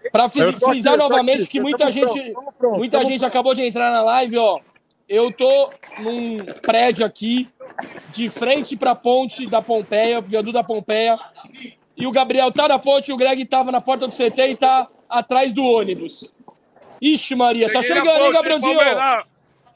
Eu 0.03 0.53
tô 0.53 0.69
frisar 0.71 0.93
aqui, 0.93 1.03
novamente 1.03 1.43
aqui, 1.43 1.51
que 1.51 1.59
muita 1.59 1.77
pronto, 1.85 1.91
gente, 1.91 2.33
tamo 2.33 2.53
pronto, 2.57 2.77
muita 2.77 3.05
gente 3.05 3.23
acabou 3.23 3.53
de 3.53 3.63
entrar 3.63 3.91
na 3.91 4.01
live, 4.01 4.37
ó. 4.37 4.59
Eu 5.07 5.31
tô 5.31 5.69
num 5.99 6.43
prédio 6.61 7.05
aqui, 7.05 7.49
de 8.11 8.29
frente 8.29 8.75
pra 8.75 8.95
ponte 8.95 9.45
da 9.47 9.61
Pompeia, 9.61 10.21
viaduto 10.21 10.53
da 10.53 10.63
Pompeia. 10.63 11.19
E 11.95 12.07
o 12.07 12.11
Gabriel 12.11 12.51
tá 12.51 12.67
na 12.67 12.79
ponte, 12.79 13.09
e 13.09 13.13
o 13.13 13.17
Greg 13.17 13.45
tava 13.45 13.71
na 13.71 13.81
porta 13.81 14.07
do 14.07 14.13
CT 14.13 14.47
e 14.49 14.55
tá 14.55 14.87
atrás 15.09 15.51
do 15.51 15.63
ônibus. 15.63 16.33
Ixi, 17.01 17.35
Maria, 17.35 17.71
tá 17.71 17.81
Cheguei 17.81 17.95
na 17.95 18.01
chegando, 18.01 18.15
hein, 18.15 18.31
ponte, 18.31 18.33
Gabrielzinho? 18.33 18.75
Palmeiras. 18.75 19.25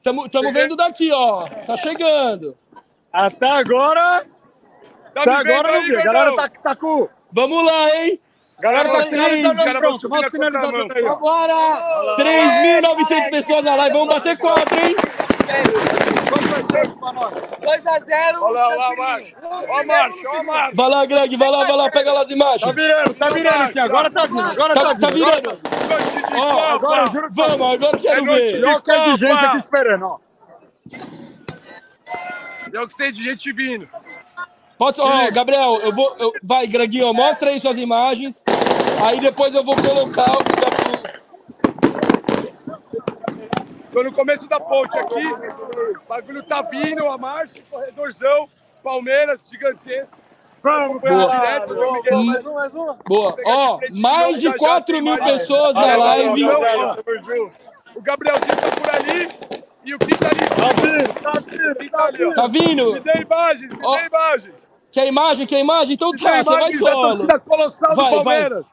Tamo, 0.01 0.29
tamo 0.29 0.47
Cheguei. 0.47 0.61
vendo 0.61 0.75
daqui, 0.75 1.11
ó. 1.11 1.47
Tá 1.65 1.75
chegando. 1.77 2.57
Até 3.11 3.49
agora, 3.49 4.25
Tá 5.13 5.21
até 5.21 5.31
agora 5.31 5.71
não 5.71 5.79
aí, 5.79 5.87
vi. 5.87 5.95
A 5.95 6.03
galera 6.03 6.35
tá, 6.35 6.49
tá 6.49 6.75
com. 6.75 7.07
Vamos 7.31 7.65
lá, 7.65 7.89
hein? 7.97 8.19
A 8.57 8.61
galera 8.61 8.89
tá 8.89 9.03
isso, 9.03 9.55
cara, 9.55 9.81
vou 9.81 9.99
subir 9.99 10.21
na 10.51 10.59
aí, 10.95 11.05
ó. 11.05 11.15
Bora! 11.17 12.15
3.900 12.17 13.29
pessoas 13.29 13.65
na 13.65 13.75
live. 13.75 13.93
Vamos 13.93 14.13
bater 14.15 14.37
quatro, 14.37 14.79
hein? 14.79 14.95
Pra 16.99 17.13
nós? 17.13 17.33
2x0. 17.33 18.41
Olha 18.41 18.67
lá, 18.67 18.67
olha 18.67 18.97
lá. 18.97 19.19
Ó 19.67 19.79
a 19.79 19.83
marcha, 19.85 20.27
ó 20.29 20.35
a 20.37 20.43
marcha. 20.43 20.71
Vai 20.73 20.89
lá, 20.89 21.05
Greg. 21.05 21.35
Vai 21.37 21.49
lá, 21.49 21.63
vai 21.65 21.75
lá. 21.75 21.91
Pega 21.91 22.13
lá 22.13 22.21
as 22.21 22.27
Tá 22.29 22.33
imagens. 22.33 22.75
virando, 22.75 23.13
tá 23.13 23.27
virando 23.29 23.63
aqui. 23.63 23.79
Agora 23.79 24.09
tá 24.09 24.25
vindo, 24.25 24.39
agora 24.41 24.73
tá 24.73 24.81
Tá, 24.81 24.89
vindo. 24.93 24.99
tá 25.01 25.07
virando. 25.09 25.59
Ó. 26.37 26.59
Agora 26.73 27.05
juro 27.07 27.27
que 27.29 27.35
Vamos, 27.35 27.73
agora 27.73 27.97
eu 27.97 28.01
quero 28.01 28.19
É 28.19 28.21
noite 28.21 28.51
ver. 28.53 28.59
de- 28.59 28.65
Olha 28.65 28.77
o 28.77 28.81
que 28.81 28.91
é 28.91 29.03
de 29.05 29.15
gente 29.19 29.45
aqui 29.45 29.57
esperando, 29.57 30.05
ó. 30.05 30.17
É 32.73 32.81
o 32.81 32.87
que 32.87 32.97
tem 32.97 33.11
de 33.13 33.23
gente 33.23 33.51
vindo. 33.53 33.87
Posso, 34.77 35.01
ó, 35.01 35.31
Gabriel, 35.31 35.79
eu 35.81 35.93
vou. 35.93 36.15
eu- 36.19 36.33
vai, 36.43 36.67
Greginho, 36.67 37.13
mostra 37.13 37.49
aí 37.49 37.59
suas 37.59 37.77
imagens. 37.77 38.43
Aí 39.05 39.19
depois 39.19 39.53
eu 39.53 39.63
vou 39.63 39.75
colocar 39.75 40.31
o. 40.31 40.43
Tô 43.91 44.03
no 44.03 44.11
começo 44.11 44.45
da 44.47 44.59
ponte 44.59 44.97
aqui. 44.97 45.25
O 45.25 46.07
bagulho 46.09 46.43
tá 46.43 46.61
vindo, 46.61 47.07
a 47.07 47.17
marcha, 47.17 47.53
corredorzão. 47.71 48.49
Palmeiras, 48.83 49.47
gigantesco. 49.49 50.09
Vamos, 50.61 50.99
Boa. 51.01 51.29
cara. 51.29 51.59
Direto, 51.65 51.93
Miguel. 51.93 52.23
Mais 52.23 52.45
um, 52.45 52.53
mais 52.53 52.75
um. 52.75 52.95
Boa. 53.07 53.35
Ó, 53.45 53.79
mais 53.93 54.41
de 54.41 54.53
4 54.57 55.01
mil 55.01 55.17
pessoas 55.23 55.75
na 55.75 55.95
live. 55.95 56.43
O 56.45 58.03
Gabrielzinho 58.03 58.55
tá 58.57 58.71
por 58.75 58.95
ali. 58.95 59.29
E 59.85 59.93
o 59.93 59.99
Kim 59.99 60.15
tá 60.17 60.27
ali. 60.29 60.39
Tá 60.49 60.81
vindo, 60.81 61.13
tá 61.21 61.31
vindo, 61.39 61.89
tá 61.91 61.97
tá 61.97 62.11
vindo. 62.11 62.33
Tá 62.33 62.47
vindo? 62.47 62.93
Me 62.93 62.99
dê 63.01 63.21
imagens, 63.21 63.73
me 63.73 63.79
Ó. 63.85 63.95
dê 63.97 64.05
imagens. 64.07 64.55
Quer 64.91 65.07
imagem? 65.07 65.45
Quer 65.45 65.59
imagem? 65.59 65.93
Então 65.93 66.11
Me 66.11 66.19
tá, 66.19 66.43
você 66.43 66.49
vai 66.57 66.71
da 66.71 66.77
solo. 66.79 67.09
torcida 67.09 67.39
colossal 67.39 67.95
Vai, 67.95 68.05
do 68.05 68.23
vai. 68.23 68.23
Palmeiras. 68.41 68.67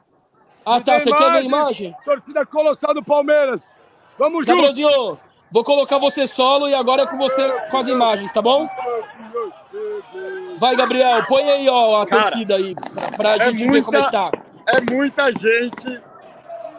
Ah, 0.65 0.79
Me 0.79 0.85
tá. 0.85 0.99
Você 0.99 1.13
quer 1.13 1.33
ver 1.33 1.43
imagem? 1.45 1.95
Torcida 2.05 2.47
colossal 2.47 2.95
do 2.95 3.03
Palmeiras. 3.03 3.77
Vamos 4.19 4.47
junto. 4.47 4.57
Gabrielzinho, 4.57 5.19
vou 5.51 5.65
colocar 5.65 5.99
você 5.99 6.27
solo 6.27 6.69
e 6.69 6.75
agora 6.75 7.03
é 7.03 7.07
com 7.07 7.19
você 7.19 7.53
com 7.71 7.77
as 7.77 7.89
imagens, 7.89 8.31
tá 8.33 8.41
bom? 8.41 8.69
Vai, 10.59 10.77
Gabriel, 10.77 11.25
põe 11.27 11.43
aí, 11.51 11.69
ó, 11.69 12.03
a 12.03 12.07
Cara, 12.07 12.23
torcida 12.23 12.57
aí, 12.57 12.75
pra, 12.75 13.11
pra 13.17 13.37
é 13.37 13.41
gente 13.51 13.67
ver 13.69 13.83
como 13.83 13.97
é 13.99 14.03
que 14.05 14.13
tá. 14.13 14.31
É 14.69 14.81
muita 14.81 15.33
gente. 15.33 16.01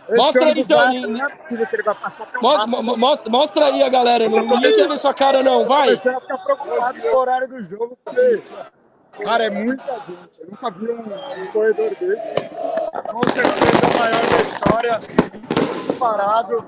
Mostra 0.09 0.45
aí, 0.45 0.53
então, 0.57 0.93
Não 1.07 1.25
é 1.25 1.29
possível 1.29 1.67
que 1.67 1.75
ele 1.75 1.83
vai 1.83 1.95
passar 1.95 2.25
tão 2.25 2.67
Mo- 2.67 2.97
mostra, 2.97 3.31
mostra 3.31 3.65
aí 3.67 3.81
a 3.83 3.89
galera, 3.89 4.27
não- 4.27 4.45
ninguém 4.45 4.73
quer 4.73 4.87
ver 4.87 4.97
sua 4.97 5.13
cara 5.13 5.41
não, 5.41 5.65
vai. 5.65 5.95
Você 5.95 6.11
vai 6.11 6.21
ficar 6.21 6.37
preocupado 6.39 7.01
com 7.01 7.07
o 7.07 7.15
horário 7.17 7.47
do 7.47 7.61
jogo, 7.61 7.97
porque, 8.03 8.43
cara, 9.23 9.45
é 9.45 9.49
muita 9.49 9.93
gente. 10.01 10.41
Eu 10.41 10.47
nunca 10.49 10.71
vi 10.71 10.89
um, 10.89 11.43
um 11.43 11.47
corredor 11.51 11.89
desse. 11.95 12.33
Com 13.11 13.23
certeza 13.29 13.95
o 13.95 13.99
maior 13.99 14.21
da 14.29 14.41
história. 14.41 15.01
Parado. 15.99 16.65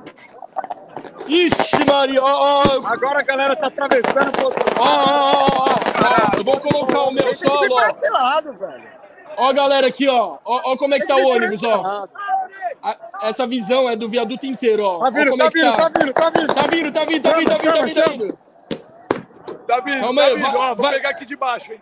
Ixi, 1.27 1.85
Maria, 1.85 2.21
ó, 2.23 2.63
ó, 2.63 2.87
Agora 2.87 3.19
a 3.19 3.23
galera 3.23 3.55
tá 3.55 3.67
atravessando 3.67 4.31
pro 4.31 4.45
outro 4.45 4.63
ó, 4.79 4.83
ó, 4.83 4.87
ó, 4.87 5.65
ó, 5.65 5.65
ó, 5.65 6.37
eu 6.37 6.43
vou 6.43 6.59
colocar 6.59 7.01
o 7.01 7.11
meu 7.11 7.35
solo, 7.35 7.75
ó. 7.75 8.11
lado, 8.11 8.53
velho. 8.57 8.83
Ó, 9.37 9.51
galera 9.51 9.87
aqui, 9.87 10.07
ó, 10.07 10.37
ó, 10.45 10.71
ó 10.71 10.77
como 10.77 10.93
é 10.93 10.99
que 10.99 11.07
tá 11.07 11.15
o 11.15 11.27
ônibus, 11.27 11.63
ó. 11.63 12.07
Essa 13.23 13.47
visão 13.47 13.89
é 13.89 13.95
do 13.95 14.07
viaduto 14.07 14.45
inteiro, 14.45 14.83
ó. 14.83 14.99
Tá 14.99 15.09
vindo, 15.09 15.37
tá 15.37 15.45
é 15.45 15.49
vindo, 15.49 15.71
tá. 15.71 15.89
tá 15.89 15.99
vindo, 15.99 16.13
tá 16.13 16.29
vindo. 16.29 16.53
Tá 16.53 16.61
vindo, 16.67 16.91
tá 16.91 17.05
vindo, 17.05 17.21
tá 17.21 17.33
vindo, 17.33 17.49
tá 17.49 17.57
vindo, 17.57 17.73
tá 17.73 17.81
vindo, 17.81 17.95
tá 17.95 18.11
vindo. 18.11 18.37
Tá 19.67 19.79
vindo, 19.79 19.99
Calma 19.99 20.21
tá 20.21 20.27
aí, 20.27 20.37
vai- 20.37 20.55
Ó, 20.55 20.75
vou 20.75 20.89
pegar 20.89 21.09
aqui 21.09 21.25
de 21.25 21.35
baixo, 21.35 21.73
hein? 21.73 21.81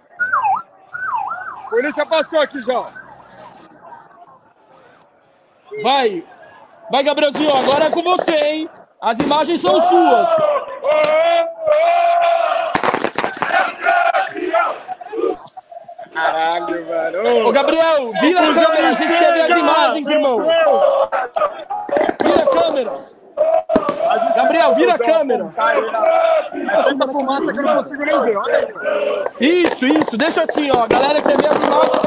Polícia 1.70 2.06
passou 2.06 2.40
aqui 2.40 2.62
já. 2.62 2.86
Vai. 5.82 6.24
Vai, 6.92 7.04
Gabrielzinho, 7.04 7.54
agora 7.56 7.86
é 7.86 7.90
com 7.90 8.02
você, 8.02 8.36
hein? 8.36 8.70
As 9.02 9.20
imagens 9.20 9.60
são 9.60 9.82
suas. 9.82 10.30
Caralho, 16.14 16.86
velho. 16.86 17.48
Ô, 17.48 17.52
Gabriel, 17.52 18.12
vira 18.22 18.40
a 18.40 18.54
câmera, 18.54 18.90
a 18.90 18.94
gente 18.94 19.18
quer 19.18 19.34
ver 19.34 19.52
as 19.52 19.58
imagens, 19.58 20.10
irmão. 20.10 20.38
Vira 20.40 22.44
a 22.44 22.48
câmera. 22.62 22.92
Gabriel, 24.36 24.76
vira 24.76 24.94
a 24.94 24.98
câmera. 24.98 25.52
Tá 25.56 25.74
tanta 26.84 27.08
fumaça 27.08 27.52
que 27.52 27.60
eu 27.60 27.64
não 27.64 27.76
consigo 27.78 28.06
nem 28.06 28.22
ver. 28.22 28.38
Olha 28.38 28.58
aí. 28.58 28.68
Isso, 29.40 29.86
isso, 29.86 30.16
deixa 30.18 30.44
assim, 30.44 30.70
ó. 30.76 30.84
A 30.84 30.88
galera 30.88 31.20
quer 31.22 31.36
ver 31.38 31.48
as 31.48 31.58
imagens 31.64 32.04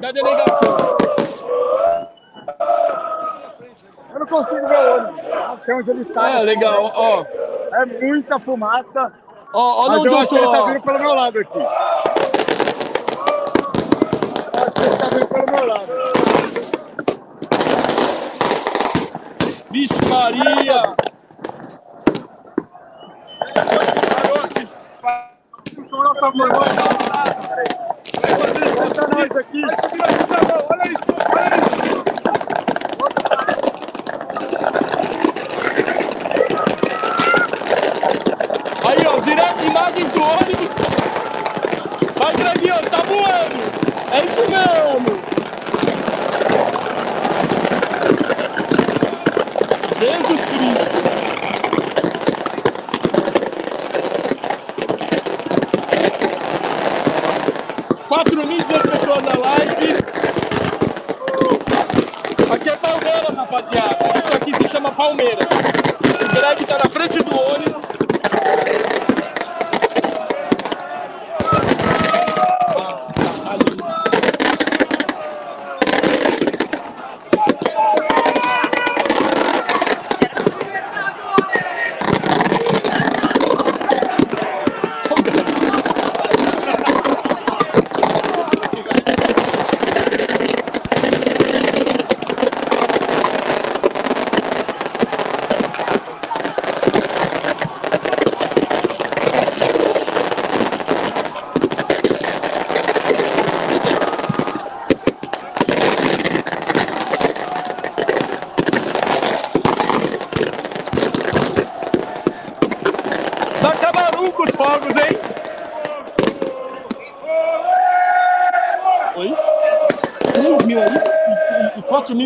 da- 0.00 0.12
delegação. 0.12 0.96
Eu 4.12 4.20
não 4.20 4.26
consigo 4.26 4.66
ver 4.68 4.78
o 4.78 4.96
ônibus. 4.96 5.22
Não 5.48 5.58
sei 5.58 5.74
onde 5.74 5.90
ele 5.90 6.04
tá. 6.06 6.30
É, 6.30 6.38
legal, 6.42 6.92
ó. 6.94 7.24
É 7.74 7.84
muita 7.86 8.38
fumaça. 8.38 9.12
Ó, 9.52 9.82
olha 9.82 9.90
Mas 9.90 10.00
onde 10.00 10.08
eu 10.08 10.12
eu 10.14 10.18
acho 10.20 10.30
que 10.30 10.38
tô, 10.38 10.44
ele 10.44 10.52
tá 10.56 10.64
vindo 10.66 10.80
pelo 10.82 10.98
meu 10.98 11.14
lado 11.14 11.38
aqui. 11.38 11.58
Eu 11.58 11.68
acho 14.62 14.70
que 14.72 14.82
ele 14.82 14.96
tá 14.96 15.06
vindo 15.12 15.23
pelo 15.34 15.46
meu 15.50 15.66
lado. 15.66 15.92
Vixe 19.70 20.04
Maria. 20.08 20.94
Fecha 28.76 29.06
nós 29.12 29.36
aqui. 29.36 29.62
Olha 29.64 30.86
isso, 30.92 31.04
olha 31.32 31.56
isso. 31.56 32.04
Aí, 38.86 39.06
ó, 39.06 39.20
direto 39.20 39.64
imagens 39.64 40.12
do 40.12 40.22
ônibus. 40.22 40.74
Vai, 42.16 42.34
Greginho, 42.36 42.90
tá 42.90 43.02
voando. 43.02 43.64
É 44.12 44.24
isso 44.24 44.42
mesmo. 44.48 45.23
1.200 58.34 58.90
pessoas 58.90 59.22
na 59.22 59.32
live. 59.38 59.94
Aqui 62.52 62.68
é 62.68 62.76
Palmeiras, 62.76 63.36
rapaziada. 63.36 64.18
Isso 64.18 64.34
aqui 64.34 64.56
se 64.56 64.68
chama 64.68 64.90
Palmeiras. 64.90 65.48
O 65.48 66.34
Greg 66.34 66.64
tá 66.64 66.78
na 66.82 66.90
frente 66.90 67.22
do 67.22 67.36
ônibus. 67.36 68.03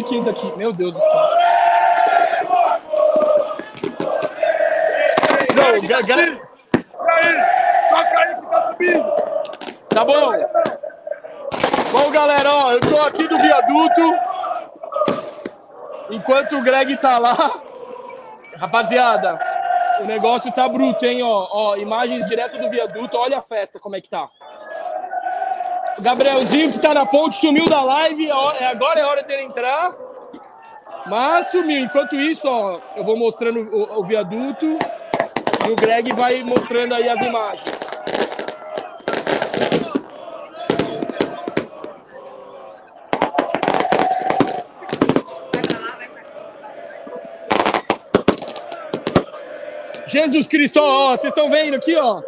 1.500 0.03 0.29
aqui. 0.29 0.53
Meu 0.57 0.73
Deus 0.73 0.95
do 0.95 1.01
céu. 1.01 1.11
Não, 5.57 5.89
ga, 5.89 6.03
ga... 6.03 6.17
Toca 7.89 8.19
aí 8.19 8.35
que 8.35 8.47
tá 8.47 8.69
subindo. 8.69 9.13
Tá 9.89 10.05
bom. 10.05 10.33
Bom, 11.91 12.11
galera, 12.11 12.53
ó, 12.53 12.73
eu 12.73 12.81
tô 12.81 13.01
aqui 13.01 13.27
do 13.27 13.39
viaduto. 13.39 14.15
Enquanto 16.11 16.57
o 16.57 16.63
Greg 16.63 16.97
tá 16.99 17.19
lá. 17.19 17.35
Rapaziada, 18.57 19.39
o 20.01 20.05
negócio 20.05 20.53
tá 20.53 20.69
bruto, 20.69 21.07
hein, 21.07 21.23
ó. 21.23 21.49
ó 21.51 21.77
imagens 21.77 22.27
direto 22.27 22.59
do 22.59 22.69
viaduto. 22.69 23.17
Olha 23.17 23.39
a 23.39 23.43
festa 23.43 23.79
como 23.79 23.97
é 23.97 24.01
que 24.01 24.09
tá. 24.09 24.29
Gabrielzinho 26.01 26.71
que 26.71 26.81
tá 26.81 26.95
na 26.95 27.05
ponte 27.07 27.37
sumiu 27.37 27.67
da 27.69 27.83
live. 27.83 28.31
ó, 28.31 28.53
é- 28.53 28.67
Agora 28.67 29.01
é 29.01 29.05
hora 29.05 29.23
dele 29.23 29.43
entrar. 29.43 29.93
Mas 31.07 31.51
sumiu. 31.51 31.85
Enquanto 31.85 32.15
isso, 32.17 32.47
ó, 32.49 32.79
eu 32.97 33.03
vou 33.05 33.17
mostrando 33.17 33.61
o, 33.61 34.01
o 34.01 34.05
viaduto. 34.05 34.79
E 35.67 35.71
o 35.71 35.77
Greg 35.77 36.13
vai 36.15 36.43
mostrando 36.43 36.95
aí 36.95 37.09
as 37.09 37.21
imagens. 37.21 37.79
Jesus 50.07 50.47
Cristo, 50.47 50.79
ó, 50.81 51.11
vocês 51.17 51.25
estão 51.33 51.51
vendo 51.51 51.75
aqui, 51.75 51.95
ó. 51.97 52.23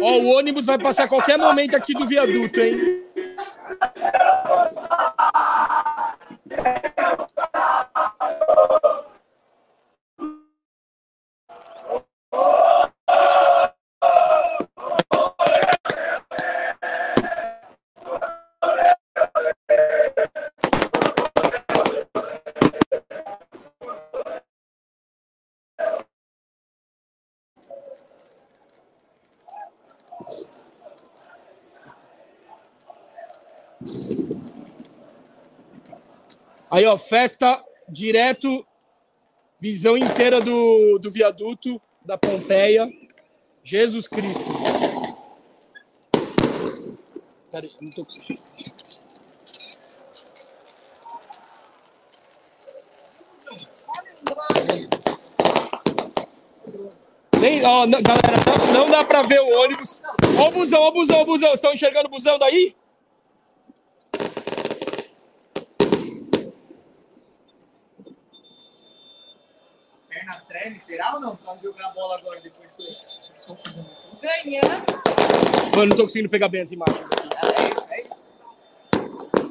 Ó, 0.00 0.18
o 0.18 0.26
ônibus 0.36 0.66
vai 0.66 0.78
passar 0.78 1.04
a 1.04 1.08
qualquer 1.08 1.38
momento 1.38 1.74
aqui 1.74 1.94
do 1.94 2.06
viaduto, 2.06 2.60
hein? 2.60 3.02
Aí, 36.76 36.84
ó, 36.84 36.94
festa 36.98 37.64
direto, 37.88 38.66
visão 39.58 39.96
inteira 39.96 40.42
do, 40.42 40.98
do 40.98 41.10
viaduto 41.10 41.80
da 42.04 42.18
Pompeia. 42.18 42.86
Jesus 43.64 44.06
Cristo. 44.06 44.44
Peraí, 47.50 47.72
não 47.80 47.90
tô 47.92 48.04
conseguindo. 48.04 48.42
Nem, 57.40 57.64
ó, 57.64 57.86
galera, 57.86 58.36
não, 58.46 58.80
não 58.80 58.90
dá 58.90 59.02
pra 59.02 59.22
ver 59.22 59.40
o 59.40 59.62
ônibus. 59.62 60.02
Ó 60.38 60.48
o 60.48 60.50
busão, 60.50 60.82
ó 60.82 60.88
o 60.88 60.92
busão, 60.92 61.16
ó 61.20 61.22
o 61.22 61.24
busão. 61.24 61.54
Estão 61.54 61.72
enxergando 61.72 62.08
o 62.08 62.10
busão 62.10 62.38
daí? 62.38 62.75
Perna 70.26 70.42
treme, 70.48 70.76
será 70.76 71.14
ou 71.14 71.20
não? 71.20 71.36
Pra 71.36 71.56
jogar 71.56 71.86
a 71.86 71.92
bola 71.92 72.16
agora 72.16 72.40
depois 72.40 72.76
Ganhando. 74.20 74.84
Mano, 75.76 75.86
não 75.90 75.96
tô 75.96 76.02
conseguindo 76.02 76.28
pegar 76.28 76.48
bem 76.48 76.62
as 76.62 76.72
imagens 76.72 77.08
aqui. 77.12 77.28
É 77.46 77.68
isso, 77.68 77.92
é 77.92 78.02
isso. 78.02 78.24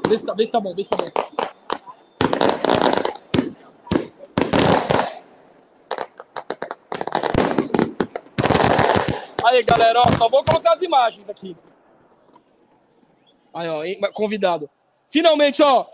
Vê 0.10 0.18
se 0.18 0.26
tá, 0.26 0.34
vê 0.34 0.46
se 0.46 0.52
tá 0.52 0.60
bom, 0.60 0.76
vê 0.76 0.84
se 0.84 0.90
tá 0.90 0.98
bom. 0.98 1.10
Aí, 9.46 9.64
galera, 9.64 10.02
ó, 10.02 10.18
só 10.18 10.28
vou 10.28 10.44
colocar 10.44 10.74
as 10.74 10.82
imagens 10.82 11.30
aqui. 11.30 11.56
Aí, 13.54 13.70
ó, 13.70 14.12
convidado. 14.12 14.70
Finalmente, 15.08 15.64
ó. 15.64 15.88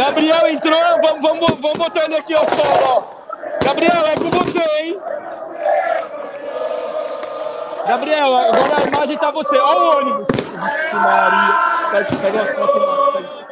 Gabriel 0.00 0.48
entrou, 0.48 0.80
vamos, 1.02 1.20
vamos, 1.20 1.60
vamos 1.60 1.76
botar 1.78 2.04
ele 2.04 2.16
aqui 2.16 2.32
ao 2.32 2.42
solo, 2.48 2.86
ó. 2.86 3.02
Gabriel, 3.62 4.02
é 4.06 4.14
com 4.16 4.30
você, 4.30 4.58
hein? 4.80 4.98
Gabriel, 7.86 8.34
agora 8.34 8.82
a 8.82 8.86
imagem 8.86 9.18
tá 9.18 9.30
você. 9.30 9.58
Ó 9.58 9.78
o 9.78 9.98
ônibus. 9.98 10.28
Vixe, 10.28 10.96
Maria. 10.96 11.54
Pega, 11.90 12.16
pega 12.16 12.46
fotos 12.46 12.86
bastante. 12.86 13.50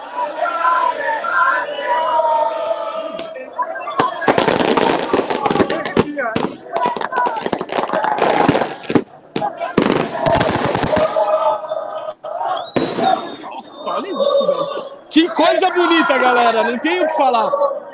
Nossa, 13.42 13.90
olha 13.90 14.08
isso, 14.08 14.46
velho. 14.46 14.98
Que 15.10 15.26
coisa 15.30 15.67
bonita, 15.78 16.18
galera. 16.18 16.64
Não 16.64 16.78
tem 16.78 17.00
o 17.02 17.06
que 17.06 17.16
falar. 17.16 17.50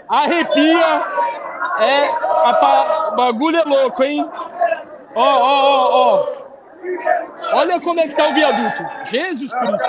Arrepia. 0.08 1.02
É. 1.80 2.08
A 2.44 2.54
pa... 2.54 3.10
Bagulho 3.16 3.58
é 3.58 3.62
louco, 3.64 4.02
hein? 4.02 4.28
Ó, 5.14 5.22
ó, 5.22 5.90
ó, 5.92 5.92
ó. 5.92 6.26
Olha 7.52 7.80
como 7.80 8.00
é 8.00 8.08
que 8.08 8.14
tá 8.14 8.28
o 8.28 8.34
viaduto. 8.34 8.84
Jesus 9.04 9.52
Cristo. 9.52 9.88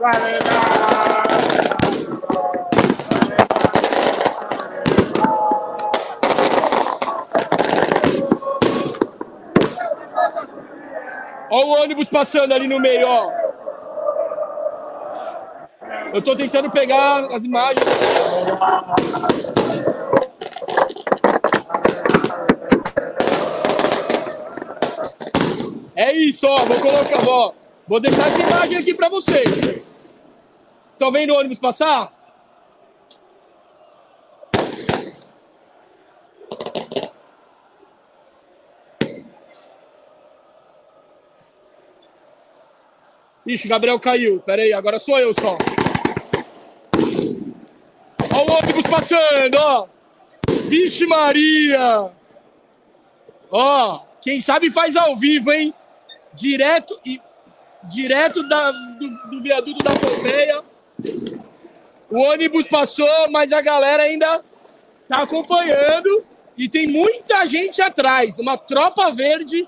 Ó 0.00 0.69
o 11.70 11.82
ônibus 11.82 12.08
passando 12.08 12.52
ali 12.52 12.66
no 12.66 12.80
meio, 12.80 13.06
ó. 13.06 13.30
Eu 16.12 16.20
tô 16.20 16.34
tentando 16.34 16.70
pegar 16.70 17.26
as 17.32 17.44
imagens. 17.44 17.84
É 25.94 26.12
isso, 26.12 26.46
ó. 26.46 26.64
Vou 26.64 26.80
colocar, 26.80 27.28
ó. 27.28 27.52
Vou 27.86 28.00
deixar 28.00 28.26
essa 28.26 28.40
imagem 28.40 28.78
aqui 28.78 28.94
pra 28.94 29.08
vocês. 29.08 29.86
Estão 30.88 31.12
vendo 31.12 31.32
o 31.32 31.38
ônibus 31.38 31.58
passar? 31.58 32.12
Ixi, 43.50 43.66
Gabriel 43.66 43.98
caiu. 43.98 44.38
Pera 44.46 44.62
aí, 44.62 44.72
agora 44.72 45.00
sou 45.00 45.18
eu 45.18 45.34
só. 45.34 45.58
Ó 48.32 48.44
o 48.44 48.52
ônibus 48.52 48.82
passando, 48.88 49.56
ó. 49.56 49.88
Vixe 50.68 51.04
Maria. 51.04 52.12
Ó, 53.50 54.02
quem 54.22 54.40
sabe 54.40 54.70
faz 54.70 54.94
ao 54.94 55.16
vivo, 55.16 55.50
hein? 55.50 55.74
Direto 56.32 56.96
e 57.04 57.20
direto 57.82 58.48
da, 58.48 58.70
do, 58.70 59.08
do 59.30 59.42
viaduto 59.42 59.82
da 59.82 59.90
Pompeia. 59.94 60.62
O 62.08 62.20
ônibus 62.20 62.68
passou, 62.68 63.28
mas 63.32 63.52
a 63.52 63.60
galera 63.60 64.04
ainda 64.04 64.44
tá 65.08 65.22
acompanhando 65.22 66.24
e 66.56 66.68
tem 66.68 66.86
muita 66.86 67.44
gente 67.46 67.82
atrás, 67.82 68.38
uma 68.38 68.56
tropa 68.56 69.10
verde. 69.10 69.66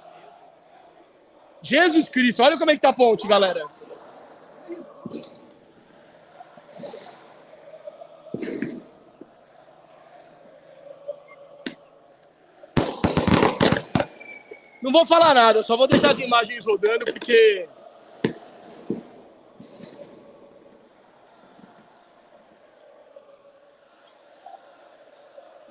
Jesus 1.62 2.08
Cristo, 2.08 2.42
olha 2.42 2.58
como 2.58 2.70
é 2.70 2.74
que 2.74 2.80
tá 2.80 2.88
a 2.88 2.92
ponte, 2.92 3.26
galera. 3.26 3.64
Não 14.82 14.90
vou 14.90 15.06
falar 15.06 15.32
nada, 15.32 15.62
só 15.62 15.76
vou 15.76 15.86
deixar 15.86 16.10
as 16.10 16.18
imagens 16.18 16.66
rodando 16.66 17.04
porque 17.04 17.68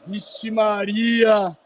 Vixe 0.08 0.50
Maria! 0.50 1.58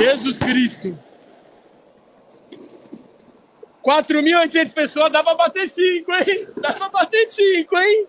Jesus 0.00 0.38
Cristo! 0.38 0.98
4.800 3.84 4.72
pessoas, 4.72 5.12
dá 5.12 5.22
pra 5.22 5.34
bater 5.34 5.68
5, 5.68 6.12
hein? 6.12 6.46
Dá 6.56 6.72
pra 6.72 6.88
bater 6.88 7.28
5, 7.28 7.78
hein? 7.78 8.06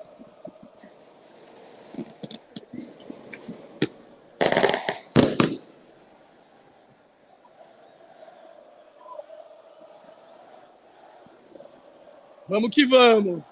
Vamos 12.47 12.69
que 12.69 12.85
vamos. 12.85 13.43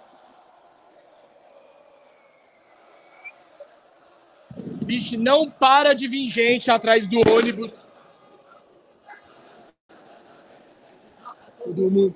Vixe, 4.86 5.18
não 5.18 5.52
para 5.52 5.94
de 5.94 6.08
vir 6.08 6.30
gente 6.30 6.72
atrás 6.72 7.06
do 7.06 7.20
ônibus. 7.32 7.89
Mundo. 11.80 12.16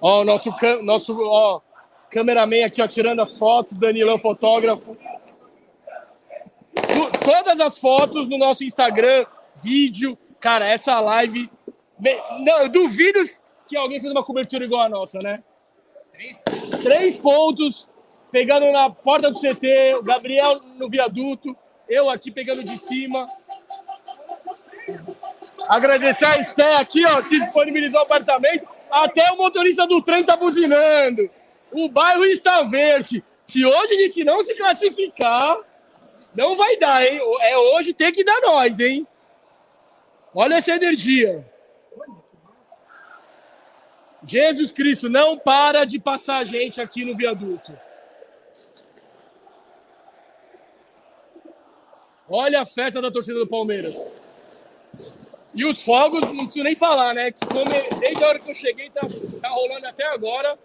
Ó, 0.00 0.20
o 0.20 0.24
nosso, 0.24 0.54
nosso 0.82 1.16
ó, 1.18 1.60
cameraman 2.10 2.64
aqui, 2.64 2.82
ó, 2.82 2.86
tirando 2.86 3.20
as 3.20 3.36
fotos, 3.36 3.76
Danilão, 3.76 4.18
fotógrafo 4.18 4.96
todas 7.26 7.60
as 7.60 7.78
fotos 7.78 8.28
no 8.28 8.38
nosso 8.38 8.62
Instagram, 8.62 9.26
vídeo. 9.56 10.16
Cara, 10.38 10.66
essa 10.66 11.00
live. 11.00 11.50
Não, 12.40 12.62
eu 12.62 12.68
duvido 12.68 13.18
que 13.66 13.76
alguém 13.76 14.00
fez 14.00 14.12
uma 14.12 14.22
cobertura 14.22 14.64
igual 14.64 14.82
a 14.82 14.88
nossa, 14.88 15.18
né? 15.18 15.42
Três, 16.12 16.42
Três 16.82 17.18
pontos, 17.18 17.88
pegando 18.30 18.70
na 18.72 18.90
porta 18.90 19.30
do 19.30 19.38
CT, 19.38 19.96
o 19.98 20.02
Gabriel 20.02 20.60
no 20.76 20.88
viaduto, 20.88 21.56
eu 21.88 22.10
aqui 22.10 22.30
pegando 22.30 22.62
de 22.64 22.76
cima. 22.76 23.26
Agradecer 25.68 26.24
a 26.24 26.38
Esté 26.38 26.76
aqui, 26.76 27.04
ó, 27.04 27.22
que 27.22 27.40
disponibilizou 27.40 28.00
o 28.00 28.02
apartamento. 28.02 28.66
Até 28.90 29.30
o 29.32 29.36
motorista 29.36 29.86
do 29.86 30.02
trem 30.02 30.24
tá 30.24 30.36
buzinando. 30.36 31.28
O 31.72 31.88
bairro 31.88 32.24
está 32.24 32.62
verde. 32.62 33.24
Se 33.42 33.64
hoje 33.64 33.92
a 33.92 34.02
gente 34.02 34.24
não 34.24 34.44
se 34.44 34.54
classificar, 34.54 35.58
não 36.34 36.56
vai 36.56 36.76
dar, 36.76 37.04
hein? 37.04 37.20
É 37.42 37.56
hoje, 37.56 37.92
tem 37.92 38.12
que 38.12 38.24
dar 38.24 38.40
nós, 38.40 38.80
hein? 38.80 39.06
Olha 40.34 40.56
essa 40.56 40.72
energia. 40.72 41.44
Jesus 44.24 44.72
Cristo, 44.72 45.08
não 45.08 45.38
para 45.38 45.84
de 45.84 45.98
passar 46.00 46.44
gente 46.44 46.80
aqui 46.80 47.04
no 47.04 47.16
viaduto. 47.16 47.85
Olha 52.28 52.62
a 52.62 52.66
festa 52.66 53.00
da 53.00 53.10
torcida 53.10 53.38
do 53.38 53.46
Palmeiras. 53.46 54.16
E 55.56 55.64
os 55.64 55.82
fogos, 55.82 56.20
não 56.20 56.44
preciso 56.44 56.64
nem 56.64 56.76
falar, 56.76 57.14
né? 57.14 57.30
Como, 57.32 57.64
desde 57.98 58.22
a 58.22 58.28
hora 58.28 58.38
que 58.38 58.50
eu 58.50 58.54
cheguei, 58.54 58.90
tá, 58.90 59.06
tá 59.40 59.48
rolando 59.48 59.86
até 59.86 60.06
agora. 60.06 60.58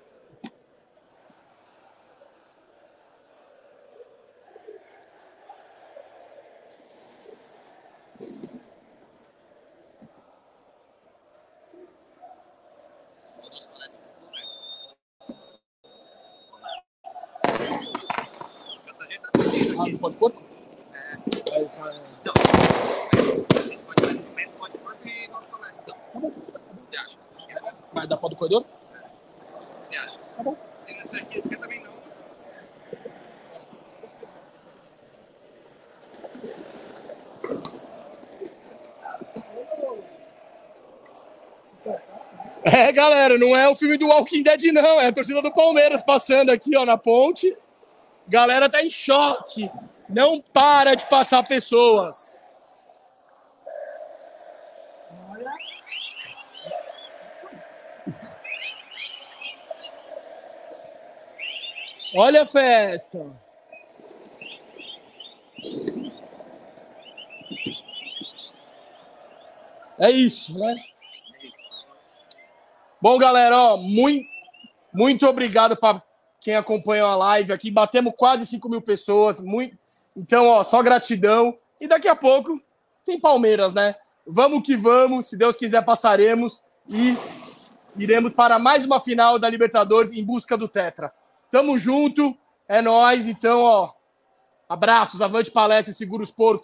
Ah, 19.80 19.97
pode 19.99 20.18
pôr? 20.18 20.34
É. 20.93 21.55
Aí, 21.55 21.70
cara. 21.70 22.12
foto 28.22 28.31
do 28.31 28.31
corredor? 28.42 28.66
Você 29.86 29.96
acha? 29.98 30.18
Tá 30.36 30.44
bom. 30.44 30.58
Se 30.80 30.94
nessa 30.96 31.18
aqui, 31.18 31.38
esse 31.38 31.48
aqui 31.48 31.58
também 31.58 31.84
não. 31.84 31.92
É, 42.64 42.92
galera, 42.92 43.38
não 43.38 43.56
é 43.56 43.68
o 43.68 43.76
filme 43.76 43.98
do 43.98 44.08
Walking 44.08 44.44
Dead, 44.44 44.72
não. 44.72 45.02
É 45.02 45.08
a 45.08 45.12
torcida 45.12 45.42
do 45.42 45.52
Palmeiras 45.52 46.04
passando 46.04 46.50
aqui, 46.52 46.76
ó, 46.76 46.86
na 46.86 46.98
ponte. 46.98 47.56
Galera 48.28 48.70
tá 48.70 48.84
em 48.84 48.89
choque. 48.89 49.70
Não 50.10 50.42
para 50.42 50.96
de 50.96 51.06
passar 51.08 51.44
pessoas. 51.44 52.38
Olha 62.14 62.43
a 62.43 62.45
festa. 62.45 63.26
É 69.97 70.09
isso, 70.09 70.57
né? 70.57 70.76
Bom, 72.99 73.18
galera, 73.18 73.57
ó, 73.57 73.78
muito, 73.78 74.28
muito 74.93 75.28
obrigado 75.28 75.78
para 75.78 76.03
quem 76.39 76.55
acompanhou 76.55 77.07
a 77.07 77.16
live 77.16 77.53
aqui. 77.53 77.72
Batemos 77.72 78.14
quase 78.18 78.45
5 78.45 78.68
mil 78.68 78.82
pessoas. 78.82 79.39
Muito... 79.39 79.78
Então, 80.18 80.47
ó, 80.47 80.64
só 80.64 80.82
gratidão. 80.82 81.57
E 81.80 81.88
daqui 81.88 82.07
a 82.07 82.16
pouco 82.16 82.59
tem 83.05 83.20
Palmeiras, 83.20 83.74
né? 83.74 83.95
Vamos 84.26 84.66
que 84.66 84.76
vamos. 84.76 85.28
Se 85.28 85.38
Deus 85.38 85.55
quiser, 85.55 85.84
passaremos. 85.86 86.64
E 86.89 87.16
iremos 87.95 88.34
para 88.34 88.59
mais 88.59 88.84
uma 88.84 88.99
final 88.99 89.39
da 89.39 89.49
Libertadores 89.49 90.12
em 90.12 90.24
busca 90.24 90.57
do 90.57 90.68
Tetra. 90.68 91.14
Tamo 91.52 91.78
junto. 91.78 92.36
É 92.68 92.82
nós. 92.82 93.28
Então, 93.28 93.62
ó, 93.62 93.91
abraços. 94.68 95.22
Avante 95.22 95.52
palestra, 95.52 95.93
segura 95.93 96.24
os 96.24 96.32
porcos. 96.32 96.64